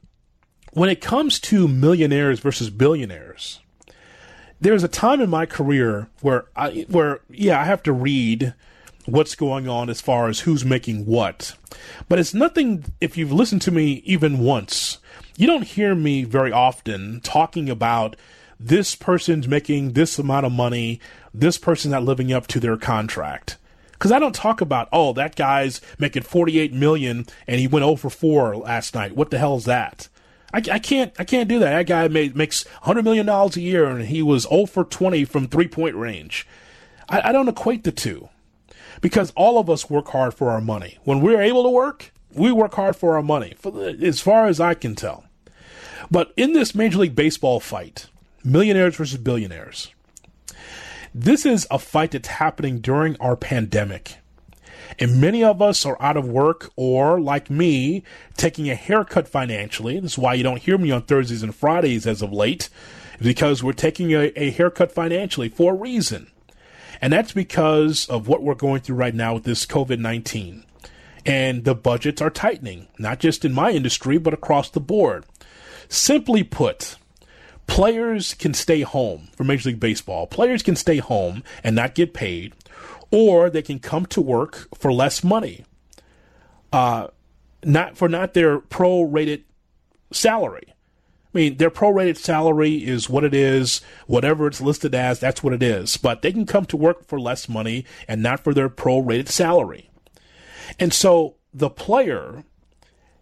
when 0.72 0.90
it 0.90 1.00
comes 1.00 1.40
to 1.42 1.68
millionaires 1.68 2.40
versus 2.40 2.72
billionaires, 2.72 3.60
there's 4.60 4.84
a 4.84 4.88
time 4.88 5.22
in 5.22 5.30
my 5.30 5.46
career 5.46 6.08
where 6.22 6.46
I 6.56 6.86
where 6.90 7.22
yeah 7.30 7.60
I 7.60 7.66
have 7.66 7.84
to 7.84 7.94
read 7.94 8.54
what's 9.06 9.36
going 9.36 9.70
on 9.70 9.90
as 9.90 10.02
far 10.02 10.28
as 10.28 10.42
who's 10.42 10.66
making 10.66 11.06
what, 11.06 11.56
but 12.10 12.20
it's 12.20 12.34
nothing. 12.34 12.86
If 13.00 13.18
you've 13.18 13.32
listened 13.32 13.62
to 13.64 13.72
me 13.72 14.02
even 14.06 14.40
once, 14.40 15.00
you 15.38 15.48
don't 15.48 15.64
hear 15.64 15.96
me 15.96 16.24
very 16.24 16.52
often 16.52 17.22
talking 17.22 17.70
about 17.70 18.16
this 18.60 18.96
person's 18.96 19.48
making 19.48 19.94
this 19.94 20.18
amount 20.18 20.46
of 20.46 20.52
money, 20.52 21.00
this 21.34 21.58
person's 21.58 21.92
not 21.92 22.04
living 22.04 22.34
up 22.34 22.48
to 22.48 22.60
their 22.60 22.78
contract. 22.78 23.58
Because 23.92 24.12
I 24.12 24.20
don't 24.20 24.36
talk 24.36 24.62
about, 24.62 24.90
oh, 24.92 25.14
that 25.14 25.36
guy's 25.36 25.82
making 25.98 26.24
48 26.24 26.72
million 26.74 27.26
and 27.48 27.60
he 27.60 27.68
went 27.68 27.84
oh 27.84 27.90
over 27.90 28.10
4 28.10 28.58
last 28.58 28.94
night. 28.94 29.16
What 29.16 29.32
the 29.32 29.40
hell 29.40 29.58
is 29.58 29.66
that? 29.66 30.08
I, 30.54 30.62
I 30.72 30.80
can't 30.80 31.14
I 31.20 31.24
can't 31.24 31.50
do 31.50 31.60
that. 31.60 31.72
That 31.72 31.88
guy 31.88 32.08
made, 32.08 32.36
makes 32.36 32.66
100 32.66 33.04
million 33.04 33.26
dollars 33.26 33.58
a 33.58 33.62
year 33.62 33.86
and 33.86 34.06
he 34.06 34.22
was 34.22 34.44
0 34.44 34.66
for 34.66 34.84
20 34.84 35.26
from 35.26 35.48
three 35.48 35.68
point 35.68 35.96
range. 35.96 36.48
I, 37.10 37.30
I 37.30 37.32
don't 37.32 37.50
equate 37.50 37.84
the 37.84 37.92
two 37.92 38.30
because 39.02 39.32
all 39.36 39.60
of 39.60 39.70
us 39.70 39.90
work 39.90 40.08
hard 40.10 40.34
for 40.34 40.50
our 40.50 40.62
money. 40.62 40.98
When 41.04 41.22
we're 41.22 41.42
able 41.42 41.64
to 41.64 41.70
work, 41.70 42.12
we 42.34 42.52
work 42.52 42.76
hard 42.76 42.96
for 42.96 43.16
our 43.16 43.24
money, 43.24 43.56
for 43.58 43.90
as 44.02 44.20
far 44.20 44.48
as 44.48 44.60
I 44.60 44.74
can 44.74 44.96
tell. 44.96 45.26
But 46.10 46.32
in 46.38 46.54
this 46.54 46.76
Major 46.76 47.00
League 47.00 47.16
Baseball 47.16 47.60
fight, 47.60 48.08
millionaires 48.44 48.96
versus 48.96 49.18
billionaires. 49.18 49.94
This 51.14 51.46
is 51.46 51.68
a 51.72 51.80
fight 51.80 52.12
that's 52.12 52.28
happening 52.28 52.80
during 52.80 53.18
our 53.20 53.36
pandemic. 53.36 54.18
And 55.00 55.22
many 55.22 55.44
of 55.44 55.62
us 55.62 55.86
are 55.86 56.02
out 56.02 56.18
of 56.18 56.28
work 56.28 56.72
or, 56.76 57.20
like 57.20 57.50
me, 57.50 58.04
taking 58.36 58.70
a 58.70 58.76
haircut 58.76 59.28
financially. 59.28 60.00
This 60.00 60.14
is 60.14 60.18
why 60.18 60.34
you 60.34 60.44
don't 60.44 60.62
hear 60.62 60.78
me 60.78 60.92
on 60.92 61.04
Thursdays 61.04 61.44
and 61.44 61.56
Fridays 61.56 62.08
as 62.08 62.22
of 62.22 62.32
late, 62.32 62.70
because 63.22 63.64
we're 63.64 63.74
taking 63.74 64.12
a, 64.12 64.32
a 64.36 64.52
haircut 64.52 64.92
financially 64.92 65.50
for 65.50 65.74
a 65.74 65.78
reason. 65.78 66.28
And 67.02 67.14
that's 67.14 67.32
because 67.32 68.08
of 68.08 68.28
what 68.28 68.42
we're 68.42 68.56
going 68.56 68.82
through 68.82 68.96
right 68.96 69.16
now 69.16 69.36
with 69.36 69.44
this 69.44 69.66
COVID 69.66 70.00
19. 70.00 70.64
And 71.26 71.66
the 71.66 71.76
budgets 71.76 72.22
are 72.22 72.30
tightening, 72.30 72.88
not 72.98 73.20
just 73.20 73.44
in 73.44 73.54
my 73.54 73.72
industry, 73.72 74.18
but 74.18 74.34
across 74.34 74.70
the 74.70 74.80
board. 74.80 75.26
Simply 75.90 76.44
put, 76.44 76.96
players 77.68 78.34
can 78.34 78.54
stay 78.54 78.82
home 78.82 79.28
for 79.36 79.44
Major 79.44 79.70
League 79.70 79.80
Baseball. 79.80 80.26
Players 80.26 80.64
can 80.64 80.76
stay 80.76 80.98
home 80.98 81.44
and 81.64 81.76
not 81.76 81.96
get 81.96 82.14
paid, 82.14 82.54
or 83.12 83.50
they 83.50 83.62
can 83.62 83.80
come 83.80 84.06
to 84.08 84.22
work 84.22 84.68
for 84.76 84.92
less 84.92 85.24
money, 85.24 85.66
uh, 86.72 87.08
not 87.64 87.98
for 87.98 88.10
not 88.10 88.34
their 88.34 88.60
pro-rated 88.60 89.44
salary. 90.12 90.74
I 91.34 91.38
mean, 91.38 91.58
their 91.58 91.70
prorated 91.70 92.18
salary 92.18 92.76
is 92.76 93.10
what 93.10 93.24
it 93.24 93.34
is. 93.34 93.82
Whatever 94.08 94.48
it's 94.48 94.62
listed 94.62 94.96
as, 94.96 95.20
that's 95.20 95.44
what 95.44 95.54
it 95.54 95.62
is. 95.62 95.98
But 95.98 96.22
they 96.22 96.32
can 96.32 96.46
come 96.46 96.66
to 96.66 96.78
work 96.78 97.06
for 97.06 97.20
less 97.20 97.48
money 97.48 97.86
and 98.08 98.24
not 98.24 98.44
for 98.44 98.54
their 98.54 98.70
prorated 98.70 99.28
salary. 99.28 99.90
And 100.80 100.94
so 100.94 101.36
the 101.54 101.70
player 101.70 102.44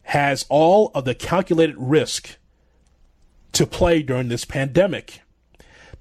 has 0.04 0.46
all 0.50 0.92
of 0.94 1.04
the 1.04 1.16
calculated 1.16 1.76
risk 1.78 2.38
to 3.54 3.66
play 3.66 4.02
during 4.02 4.30
this 4.30 4.46
pandemic. 4.46 5.22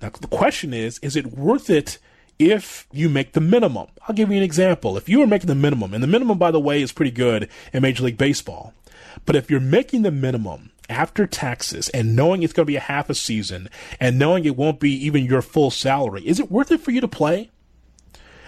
Now, 0.01 0.11
the 0.11 0.29
question 0.29 0.75
is, 0.75 0.99
is 0.99 1.16
it 1.16 1.27
worth 1.27 1.70
it 1.70 1.99
if 2.38 2.87
you 2.92 3.09
make 3.09 3.33
the 3.33 3.40
minimum? 3.40 3.88
I'll 4.07 4.14
give 4.14 4.31
you 4.31 4.37
an 4.37 4.42
example. 4.42 4.97
If 4.97 5.09
you 5.09 5.23
are 5.23 5.27
making 5.27 5.49
the 5.49 5.55
minimum, 5.55 5.94
and 5.94 6.03
the 6.03 6.09
minimum, 6.09 6.38
by 6.38 6.51
the 6.51 6.61
way, 6.61 6.83
is 6.83 6.92
pretty 6.92 7.11
good 7.11 7.49
in 7.73 7.83
Major 7.83 8.05
League 8.05 8.18
Baseball, 8.18 8.75
but 9.27 9.37
if 9.37 9.51
you're 9.51 9.61
making 9.61 10.03
the 10.03 10.11
minimum 10.11 10.70
after 10.88 11.27
taxes 11.27 11.88
and 11.90 12.14
knowing 12.14 12.42
it's 12.42 12.53
going 12.53 12.64
to 12.66 12.70
be 12.70 12.77
a 12.77 12.81
half 12.81 13.09
a 13.09 13.14
season 13.14 13.68
and 13.99 14.18
knowing 14.18 14.44
it 14.44 14.57
won't 14.57 14.81
be 14.81 14.92
even 14.92 15.25
your 15.25 15.42
full 15.42 15.70
salary, 15.70 16.27
is 16.27 16.40
it 16.40 16.51
worth 16.51 16.70
it 16.70 16.81
for 16.81 16.90
you 16.90 17.01
to 17.01 17.09
play? 17.09 17.51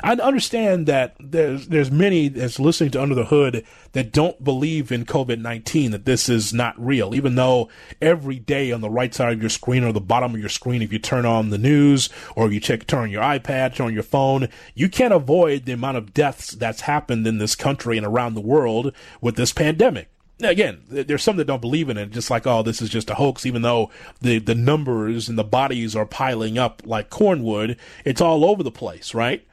I 0.03 0.13
understand 0.13 0.87
that 0.87 1.17
there's 1.19 1.69
there's 1.69 1.91
many 1.91 2.29
that's 2.29 2.61
listening 2.61 2.91
to 2.93 3.03
Under 3.03 3.15
the 3.15 3.27
Hood 3.27 3.65
that 3.93 4.13
don't 4.13 4.43
believe 4.45 4.93
in 4.93 5.05
COVID 5.05 5.39
nineteen 5.41 5.91
that 5.93 6.05
this 6.05 6.29
is 6.29 6.53
not 6.53 6.75
real, 6.79 7.15
even 7.15 7.35
though 7.35 7.69
every 8.01 8.39
day 8.39 8.73
on 8.73 8.81
the 8.81 8.91
right 8.91 9.15
side 9.15 9.33
of 9.33 9.41
your 9.41 9.51
screen 9.51 9.85
or 9.85 9.93
the 9.93 10.01
bottom 10.01 10.35
of 10.35 10.41
your 10.41 10.49
screen, 10.49 10.83
if 10.83 10.93
you 10.93 10.99
turn 10.99 11.25
on 11.25 11.51
the 11.51 11.59
news 11.59 12.09
or 12.35 12.51
you 12.51 12.61
check 12.61 12.87
turn 12.87 13.05
on 13.05 13.11
your 13.11 13.23
iPad, 13.23 13.75
turn 13.75 13.89
on 13.89 13.95
your 13.95 14.03
phone, 14.03 14.49
you 14.75 14.89
can't 14.89 15.15
avoid 15.15 15.65
the 15.65 15.73
amount 15.73 15.97
of 15.97 16.13
deaths 16.15 16.53
that's 16.53 16.83
happened 16.83 17.27
in 17.27 17.39
this 17.39 17.55
country 17.55 17.97
and 17.97 18.07
around 18.07 18.35
the 18.35 18.41
world 18.41 18.93
with 19.21 19.37
this 19.37 19.53
pandemic. 19.53 20.09
Again, 20.43 20.83
there's 20.89 21.23
some 21.23 21.39
that 21.39 21.47
don't 21.47 21.63
believe 21.63 21.89
in 21.89 21.97
it, 21.97 22.11
just 22.11 22.31
like, 22.31 22.47
oh, 22.47 22.63
this 22.63 22.83
is 22.83 22.91
just 22.91 23.09
a 23.09 23.15
hoax, 23.15 23.47
even 23.47 23.63
though 23.63 23.91
the, 24.21 24.39
the 24.39 24.55
numbers 24.55 25.31
and 25.31 25.39
the 25.39 25.45
bodies 25.45 25.97
are 25.97 26.05
piling 26.05 26.59
up 26.59 26.83
like 26.85 27.09
cornwood. 27.09 27.79
It's 28.05 28.21
all 28.21 28.45
over 28.45 28.63
the 28.63 28.71
place, 28.71 29.15
right? 29.15 29.47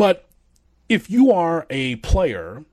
But 0.00 0.24
if 0.88 1.10
you 1.10 1.30
are 1.30 1.66
a 1.68 1.96
player, 1.96 2.64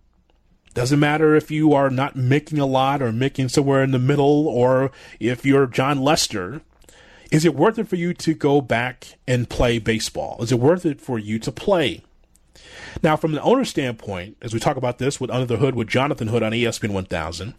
doesn't 0.74 0.98
matter 0.98 1.36
if 1.36 1.52
you 1.52 1.74
are 1.74 1.90
not 1.90 2.16
making 2.16 2.58
a 2.58 2.66
lot 2.66 3.02
or 3.02 3.12
making 3.12 3.50
somewhere 3.50 3.84
in 3.84 3.92
the 3.92 4.00
middle, 4.00 4.48
or 4.48 4.92
if 5.20 5.46
you're 5.46 5.68
Jon 5.68 6.00
Lester, 6.00 6.62
is 7.30 7.44
it 7.44 7.54
worth 7.54 7.78
it 7.80 7.90
for 7.90 7.98
you 7.98 8.14
to 8.14 8.34
go 8.34 8.62
back 8.62 9.18
and 9.28 9.50
play 9.50 9.78
baseball? 9.78 10.38
Is 10.42 10.54
it 10.54 10.60
worth 10.62 10.86
it 10.86 11.02
for 11.02 11.20
you 11.20 11.38
to 11.40 11.52
play? 11.52 12.02
Now, 13.04 13.18
from 13.18 13.34
the 13.34 13.42
owner 13.42 13.66
standpoint, 13.66 14.38
as 14.42 14.54
we 14.54 14.62
talk 14.62 14.78
about 14.78 14.98
this 14.98 15.20
with 15.20 15.30
Under 15.30 15.46
the 15.46 15.58
Hood 15.58 15.76
with 15.76 15.90
Jonathan 15.90 16.30
Hood 16.30 16.44
on 16.44 16.54
ESPN 16.54 16.94
1000, 16.94 17.56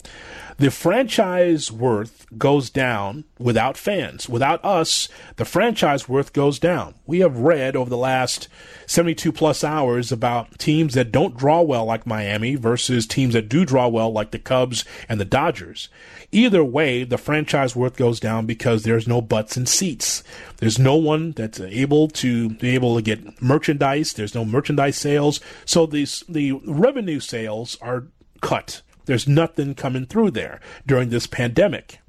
the 0.58 0.72
franchise 0.72 1.70
worth 1.70 2.26
goes 2.36 2.68
down 2.68 3.22
without 3.38 3.76
fans. 3.76 4.28
Without 4.28 4.62
us, 4.64 5.08
the 5.36 5.44
franchise 5.44 6.08
worth 6.08 6.32
goes 6.32 6.58
down. 6.58 6.96
We 7.06 7.20
have 7.20 7.38
read 7.38 7.76
over 7.76 7.88
the 7.88 7.96
last 7.96 8.48
72 8.88 9.30
plus 9.30 9.62
hours 9.62 10.10
about 10.10 10.58
teams 10.58 10.94
that 10.94 11.12
don't 11.12 11.36
draw 11.36 11.62
well 11.62 11.84
like 11.84 12.08
Miami 12.08 12.56
versus 12.56 13.06
teams 13.06 13.34
that 13.34 13.48
do 13.48 13.64
draw 13.64 13.86
well 13.86 14.10
like 14.10 14.32
the 14.32 14.38
Cubs 14.40 14.84
and 15.08 15.20
the 15.20 15.24
Dodgers. 15.24 15.88
Either 16.32 16.64
way, 16.64 17.04
the 17.04 17.18
franchise 17.18 17.76
worth 17.76 17.96
goes 17.96 18.18
down 18.18 18.44
because 18.44 18.82
there's 18.82 19.06
no 19.06 19.20
butts 19.20 19.56
in 19.56 19.64
seats. 19.64 20.24
There's 20.56 20.78
no 20.78 20.96
one 20.96 21.32
that's 21.32 21.60
able 21.60 22.08
to 22.08 22.50
be 22.50 22.70
able 22.74 22.96
to 22.96 23.02
get 23.02 23.40
merchandise. 23.40 24.12
There's 24.12 24.34
no 24.34 24.44
merchandise 24.44 24.96
sales. 24.96 25.40
So 25.64 25.86
these, 25.86 26.24
the 26.28 26.52
revenue 26.66 27.20
sales 27.20 27.78
are 27.80 28.08
cut. 28.40 28.82
There's 29.08 29.26
nothing 29.26 29.74
coming 29.74 30.04
through 30.04 30.32
there 30.32 30.60
during 30.86 31.08
this 31.08 31.26
pandemic. 31.26 32.00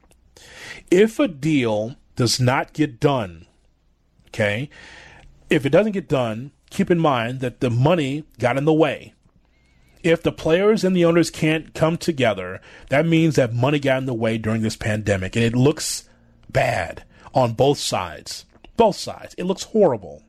If 0.92 1.18
a 1.18 1.30
deal 1.30 1.96
does 2.18 2.42
not 2.42 2.74
get 2.74 3.00
done, 3.00 3.48
okay, 4.28 4.70
if 5.50 5.66
it 5.66 5.70
doesn't 5.70 5.94
get 5.94 6.10
done, 6.10 6.52
keep 6.70 6.92
in 6.92 7.00
mind 7.00 7.40
that 7.40 7.62
the 7.62 7.70
money 7.70 8.26
got 8.38 8.58
in 8.58 8.66
the 8.66 8.74
way. 8.74 9.14
If 10.04 10.22
the 10.22 10.34
players 10.34 10.84
and 10.84 10.94
the 10.94 11.06
owners 11.06 11.32
can't 11.32 11.74
come 11.74 11.96
together, 11.96 12.60
that 12.90 13.06
means 13.06 13.38
that 13.38 13.54
money 13.54 13.80
got 13.80 14.00
in 14.00 14.06
the 14.06 14.14
way 14.14 14.38
during 14.38 14.62
this 14.62 14.76
pandemic, 14.76 15.38
and 15.38 15.46
it 15.46 15.56
looks 15.56 16.10
bad 16.50 17.06
on 17.34 17.54
both 17.54 17.78
sides. 17.78 18.44
Both 18.76 18.98
sides. 18.98 19.36
It 19.38 19.46
looks 19.46 19.64
horrible. 19.64 20.24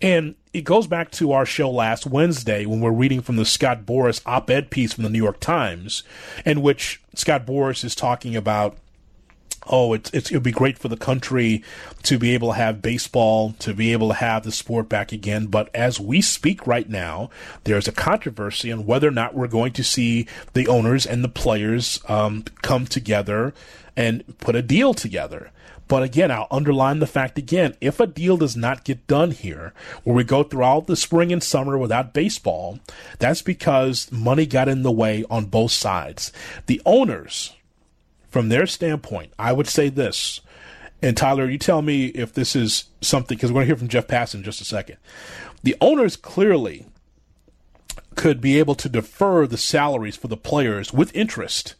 And 0.00 0.34
it 0.52 0.62
goes 0.62 0.86
back 0.86 1.10
to 1.12 1.32
our 1.32 1.46
show 1.46 1.70
last 1.70 2.06
Wednesday 2.06 2.66
when 2.66 2.80
we're 2.80 2.90
reading 2.90 3.20
from 3.20 3.36
the 3.36 3.44
Scott 3.44 3.84
Boras 3.84 4.20
op 4.26 4.50
ed 4.50 4.70
piece 4.70 4.92
from 4.92 5.04
the 5.04 5.10
New 5.10 5.22
York 5.22 5.40
Times, 5.40 6.02
in 6.44 6.62
which 6.62 7.00
Scott 7.14 7.46
Boras 7.46 7.84
is 7.84 7.94
talking 7.94 8.36
about 8.36 8.76
oh, 9.68 9.92
it's, 9.92 10.10
it's, 10.12 10.30
it 10.30 10.34
would 10.34 10.42
be 10.42 10.52
great 10.52 10.78
for 10.78 10.88
the 10.88 10.96
country 10.96 11.62
to 12.02 12.18
be 12.18 12.34
able 12.34 12.48
to 12.48 12.58
have 12.58 12.82
baseball, 12.82 13.52
to 13.58 13.74
be 13.74 13.92
able 13.92 14.08
to 14.08 14.14
have 14.14 14.42
the 14.44 14.52
sport 14.52 14.88
back 14.88 15.12
again. 15.12 15.46
But 15.46 15.68
as 15.74 16.00
we 16.00 16.20
speak 16.20 16.66
right 16.66 16.88
now, 16.88 17.30
there's 17.64 17.88
a 17.88 17.92
controversy 17.92 18.72
on 18.72 18.86
whether 18.86 19.08
or 19.08 19.12
not 19.12 19.34
we're 19.34 19.48
going 19.48 19.72
to 19.74 19.84
see 19.84 20.26
the 20.54 20.68
owners 20.68 21.06
and 21.06 21.22
the 21.22 21.28
players 21.28 22.00
um, 22.08 22.44
come 22.62 22.86
together 22.86 23.52
and 23.96 24.38
put 24.38 24.56
a 24.56 24.62
deal 24.62 24.94
together. 24.94 25.50
But 25.88 26.02
again, 26.02 26.30
I'll 26.30 26.46
underline 26.50 26.98
the 26.98 27.06
fact 27.06 27.38
again 27.38 27.74
if 27.80 27.98
a 27.98 28.06
deal 28.06 28.36
does 28.36 28.56
not 28.56 28.84
get 28.84 29.06
done 29.06 29.30
here, 29.30 29.72
where 30.04 30.14
we 30.14 30.22
go 30.22 30.42
throughout 30.42 30.86
the 30.86 30.96
spring 30.96 31.32
and 31.32 31.42
summer 31.42 31.78
without 31.78 32.12
baseball, 32.12 32.78
that's 33.18 33.42
because 33.42 34.12
money 34.12 34.44
got 34.46 34.68
in 34.68 34.82
the 34.82 34.92
way 34.92 35.24
on 35.30 35.46
both 35.46 35.72
sides. 35.72 36.30
The 36.66 36.82
owners, 36.84 37.56
from 38.28 38.50
their 38.50 38.66
standpoint, 38.66 39.32
I 39.38 39.52
would 39.52 39.66
say 39.66 39.88
this. 39.88 40.42
And 41.00 41.16
Tyler, 41.16 41.48
you 41.48 41.58
tell 41.58 41.80
me 41.80 42.06
if 42.06 42.34
this 42.34 42.54
is 42.54 42.84
something, 43.00 43.36
because 43.36 43.50
we're 43.50 43.60
going 43.60 43.66
to 43.66 43.68
hear 43.68 43.76
from 43.76 43.88
Jeff 43.88 44.08
Passan 44.08 44.36
in 44.36 44.42
just 44.42 44.60
a 44.60 44.64
second. 44.64 44.98
The 45.62 45.76
owners 45.80 46.16
clearly 46.16 46.86
could 48.14 48.40
be 48.40 48.58
able 48.58 48.74
to 48.74 48.88
defer 48.88 49.46
the 49.46 49.56
salaries 49.56 50.16
for 50.16 50.26
the 50.28 50.36
players 50.36 50.92
with 50.92 51.14
interest. 51.14 51.76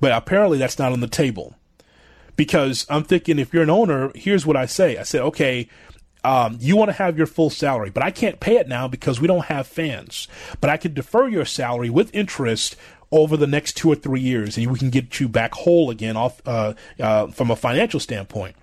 But 0.00 0.12
apparently 0.12 0.58
that's 0.58 0.78
not 0.78 0.92
on 0.92 1.00
the 1.00 1.06
table. 1.06 1.54
Because 2.38 2.86
I'm 2.88 3.02
thinking 3.02 3.40
if 3.40 3.52
you're 3.52 3.64
an 3.64 3.68
owner, 3.68 4.12
here's 4.14 4.46
what 4.46 4.56
I 4.56 4.66
say. 4.66 4.96
I 4.96 5.02
said, 5.02 5.22
okay, 5.22 5.68
um, 6.22 6.56
you 6.60 6.76
want 6.76 6.88
to 6.88 6.92
have 6.92 7.18
your 7.18 7.26
full 7.26 7.50
salary, 7.50 7.90
but 7.90 8.04
I 8.04 8.12
can't 8.12 8.38
pay 8.38 8.58
it 8.58 8.68
now 8.68 8.86
because 8.86 9.20
we 9.20 9.26
don't 9.26 9.46
have 9.46 9.66
fans. 9.66 10.28
But 10.60 10.70
I 10.70 10.76
could 10.76 10.94
defer 10.94 11.26
your 11.26 11.44
salary 11.44 11.90
with 11.90 12.14
interest 12.14 12.76
over 13.10 13.36
the 13.36 13.48
next 13.48 13.76
two 13.76 13.90
or 13.90 13.96
three 13.96 14.20
years, 14.20 14.56
and 14.56 14.70
we 14.70 14.78
can 14.78 14.90
get 14.90 15.18
you 15.18 15.28
back 15.28 15.52
whole 15.52 15.90
again 15.90 16.16
off 16.16 16.40
uh, 16.46 16.74
uh, 17.00 17.26
from 17.26 17.50
a 17.50 17.56
financial 17.56 17.98
standpoint. 17.98 18.54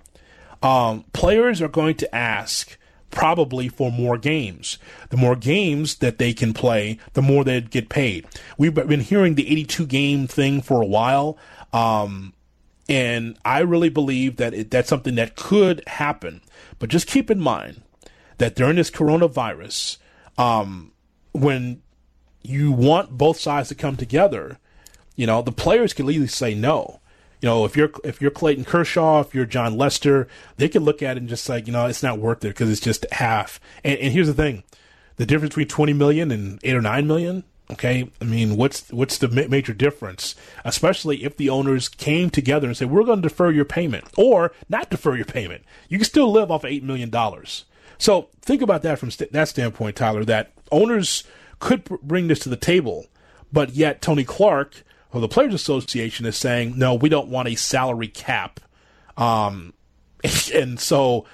Um, 0.62 1.04
players 1.12 1.60
are 1.60 1.68
going 1.68 1.96
to 1.96 2.14
ask 2.14 2.78
probably 3.10 3.68
for 3.68 3.92
more 3.92 4.16
games. 4.16 4.78
The 5.10 5.18
more 5.18 5.36
games 5.36 5.96
that 5.96 6.16
they 6.16 6.32
can 6.32 6.54
play, 6.54 6.98
the 7.12 7.20
more 7.20 7.44
they 7.44 7.60
get 7.60 7.90
paid. 7.90 8.26
We've 8.56 8.74
been 8.74 9.00
hearing 9.00 9.34
the 9.34 9.50
82 9.50 9.86
game 9.86 10.26
thing 10.26 10.62
for 10.62 10.80
a 10.80 10.86
while. 10.86 11.36
Um, 11.74 12.32
and 12.88 13.38
I 13.44 13.60
really 13.60 13.88
believe 13.88 14.36
that 14.36 14.54
it, 14.54 14.70
that's 14.70 14.88
something 14.88 15.16
that 15.16 15.36
could 15.36 15.82
happen. 15.86 16.40
But 16.78 16.90
just 16.90 17.06
keep 17.06 17.30
in 17.30 17.40
mind 17.40 17.82
that 18.38 18.54
during 18.54 18.76
this 18.76 18.90
coronavirus, 18.90 19.98
um, 20.38 20.92
when 21.32 21.82
you 22.42 22.70
want 22.70 23.16
both 23.18 23.40
sides 23.40 23.68
to 23.70 23.74
come 23.74 23.96
together, 23.96 24.58
you 25.16 25.26
know, 25.26 25.42
the 25.42 25.52
players 25.52 25.92
can 25.92 26.06
legally 26.06 26.28
say 26.28 26.54
no. 26.54 27.00
You 27.40 27.48
know, 27.48 27.64
if 27.64 27.76
you're 27.76 27.90
if 28.02 28.20
you're 28.20 28.30
Clayton 28.30 28.64
Kershaw, 28.64 29.20
if 29.20 29.34
you're 29.34 29.44
Jon 29.44 29.76
Lester, 29.76 30.26
they 30.56 30.68
can 30.68 30.84
look 30.84 31.02
at 31.02 31.16
it 31.16 31.20
and 31.20 31.28
just 31.28 31.48
like, 31.48 31.66
you 31.66 31.72
know, 31.72 31.86
it's 31.86 32.02
not 32.02 32.18
worth 32.18 32.44
it 32.44 32.48
because 32.48 32.70
it's 32.70 32.80
just 32.80 33.04
half. 33.12 33.60
And, 33.84 33.98
and 33.98 34.12
here's 34.12 34.26
the 34.26 34.34
thing: 34.34 34.62
the 35.16 35.26
difference 35.26 35.54
between 35.54 35.68
20 35.68 35.92
million 35.92 36.30
and 36.30 36.60
eight 36.62 36.74
or 36.74 36.80
nine 36.80 37.06
million. 37.06 37.44
Okay, 37.68 38.08
I 38.20 38.24
mean, 38.24 38.56
what's 38.56 38.90
what's 38.92 39.18
the 39.18 39.28
major 39.28 39.74
difference? 39.74 40.36
Especially 40.64 41.24
if 41.24 41.36
the 41.36 41.50
owners 41.50 41.88
came 41.88 42.30
together 42.30 42.68
and 42.68 42.76
said, 42.76 42.90
"We're 42.90 43.02
going 43.02 43.22
to 43.22 43.28
defer 43.28 43.50
your 43.50 43.64
payment," 43.64 44.04
or 44.16 44.52
not 44.68 44.88
defer 44.88 45.16
your 45.16 45.24
payment. 45.24 45.64
You 45.88 45.98
can 45.98 46.04
still 46.04 46.30
live 46.30 46.50
off 46.50 46.62
of 46.62 46.70
eight 46.70 46.84
million 46.84 47.10
dollars. 47.10 47.64
So 47.98 48.28
think 48.40 48.62
about 48.62 48.82
that 48.82 49.00
from 49.00 49.10
st- 49.10 49.32
that 49.32 49.48
standpoint, 49.48 49.96
Tyler. 49.96 50.24
That 50.24 50.52
owners 50.70 51.24
could 51.58 51.84
bring 51.84 52.28
this 52.28 52.38
to 52.40 52.48
the 52.48 52.56
table, 52.56 53.06
but 53.52 53.70
yet 53.70 54.00
Tony 54.00 54.24
Clark 54.24 54.84
of 55.12 55.20
the 55.20 55.28
Players 55.28 55.54
Association 55.54 56.26
is 56.26 56.36
saying, 56.36 56.74
no, 56.76 56.94
we 56.94 57.08
don't 57.08 57.28
want 57.28 57.48
a 57.48 57.54
salary 57.54 58.08
cap. 58.08 58.60
Um, 59.16 59.72
and 60.54 60.78
so 60.78 61.26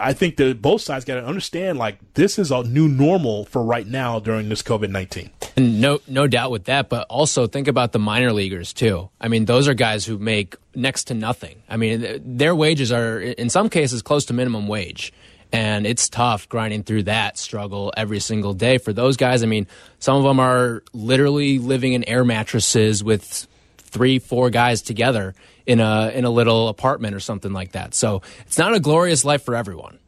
I 0.00 0.12
think 0.12 0.36
that 0.36 0.62
both 0.62 0.80
sides 0.80 1.04
got 1.04 1.14
to 1.14 1.24
understand 1.24 1.78
like 1.78 1.98
this 2.14 2.38
is 2.38 2.50
a 2.50 2.62
new 2.62 2.88
normal 2.88 3.44
for 3.44 3.62
right 3.62 3.86
now 3.86 4.18
during 4.18 4.48
this 4.48 4.62
COVID 4.62 4.90
nineteen. 4.90 5.30
And 5.56 5.80
no, 5.80 6.00
no 6.08 6.26
doubt 6.26 6.50
with 6.50 6.64
that, 6.64 6.88
but 6.88 7.06
also 7.08 7.46
think 7.46 7.68
about 7.68 7.92
the 7.92 7.98
minor 7.98 8.32
leaguers 8.32 8.72
too. 8.72 9.10
I 9.20 9.28
mean, 9.28 9.44
those 9.44 9.68
are 9.68 9.74
guys 9.74 10.04
who 10.06 10.18
make 10.18 10.56
next 10.74 11.04
to 11.04 11.14
nothing. 11.14 11.62
I 11.68 11.76
mean, 11.76 12.20
their 12.24 12.54
wages 12.54 12.90
are 12.90 13.20
in 13.20 13.50
some 13.50 13.68
cases 13.68 14.02
close 14.02 14.24
to 14.26 14.32
minimum 14.32 14.66
wage. 14.66 15.12
And 15.52 15.84
it's 15.84 16.08
tough 16.08 16.48
grinding 16.48 16.84
through 16.84 17.02
that 17.04 17.36
struggle 17.36 17.92
every 17.96 18.20
single 18.20 18.54
day 18.54 18.78
for 18.78 18.92
those 18.92 19.16
guys. 19.16 19.42
I 19.42 19.46
mean, 19.46 19.66
some 19.98 20.16
of 20.16 20.22
them 20.22 20.38
are 20.38 20.84
literally 20.92 21.58
living 21.58 21.92
in 21.92 22.04
air 22.04 22.24
mattresses 22.24 23.02
with 23.02 23.48
three, 23.78 24.20
four 24.20 24.50
guys 24.50 24.80
together 24.80 25.34
in 25.70 25.78
a 25.78 26.08
in 26.08 26.24
a 26.24 26.30
little 26.30 26.66
apartment 26.66 27.14
or 27.14 27.20
something 27.20 27.52
like 27.52 27.72
that. 27.72 27.94
So 27.94 28.22
it's 28.44 28.58
not 28.58 28.74
a 28.74 28.80
glorious 28.80 29.24
life 29.24 29.44
for 29.44 29.54
everyone. 29.54 30.00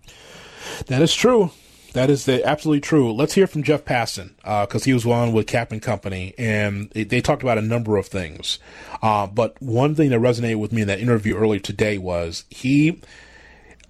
That 0.87 1.03
is 1.03 1.15
true. 1.15 1.53
That 1.93 2.11
is 2.11 2.25
the, 2.25 2.45
absolutely 2.45 2.81
true. 2.81 3.13
Let's 3.13 3.35
hear 3.35 3.47
from 3.47 3.63
Jeff 3.63 3.85
Passan 3.85 4.35
because 4.39 4.83
uh, 4.83 4.85
he 4.85 4.93
was 4.93 5.07
on 5.07 5.33
with 5.33 5.47
Kap 5.47 5.71
and 5.71 5.81
Company, 5.81 6.35
and 6.39 6.91
they 6.91 7.21
talked 7.21 7.43
about 7.43 7.59
a 7.59 7.63
number 7.63 7.97
of 7.97 8.07
things. 8.07 8.59
Uh, 9.03 9.27
but 9.27 9.61
one 9.61 9.95
thing 9.95 10.09
that 10.11 10.19
resonated 10.19 10.59
with 10.59 10.73
me 10.73 10.83
in 10.83 10.89
that 10.89 11.01
interview 11.01 11.37
earlier 11.37 11.61
today 11.61 11.99
was 11.99 12.45
he 12.49 13.01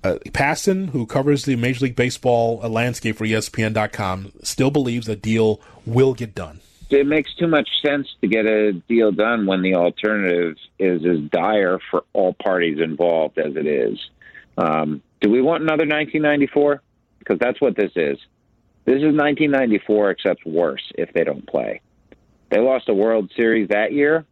uh, 0.04 0.18
who 0.90 1.06
covers 1.06 1.44
the 1.44 1.56
Major 1.56 1.84
League 1.84 1.96
Baseball 1.96 2.58
landscape 2.58 3.16
for 3.16 3.24
ESPN.com, 3.24 4.32
still 4.42 4.72
believes 4.72 5.08
a 5.08 5.14
deal 5.14 5.60
will 5.86 6.12
get 6.12 6.34
done. 6.34 6.60
It 6.92 7.06
makes 7.06 7.34
too 7.34 7.46
much 7.46 7.68
sense 7.84 8.06
to 8.20 8.28
get 8.28 8.44
a 8.44 8.72
deal 8.72 9.12
done 9.12 9.46
when 9.46 9.62
the 9.62 9.74
alternative 9.74 10.56
is 10.78 11.04
as 11.06 11.20
dire 11.30 11.78
for 11.90 12.04
all 12.12 12.34
parties 12.34 12.80
involved 12.80 13.38
as 13.38 13.56
it 13.56 13.66
is. 13.66 13.98
Um, 14.58 15.02
do 15.20 15.30
we 15.30 15.40
want 15.40 15.62
another 15.62 15.86
1994? 15.86 16.82
Because 17.18 17.38
that's 17.38 17.60
what 17.60 17.76
this 17.76 17.92
is. 17.96 18.18
This 18.84 18.96
is 18.96 19.14
1994, 19.14 20.10
except 20.10 20.44
worse 20.44 20.82
if 20.96 21.12
they 21.14 21.24
don't 21.24 21.46
play. 21.46 21.80
They 22.50 22.58
lost 22.58 22.88
a 22.88 22.94
World 22.94 23.32
Series 23.36 23.68
that 23.68 23.92
year. 23.92 24.26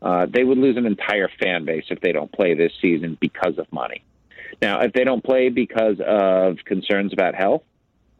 Uh, 0.00 0.26
they 0.26 0.44
would 0.44 0.58
lose 0.58 0.76
an 0.76 0.86
entire 0.86 1.28
fan 1.42 1.64
base 1.64 1.84
if 1.90 2.00
they 2.00 2.12
don't 2.12 2.32
play 2.32 2.54
this 2.54 2.72
season 2.80 3.18
because 3.20 3.58
of 3.58 3.70
money. 3.72 4.02
Now, 4.62 4.80
if 4.80 4.92
they 4.92 5.04
don't 5.04 5.22
play 5.22 5.50
because 5.50 6.00
of 6.00 6.58
concerns 6.64 7.12
about 7.12 7.34
health, 7.34 7.62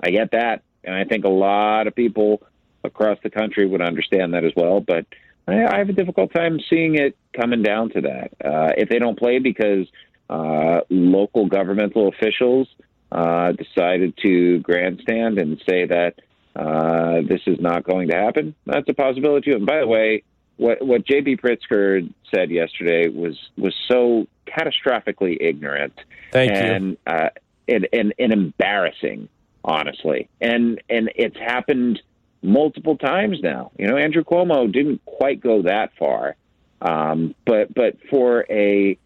I 0.03 0.11
get 0.11 0.33
that. 0.33 0.63
And 0.85 0.95
I 0.95 1.05
think 1.05 1.25
a 1.25 1.31
lot 1.31 1.87
of 1.87 1.95
people 1.95 2.43
across 2.87 3.19
the 3.23 3.31
country 3.31 3.67
would 3.67 3.83
understand 3.83 4.35
that 4.35 4.45
as 4.45 4.53
well. 4.57 4.81
But 4.81 5.07
I, 5.49 5.79
have 5.79 5.89
a 5.89 5.93
difficult 5.93 6.33
time 6.35 6.59
seeing 6.69 6.97
it 6.97 7.17
coming 7.39 7.63
down 7.63 7.91
to 7.91 8.01
that. 8.03 8.33
Uh, 8.45 8.73
if 8.77 8.89
they 8.89 8.99
don't 8.99 9.19
play 9.19 9.39
because 9.39 9.87
uh, 10.29 10.81
local 10.91 11.47
governmental 11.47 12.09
officials 12.09 12.69
uh, 13.13 13.53
decided 13.53 14.17
to 14.23 14.59
grandstand 14.61 15.39
and 15.39 15.63
say 15.69 15.87
that 15.87 16.15
uh, 16.57 17.21
this 17.29 17.43
is 17.47 17.61
not 17.61 17.85
going 17.85 18.09
to 18.09 18.17
happen, 18.17 18.55
that's 18.65 18.89
a 18.89 18.95
possibility. 18.95 19.53
And 19.53 19.67
by 19.67 19.81
the 19.81 19.87
way, 19.87 20.25
what 20.57 20.85
what 20.85 21.05
JB 21.05 21.41
Pritzker 21.41 22.11
said 22.35 22.51
yesterday 22.51 23.09
was 23.09 23.39
was 23.57 23.75
so 23.89 24.27
catastrophically 24.47 25.37
ignorant 25.41 25.93
Thank 26.33 26.53
and, 26.53 26.91
you. 26.91 26.97
Uh, 27.07 27.29
and, 27.69 27.89
and 27.93 28.15
and 28.19 28.33
embarrassing, 28.33 29.29
honestly. 29.65 30.29
And 30.41 30.81
and 30.89 31.11
it's 31.15 31.37
happened 31.37 32.01
multiple 32.43 32.97
times 32.97 33.39
now. 33.43 33.73
You 33.79 33.89
know, 33.89 33.97
Andrew 33.97 34.25
Cuomo 34.25 34.71
didn't 34.71 35.05
quite 35.05 35.41
go 35.41 35.63
that 35.63 35.93
far, 35.99 36.37
um, 36.81 37.35
but 37.45 37.73
but 37.75 37.97
for 38.11 38.47
a 38.51 38.99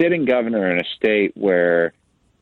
sitting 0.00 0.24
governor 0.24 0.70
in 0.70 0.78
a 0.80 0.84
state 0.96 1.32
where 1.36 1.92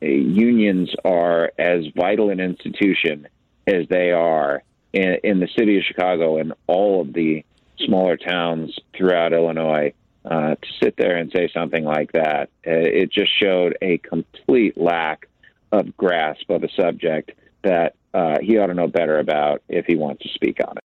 uh, 0.01 0.05
unions 0.05 0.93
are 1.05 1.51
as 1.57 1.85
vital 1.95 2.29
an 2.29 2.39
institution 2.39 3.27
as 3.67 3.87
they 3.89 4.11
are 4.11 4.63
in, 4.91 5.17
in 5.23 5.39
the 5.39 5.47
city 5.57 5.77
of 5.77 5.83
Chicago 5.83 6.37
and 6.37 6.53
all 6.67 7.01
of 7.01 7.13
the 7.13 7.45
smaller 7.79 8.17
towns 8.17 8.77
throughout 8.95 9.33
Illinois 9.33 9.93
uh, 10.25 10.55
to 10.55 10.67
sit 10.81 10.95
there 10.97 11.17
and 11.17 11.31
say 11.35 11.49
something 11.53 11.83
like 11.83 12.11
that. 12.13 12.49
Uh, 12.65 12.71
it 12.71 13.11
just 13.11 13.31
showed 13.41 13.77
a 13.81 13.97
complete 13.99 14.77
lack 14.77 15.27
of 15.71 15.95
grasp 15.97 16.49
of 16.49 16.63
a 16.63 16.69
subject 16.69 17.31
that 17.63 17.95
uh, 18.13 18.37
he 18.41 18.57
ought 18.57 18.67
to 18.67 18.73
know 18.73 18.87
better 18.87 19.19
about 19.19 19.61
if 19.67 19.85
he 19.85 19.95
wants 19.95 20.23
to 20.23 20.29
speak 20.29 20.59
on 20.65 20.77
it. 20.77 20.83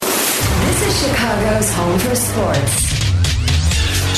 This 0.00 0.86
is 0.86 1.08
Chicago's 1.08 1.72
home 1.72 1.98
for 1.98 2.14
sports. 2.14 2.98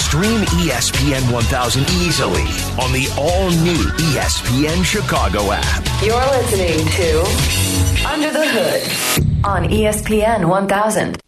Stream 0.01 0.41
ESPN 0.41 1.33
1000 1.33 1.83
easily 2.03 2.43
on 2.83 2.93
the 2.93 3.09
all 3.17 3.49
new 3.63 3.79
ESPN 4.11 4.85
Chicago 4.85 5.53
app. 5.53 5.85
You're 6.03 6.19
listening 6.33 6.85
to 6.85 8.09
Under 8.09 8.31
the 8.31 8.45
Hood 8.45 9.45
on 9.45 9.69
ESPN 9.69 10.49
1000. 10.49 11.19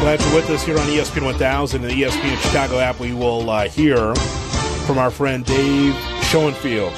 Glad 0.00 0.20
you're 0.20 0.34
with 0.34 0.50
us 0.50 0.62
here 0.64 0.76
on 0.76 0.86
ESPN 0.86 1.24
1000 1.24 1.82
and 1.82 1.90
the 1.90 2.02
ESPN 2.02 2.36
Chicago 2.42 2.78
app. 2.78 3.00
We 3.00 3.14
will 3.14 3.48
uh, 3.48 3.68
hear 3.68 4.14
from 4.86 4.98
our 4.98 5.10
friend 5.10 5.46
Dave 5.46 5.94
Schoenfield, 6.34 6.92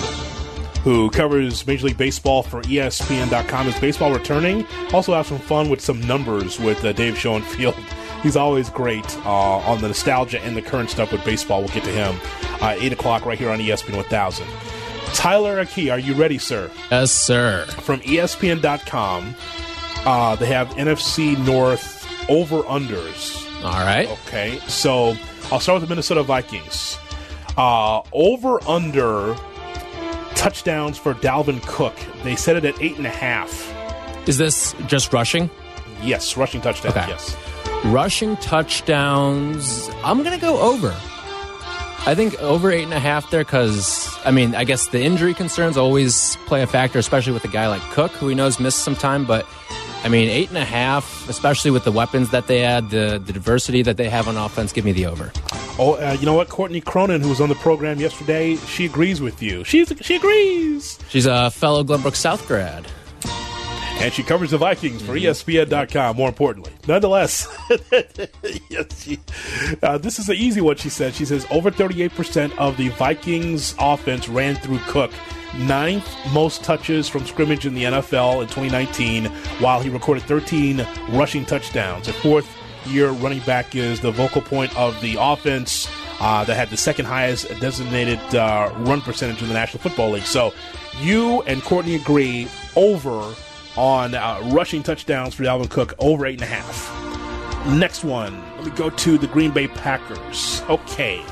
who 0.82 1.10
covers 1.10 1.66
Major 1.66 1.88
League 1.88 1.98
Baseball 1.98 2.42
for 2.42 2.62
ESPN.com. 2.62 3.68
Is 3.68 3.78
baseball 3.78 4.10
returning? 4.10 4.66
Also 4.94 5.12
have 5.12 5.26
some 5.26 5.38
fun 5.38 5.68
with 5.68 5.82
some 5.82 6.00
numbers 6.00 6.58
with 6.58 6.82
uh, 6.82 6.94
Dave 6.94 7.18
Schoenfield. 7.18 7.74
He's 8.22 8.34
always 8.34 8.70
great 8.70 9.04
uh, 9.26 9.58
on 9.58 9.82
the 9.82 9.88
nostalgia 9.88 10.40
and 10.40 10.56
the 10.56 10.62
current 10.62 10.88
stuff 10.88 11.12
with 11.12 11.22
baseball. 11.22 11.58
We'll 11.58 11.68
get 11.68 11.84
to 11.84 11.90
him 11.90 12.18
uh, 12.62 12.76
8 12.78 12.94
o'clock 12.94 13.26
right 13.26 13.38
here 13.38 13.50
on 13.50 13.58
ESPN 13.58 13.96
1000. 13.96 14.46
Tyler 15.12 15.60
Aki, 15.60 15.90
are 15.90 15.98
you 15.98 16.14
ready, 16.14 16.38
sir? 16.38 16.70
Yes, 16.90 17.12
sir. 17.12 17.66
From 17.66 18.00
ESPN.com, 18.00 19.34
uh, 20.06 20.36
they 20.36 20.46
have 20.46 20.68
NFC 20.70 21.36
North 21.44 22.08
over 22.30 22.62
unders. 22.62 23.44
All 23.62 23.84
right. 23.84 24.08
Okay, 24.08 24.58
so 24.60 25.14
I'll 25.52 25.60
start 25.60 25.78
with 25.78 25.82
the 25.90 25.94
Minnesota 25.94 26.22
Vikings. 26.22 26.96
Uh, 27.56 28.02
over 28.12 28.62
under 28.68 29.34
touchdowns 30.34 30.98
for 30.98 31.14
Dalvin 31.14 31.62
Cook. 31.62 31.94
They 32.22 32.36
set 32.36 32.56
it 32.56 32.64
at 32.64 32.80
eight 32.82 32.96
and 32.96 33.06
a 33.06 33.10
half. 33.10 33.72
Is 34.28 34.38
this 34.38 34.74
just 34.86 35.12
rushing? 35.12 35.48
Yes, 36.02 36.36
rushing 36.36 36.60
touchdowns. 36.60 36.96
Okay. 36.96 37.08
Yes. 37.08 37.36
Rushing 37.86 38.36
touchdowns. 38.36 39.88
I'm 40.04 40.22
going 40.22 40.34
to 40.34 40.40
go 40.40 40.60
over. 40.60 40.94
I 42.08 42.14
think 42.14 42.40
over 42.40 42.70
eight 42.70 42.84
and 42.84 42.94
a 42.94 43.00
half 43.00 43.30
there 43.30 43.42
because, 43.42 44.16
I 44.24 44.30
mean, 44.30 44.54
I 44.54 44.62
guess 44.64 44.88
the 44.88 45.02
injury 45.02 45.34
concerns 45.34 45.76
always 45.76 46.36
play 46.46 46.62
a 46.62 46.66
factor, 46.66 46.98
especially 47.00 47.32
with 47.32 47.44
a 47.44 47.48
guy 47.48 47.66
like 47.66 47.82
Cook, 47.90 48.12
who 48.12 48.26
we 48.26 48.34
knows 48.34 48.60
missed 48.60 48.84
some 48.84 48.94
time. 48.94 49.24
But, 49.24 49.44
I 50.04 50.08
mean, 50.08 50.28
eight 50.28 50.48
and 50.48 50.58
a 50.58 50.64
half, 50.64 51.28
especially 51.28 51.72
with 51.72 51.84
the 51.84 51.90
weapons 51.90 52.30
that 52.30 52.46
they 52.46 52.62
add, 52.62 52.90
the, 52.90 53.20
the 53.24 53.32
diversity 53.32 53.82
that 53.82 53.96
they 53.96 54.08
have 54.08 54.28
on 54.28 54.36
offense, 54.36 54.72
give 54.72 54.84
me 54.84 54.92
the 54.92 55.06
over. 55.06 55.32
Oh, 55.78 55.94
uh, 55.94 56.16
you 56.18 56.24
know 56.24 56.32
what? 56.34 56.48
Courtney 56.48 56.80
Cronin, 56.80 57.20
who 57.20 57.28
was 57.28 57.40
on 57.40 57.50
the 57.50 57.54
program 57.56 58.00
yesterday, 58.00 58.56
she 58.56 58.86
agrees 58.86 59.20
with 59.20 59.42
you. 59.42 59.62
She's 59.64 59.92
she 60.00 60.16
agrees, 60.16 60.98
She's 61.10 61.26
a 61.26 61.50
fellow 61.50 61.84
Glenbrook 61.84 62.16
South 62.16 62.46
grad. 62.48 62.86
and 64.00 64.10
she 64.12 64.22
covers 64.22 64.52
the 64.52 64.58
Vikings 64.58 65.02
for 65.02 65.16
E 65.16 65.24
ESPN.com. 65.24 66.16
More 66.16 66.28
importantly, 66.30 66.72
nonetheless, 66.88 67.46
yes, 68.70 69.02
she, 69.02 69.18
uh, 69.82 69.98
this 69.98 70.18
is 70.18 70.30
an 70.30 70.36
easy 70.36 70.62
one. 70.62 70.76
She 70.76 70.88
said. 70.88 71.14
She 71.14 71.26
says 71.26 71.46
over 71.50 71.70
thirty-eight 71.70 72.12
percent 72.14 72.58
of 72.58 72.78
the 72.78 72.88
Vikings' 72.90 73.74
offense 73.78 74.30
ran 74.30 74.54
through 74.56 74.78
Cook. 74.86 75.10
Ninth 75.58 76.08
most 76.32 76.64
touches 76.64 77.06
from 77.08 77.24
scrimmage 77.26 77.66
in 77.66 77.74
the 77.74 77.84
NFL 77.84 78.42
in 78.42 78.48
2019, 78.48 79.26
while 79.60 79.80
he 79.80 79.88
recorded 79.88 80.22
13 80.24 80.86
rushing 81.10 81.44
touchdowns. 81.46 82.08
A 82.08 82.12
fourth 82.12 82.46
year 82.88 83.10
running 83.10 83.40
back 83.40 83.74
is 83.74 84.00
the 84.00 84.10
vocal 84.10 84.40
point 84.40 84.76
of 84.76 85.00
the 85.00 85.16
offense 85.18 85.88
uh, 86.20 86.44
that 86.44 86.54
had 86.54 86.70
the 86.70 86.76
second 86.76 87.04
highest 87.06 87.48
designated 87.60 88.18
uh, 88.34 88.72
run 88.78 89.00
percentage 89.00 89.42
in 89.42 89.48
the 89.48 89.54
National 89.54 89.82
Football 89.82 90.10
League. 90.12 90.24
So 90.24 90.52
you 91.00 91.42
and 91.42 91.62
Courtney 91.62 91.94
agree 91.94 92.48
over 92.74 93.34
on 93.76 94.14
uh, 94.14 94.40
rushing 94.52 94.82
touchdowns 94.82 95.34
for 95.34 95.42
Dalvin 95.42 95.68
Cook, 95.68 95.94
over 95.98 96.26
eight 96.26 96.40
and 96.40 96.42
a 96.42 96.46
half. 96.46 97.66
Next 97.66 98.04
one, 98.04 98.42
let 98.56 98.64
me 98.64 98.70
go 98.72 98.90
to 98.90 99.18
the 99.18 99.26
Green 99.26 99.50
Bay 99.50 99.68
Packers. 99.68 100.62
Okay. 100.68 101.22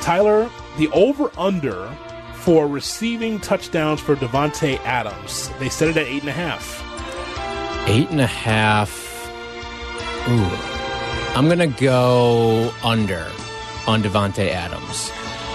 Tyler, 0.00 0.50
the 0.76 0.88
over 0.88 1.30
under 1.36 1.88
for 2.34 2.68
receiving 2.68 3.40
touchdowns 3.40 4.00
for 4.00 4.16
Davante 4.16 4.78
Adams. 4.84 5.50
They 5.58 5.68
set 5.68 5.88
it 5.88 5.96
at 5.96 6.06
eight 6.06 6.20
and 6.20 6.30
a 6.30 6.32
half. 6.32 6.84
Eight 7.88 8.08
and 8.10 8.20
a 8.20 8.26
half. 8.26 8.97
Ooh. 10.28 10.50
I'm 11.36 11.46
going 11.46 11.58
to 11.58 11.80
go 11.80 12.72
under 12.82 13.26
on 13.86 14.02
Davante 14.02 14.48
Adams. 14.48 15.10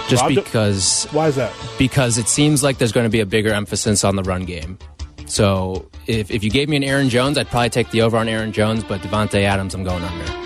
Just 0.08 0.22
Rob, 0.22 0.34
because 0.34 1.06
Why 1.12 1.28
is 1.28 1.36
that? 1.36 1.52
because 1.78 2.18
it 2.18 2.28
seems 2.28 2.62
like 2.62 2.78
there's 2.78 2.92
going 2.92 3.04
to 3.04 3.10
be 3.10 3.20
a 3.20 3.26
bigger 3.26 3.52
emphasis 3.54 4.04
on 4.04 4.16
the 4.16 4.22
run 4.22 4.44
game. 4.44 4.78
So 5.26 5.88
if, 6.06 6.30
if 6.30 6.44
you 6.44 6.50
gave 6.50 6.68
me 6.68 6.76
an 6.76 6.84
Aaron 6.84 7.08
Jones, 7.08 7.38
I'd 7.38 7.48
probably 7.48 7.70
take 7.70 7.90
the 7.90 8.02
over 8.02 8.16
on 8.18 8.28
Aaron 8.28 8.52
Jones, 8.52 8.84
but 8.84 9.00
Davante 9.00 9.42
Adams, 9.42 9.74
I'm 9.74 9.82
going 9.84 10.02
under. 10.02 10.43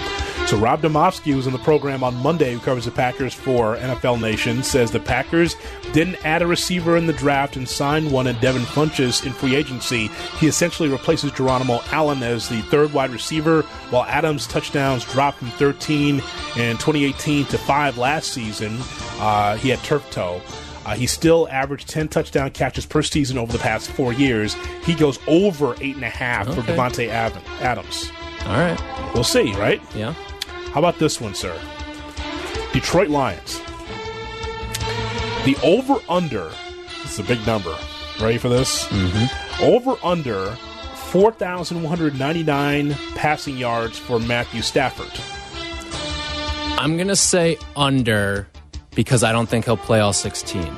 So 0.49 0.57
Rob 0.57 0.81
Demovsky, 0.81 1.35
who's 1.35 1.47
in 1.47 1.53
the 1.53 1.59
program 1.59 2.03
on 2.03 2.15
Monday, 2.23 2.55
who 2.55 2.59
covers 2.61 2.87
the 2.87 2.91
Packers 2.91 3.35
for 3.35 3.77
NFL 3.77 4.19
Nation, 4.19 4.63
says 4.63 4.91
the 4.91 4.99
Packers 4.99 5.55
didn't 5.93 6.25
add 6.25 6.41
a 6.41 6.47
receiver 6.47 6.97
in 6.97 7.07
the 7.07 7.13
draft 7.13 7.57
and 7.57 7.69
signed 7.69 8.11
one 8.11 8.27
in 8.27 8.35
Devin 8.41 8.63
Funchess 8.63 9.27
in 9.27 9.33
free 9.35 9.55
agency. 9.55 10.07
He 10.39 10.47
essentially 10.47 10.89
replaces 10.89 11.33
Geronimo 11.33 11.83
Allen 11.93 12.23
as 12.23 12.49
the 12.49 12.63
third 12.63 12.95
wide 12.95 13.11
receiver, 13.11 13.61
while 13.91 14.05
Adams' 14.05 14.47
touchdowns 14.47 15.05
dropped 15.05 15.37
from 15.37 15.51
13 15.51 16.15
in 16.57 16.79
2018 16.79 17.45
to 17.45 17.59
5 17.59 17.99
last 17.99 18.33
season. 18.33 18.79
Uh, 19.19 19.57
he 19.59 19.69
had 19.69 19.79
turf 19.81 20.11
toe. 20.11 20.41
Uh, 20.87 20.95
he 20.95 21.07
still 21.07 21.47
averaged 21.51 21.91
10 21.91 22.09
touchdown 22.09 22.51
catches 22.53 22.87
per 22.87 23.03
season 23.03 23.37
over 23.37 23.53
the 23.53 23.59
past 23.59 23.91
four 23.91 24.15
years. 24.15 24.55
He 24.83 24.95
goes 24.95 25.19
over 25.27 25.75
8.5 25.75 26.55
for 26.55 26.61
Okay. 26.61 26.75
Davante 26.75 27.09
Adams. 27.11 28.11
All 28.47 28.57
right. 28.57 29.13
We'll 29.13 29.25
see, 29.25 29.53
right? 29.57 29.83
Yeah. 29.95 30.15
How 30.79 30.85
about 30.89 31.01
this 31.01 31.21
one, 31.21 31.35
sir? 31.35 31.61
Detroit 32.73 33.09
Lions. 33.09 33.59
The 35.45 35.57
over 35.65 35.99
under, 36.09 36.53
this 37.03 37.15
is 37.15 37.19
a 37.19 37.25
big 37.25 37.45
number. 37.49 37.77
Ready 38.21 38.39
for 38.39 38.49
this? 38.49 38.87
Mm-hmm. 38.87 39.65
Over 39.65 39.97
under 40.05 40.53
4,199 41.11 42.95
passing 43.17 43.57
yards 43.57 43.99
for 43.99 44.21
Matthew 44.21 44.63
Stafford. 44.63 45.11
I'm 46.81 46.95
going 46.97 47.09
to 47.09 47.17
say 47.17 47.59
under 47.75 48.47
because 48.95 49.25
I 49.25 49.33
don't 49.33 49.49
think 49.49 49.65
he'll 49.65 49.77
play 49.77 49.99
all 49.99 50.13
16. 50.13 50.73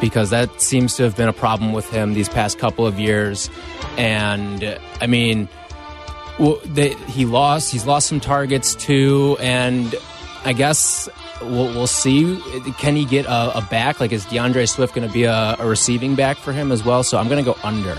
Because 0.00 0.30
that 0.30 0.60
seems 0.60 0.96
to 0.96 1.04
have 1.04 1.16
been 1.16 1.28
a 1.28 1.32
problem 1.32 1.72
with 1.72 1.88
him 1.90 2.14
these 2.14 2.28
past 2.28 2.58
couple 2.58 2.84
of 2.84 2.98
years. 2.98 3.48
And, 3.96 4.76
I 5.00 5.06
mean, 5.06 5.48
well, 6.38 6.60
they, 6.64 6.94
he 6.94 7.24
lost. 7.24 7.72
He's 7.72 7.86
lost 7.86 8.08
some 8.08 8.20
targets 8.20 8.74
too. 8.74 9.36
And 9.40 9.94
I 10.44 10.52
guess 10.52 11.08
we'll, 11.40 11.66
we'll 11.68 11.86
see. 11.86 12.40
Can 12.78 12.96
he 12.96 13.04
get 13.04 13.26
a, 13.26 13.58
a 13.58 13.66
back? 13.70 14.00
Like, 14.00 14.12
is 14.12 14.24
D'Andre 14.26 14.66
Swift 14.66 14.94
going 14.94 15.06
to 15.06 15.12
be 15.12 15.24
a, 15.24 15.56
a 15.58 15.66
receiving 15.66 16.14
back 16.14 16.36
for 16.36 16.52
him 16.52 16.72
as 16.72 16.84
well? 16.84 17.02
So 17.02 17.18
I'm 17.18 17.28
going 17.28 17.44
to 17.44 17.50
go 17.50 17.58
under. 17.62 17.96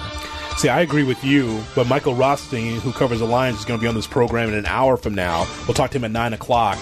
See, 0.58 0.70
I 0.70 0.82
agree 0.82 1.04
with 1.04 1.24
you, 1.24 1.62
but 1.76 1.88
Michael 1.88 2.16
Rothstein, 2.16 2.80
who 2.80 2.92
covers 2.92 3.20
the 3.20 3.26
Lions, 3.26 3.60
is 3.60 3.66
going 3.66 3.80
to 3.80 3.82
be 3.82 3.88
on 3.88 3.94
this 3.94 4.08
program 4.08 4.50
in 4.50 4.56
an 4.56 4.66
hour 4.66 4.98
from 4.98 5.14
now. 5.14 5.46
We'll 5.68 5.76
talk 5.76 5.92
to 5.92 5.98
him 5.98 6.04
at 6.04 6.12
9 6.12 6.34
o'clock. 6.34 6.80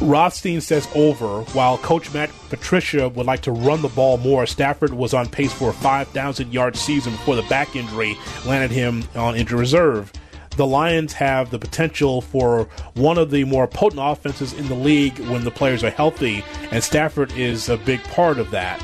Rothstein 0.00 0.60
says 0.60 0.88
over, 0.94 1.42
while 1.52 1.76
Coach 1.78 2.14
Matt 2.14 2.30
Patricia 2.48 3.08
would 3.10 3.26
like 3.26 3.42
to 3.42 3.52
run 3.52 3.82
the 3.82 3.88
ball 3.88 4.16
more. 4.16 4.46
Stafford 4.46 4.94
was 4.94 5.12
on 5.12 5.28
pace 5.28 5.52
for 5.52 5.70
a 5.70 5.72
5,000 5.72 6.52
yard 6.52 6.76
season 6.76 7.12
before 7.12 7.36
the 7.36 7.42
back 7.42 7.74
injury 7.76 8.16
landed 8.46 8.70
him 8.70 9.04
on 9.14 9.36
injury 9.36 9.58
reserve. 9.58 10.12
The 10.58 10.66
Lions 10.66 11.12
have 11.14 11.50
the 11.50 11.58
potential 11.58 12.20
for 12.20 12.68
one 12.94 13.16
of 13.16 13.30
the 13.30 13.44
more 13.44 13.68
potent 13.68 14.02
offenses 14.04 14.52
in 14.52 14.66
the 14.68 14.74
league 14.74 15.16
when 15.20 15.44
the 15.44 15.52
players 15.52 15.84
are 15.84 15.90
healthy, 15.90 16.44
and 16.72 16.82
Stafford 16.82 17.30
is 17.36 17.68
a 17.68 17.76
big 17.76 18.02
part 18.04 18.38
of 18.40 18.50
that 18.50 18.82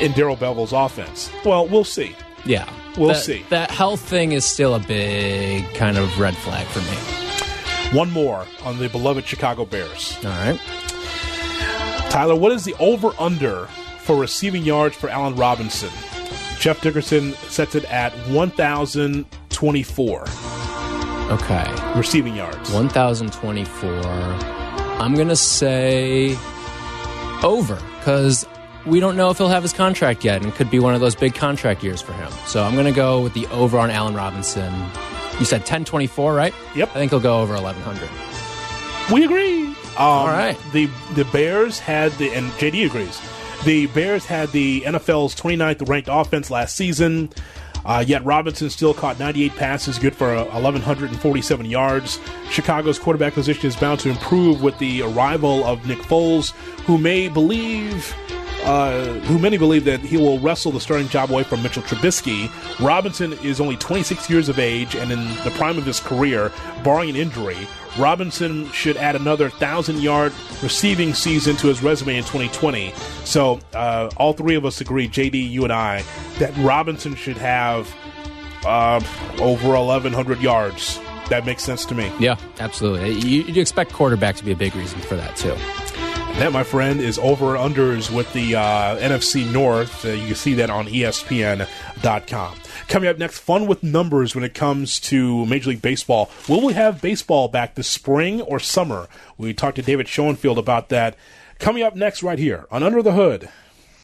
in 0.00 0.12
Darrell 0.12 0.38
Bevell's 0.38 0.72
offense. 0.72 1.30
Well, 1.44 1.68
we'll 1.68 1.84
see. 1.84 2.16
Yeah. 2.46 2.66
We'll 2.96 3.08
That- 3.08 3.22
see. 3.22 3.44
That 3.50 3.70
health 3.70 4.00
thing 4.00 4.32
is 4.32 4.46
still 4.46 4.74
a 4.74 4.78
big 4.78 5.66
kind 5.74 5.98
of 5.98 6.18
red 6.18 6.34
flag 6.38 6.66
for 6.68 6.80
me. 6.80 6.96
One 7.96 8.10
more 8.10 8.46
on 8.64 8.78
the 8.78 8.88
beloved 8.88 9.26
Chicago 9.26 9.66
Bears. 9.66 10.16
All 10.24 10.30
right. 10.30 10.58
Tyler, 12.08 12.34
what 12.36 12.52
is 12.52 12.64
the 12.64 12.74
over 12.78 13.10
under 13.18 13.66
for 13.98 14.16
receiving 14.16 14.64
yards 14.64 14.96
for 14.96 15.10
Allen 15.10 15.36
Robinson? 15.36 15.90
Jeff 16.58 16.80
Dickerson 16.80 17.34
sets 17.50 17.74
it 17.74 17.84
at 17.92 18.14
1,024 18.30 20.24
Okay. 21.30 21.66
receiving 21.96 22.34
yards. 22.34 22.70
1,024. 22.72 23.90
I'm 24.98 25.14
going 25.14 25.28
to 25.28 25.36
say 25.36 26.36
over 27.42 27.76
because 27.98 28.46
we 28.86 29.00
don't 29.00 29.16
know 29.16 29.30
if 29.30 29.38
he'll 29.38 29.48
have 29.48 29.62
his 29.62 29.72
contract 29.72 30.24
yet 30.24 30.40
and 30.42 30.46
it 30.52 30.54
could 30.54 30.70
be 30.70 30.78
one 30.78 30.94
of 30.94 31.00
those 31.00 31.14
big 31.14 31.34
contract 31.34 31.82
years 31.82 32.00
for 32.00 32.12
him. 32.12 32.30
So 32.46 32.62
I'm 32.62 32.74
going 32.74 32.86
to 32.86 32.92
go 32.92 33.20
with 33.20 33.34
the 33.34 33.46
over 33.48 33.78
on 33.78 33.90
Allen 33.90 34.14
Robinson. 34.14 34.72
You 35.38 35.44
said 35.44 35.60
1024, 35.60 36.32
right? 36.34 36.54
Yep. 36.74 36.90
I 36.90 36.92
think 36.94 37.10
he'll 37.10 37.20
go 37.20 37.40
over 37.42 37.54
1,100. 37.54 38.08
We 39.12 39.24
agree. 39.24 39.66
Um, 39.66 39.74
All 39.98 40.26
right. 40.28 40.56
The 40.72 40.88
the 41.14 41.24
Bears 41.26 41.78
had 41.78 42.12
the 42.12 42.30
and 42.32 42.50
JD 42.52 42.86
agrees. 42.86 43.20
The 43.64 43.86
Bears 43.86 44.24
had 44.26 44.50
the 44.52 44.82
NFL's 44.82 45.34
29th 45.34 45.88
ranked 45.88 46.08
offense 46.10 46.50
last 46.50 46.76
season. 46.76 47.30
Uh, 47.86 48.04
yet 48.06 48.24
Robinson 48.24 48.68
still 48.68 48.92
caught 48.92 49.18
98 49.20 49.54
passes, 49.54 49.98
good 49.98 50.14
for 50.14 50.34
uh, 50.34 50.44
1,147 50.46 51.66
yards. 51.66 52.18
Chicago's 52.50 52.98
quarterback 52.98 53.34
position 53.34 53.66
is 53.66 53.76
bound 53.76 54.00
to 54.00 54.10
improve 54.10 54.60
with 54.60 54.76
the 54.78 55.02
arrival 55.02 55.64
of 55.64 55.86
Nick 55.86 56.00
Foles, 56.00 56.50
who 56.84 56.98
may 56.98 57.28
believe 57.28 58.14
uh, 58.64 59.04
who 59.20 59.38
many 59.38 59.56
believe 59.56 59.84
that 59.84 60.00
he 60.00 60.16
will 60.16 60.40
wrestle 60.40 60.72
the 60.72 60.80
starting 60.80 61.06
job 61.06 61.30
away 61.30 61.44
from 61.44 61.62
Mitchell 61.62 61.84
Trubisky. 61.84 62.50
Robinson 62.84 63.32
is 63.34 63.60
only 63.60 63.76
26 63.76 64.28
years 64.28 64.48
of 64.48 64.58
age 64.58 64.96
and 64.96 65.12
in 65.12 65.24
the 65.44 65.52
prime 65.54 65.78
of 65.78 65.86
his 65.86 66.00
career, 66.00 66.50
barring 66.82 67.10
an 67.10 67.14
injury. 67.14 67.68
Robinson 67.98 68.70
should 68.72 68.96
add 68.96 69.16
another 69.16 69.50
thousand 69.50 70.00
yard 70.00 70.32
receiving 70.62 71.14
season 71.14 71.56
to 71.56 71.68
his 71.68 71.82
resume 71.82 72.16
in 72.16 72.24
2020. 72.24 72.92
So, 73.24 73.60
uh, 73.74 74.10
all 74.16 74.32
three 74.32 74.54
of 74.54 74.64
us 74.64 74.80
agree, 74.80 75.08
JD, 75.08 75.50
you 75.50 75.64
and 75.64 75.72
I, 75.72 76.04
that 76.38 76.56
Robinson 76.58 77.14
should 77.14 77.36
have 77.38 77.92
uh, 78.64 79.00
over 79.40 79.68
1,100 79.70 80.40
yards. 80.40 81.00
That 81.28 81.44
makes 81.44 81.62
sense 81.64 81.84
to 81.86 81.94
me. 81.94 82.12
Yeah, 82.20 82.36
absolutely. 82.60 83.12
You, 83.12 83.42
you'd 83.42 83.56
expect 83.56 83.92
quarterback 83.92 84.36
to 84.36 84.44
be 84.44 84.52
a 84.52 84.56
big 84.56 84.74
reason 84.76 85.00
for 85.00 85.16
that, 85.16 85.34
too. 85.36 85.56
That, 86.38 86.52
my 86.52 86.64
friend, 86.64 87.00
is 87.00 87.18
over 87.18 87.56
unders 87.56 88.14
with 88.14 88.30
the 88.34 88.56
uh, 88.56 88.98
NFC 88.98 89.50
North. 89.50 90.04
Uh, 90.04 90.10
you 90.10 90.26
can 90.26 90.34
see 90.34 90.52
that 90.54 90.68
on 90.68 90.86
ESPN.com. 90.86 92.58
Coming 92.88 93.08
up 93.08 93.16
next, 93.16 93.38
fun 93.38 93.66
with 93.66 93.82
numbers 93.82 94.34
when 94.34 94.44
it 94.44 94.52
comes 94.52 95.00
to 95.00 95.46
Major 95.46 95.70
League 95.70 95.80
Baseball. 95.80 96.30
Will 96.46 96.64
we 96.64 96.74
have 96.74 97.00
baseball 97.00 97.48
back 97.48 97.74
this 97.74 97.88
spring 97.88 98.42
or 98.42 98.60
summer? 98.60 99.08
We 99.38 99.54
talked 99.54 99.76
to 99.76 99.82
David 99.82 100.08
Schoenfield 100.08 100.58
about 100.58 100.90
that. 100.90 101.16
Coming 101.58 101.82
up 101.82 101.96
next, 101.96 102.22
right 102.22 102.38
here 102.38 102.66
on 102.70 102.82
Under 102.82 103.02
the 103.02 103.12
Hood. 103.12 103.48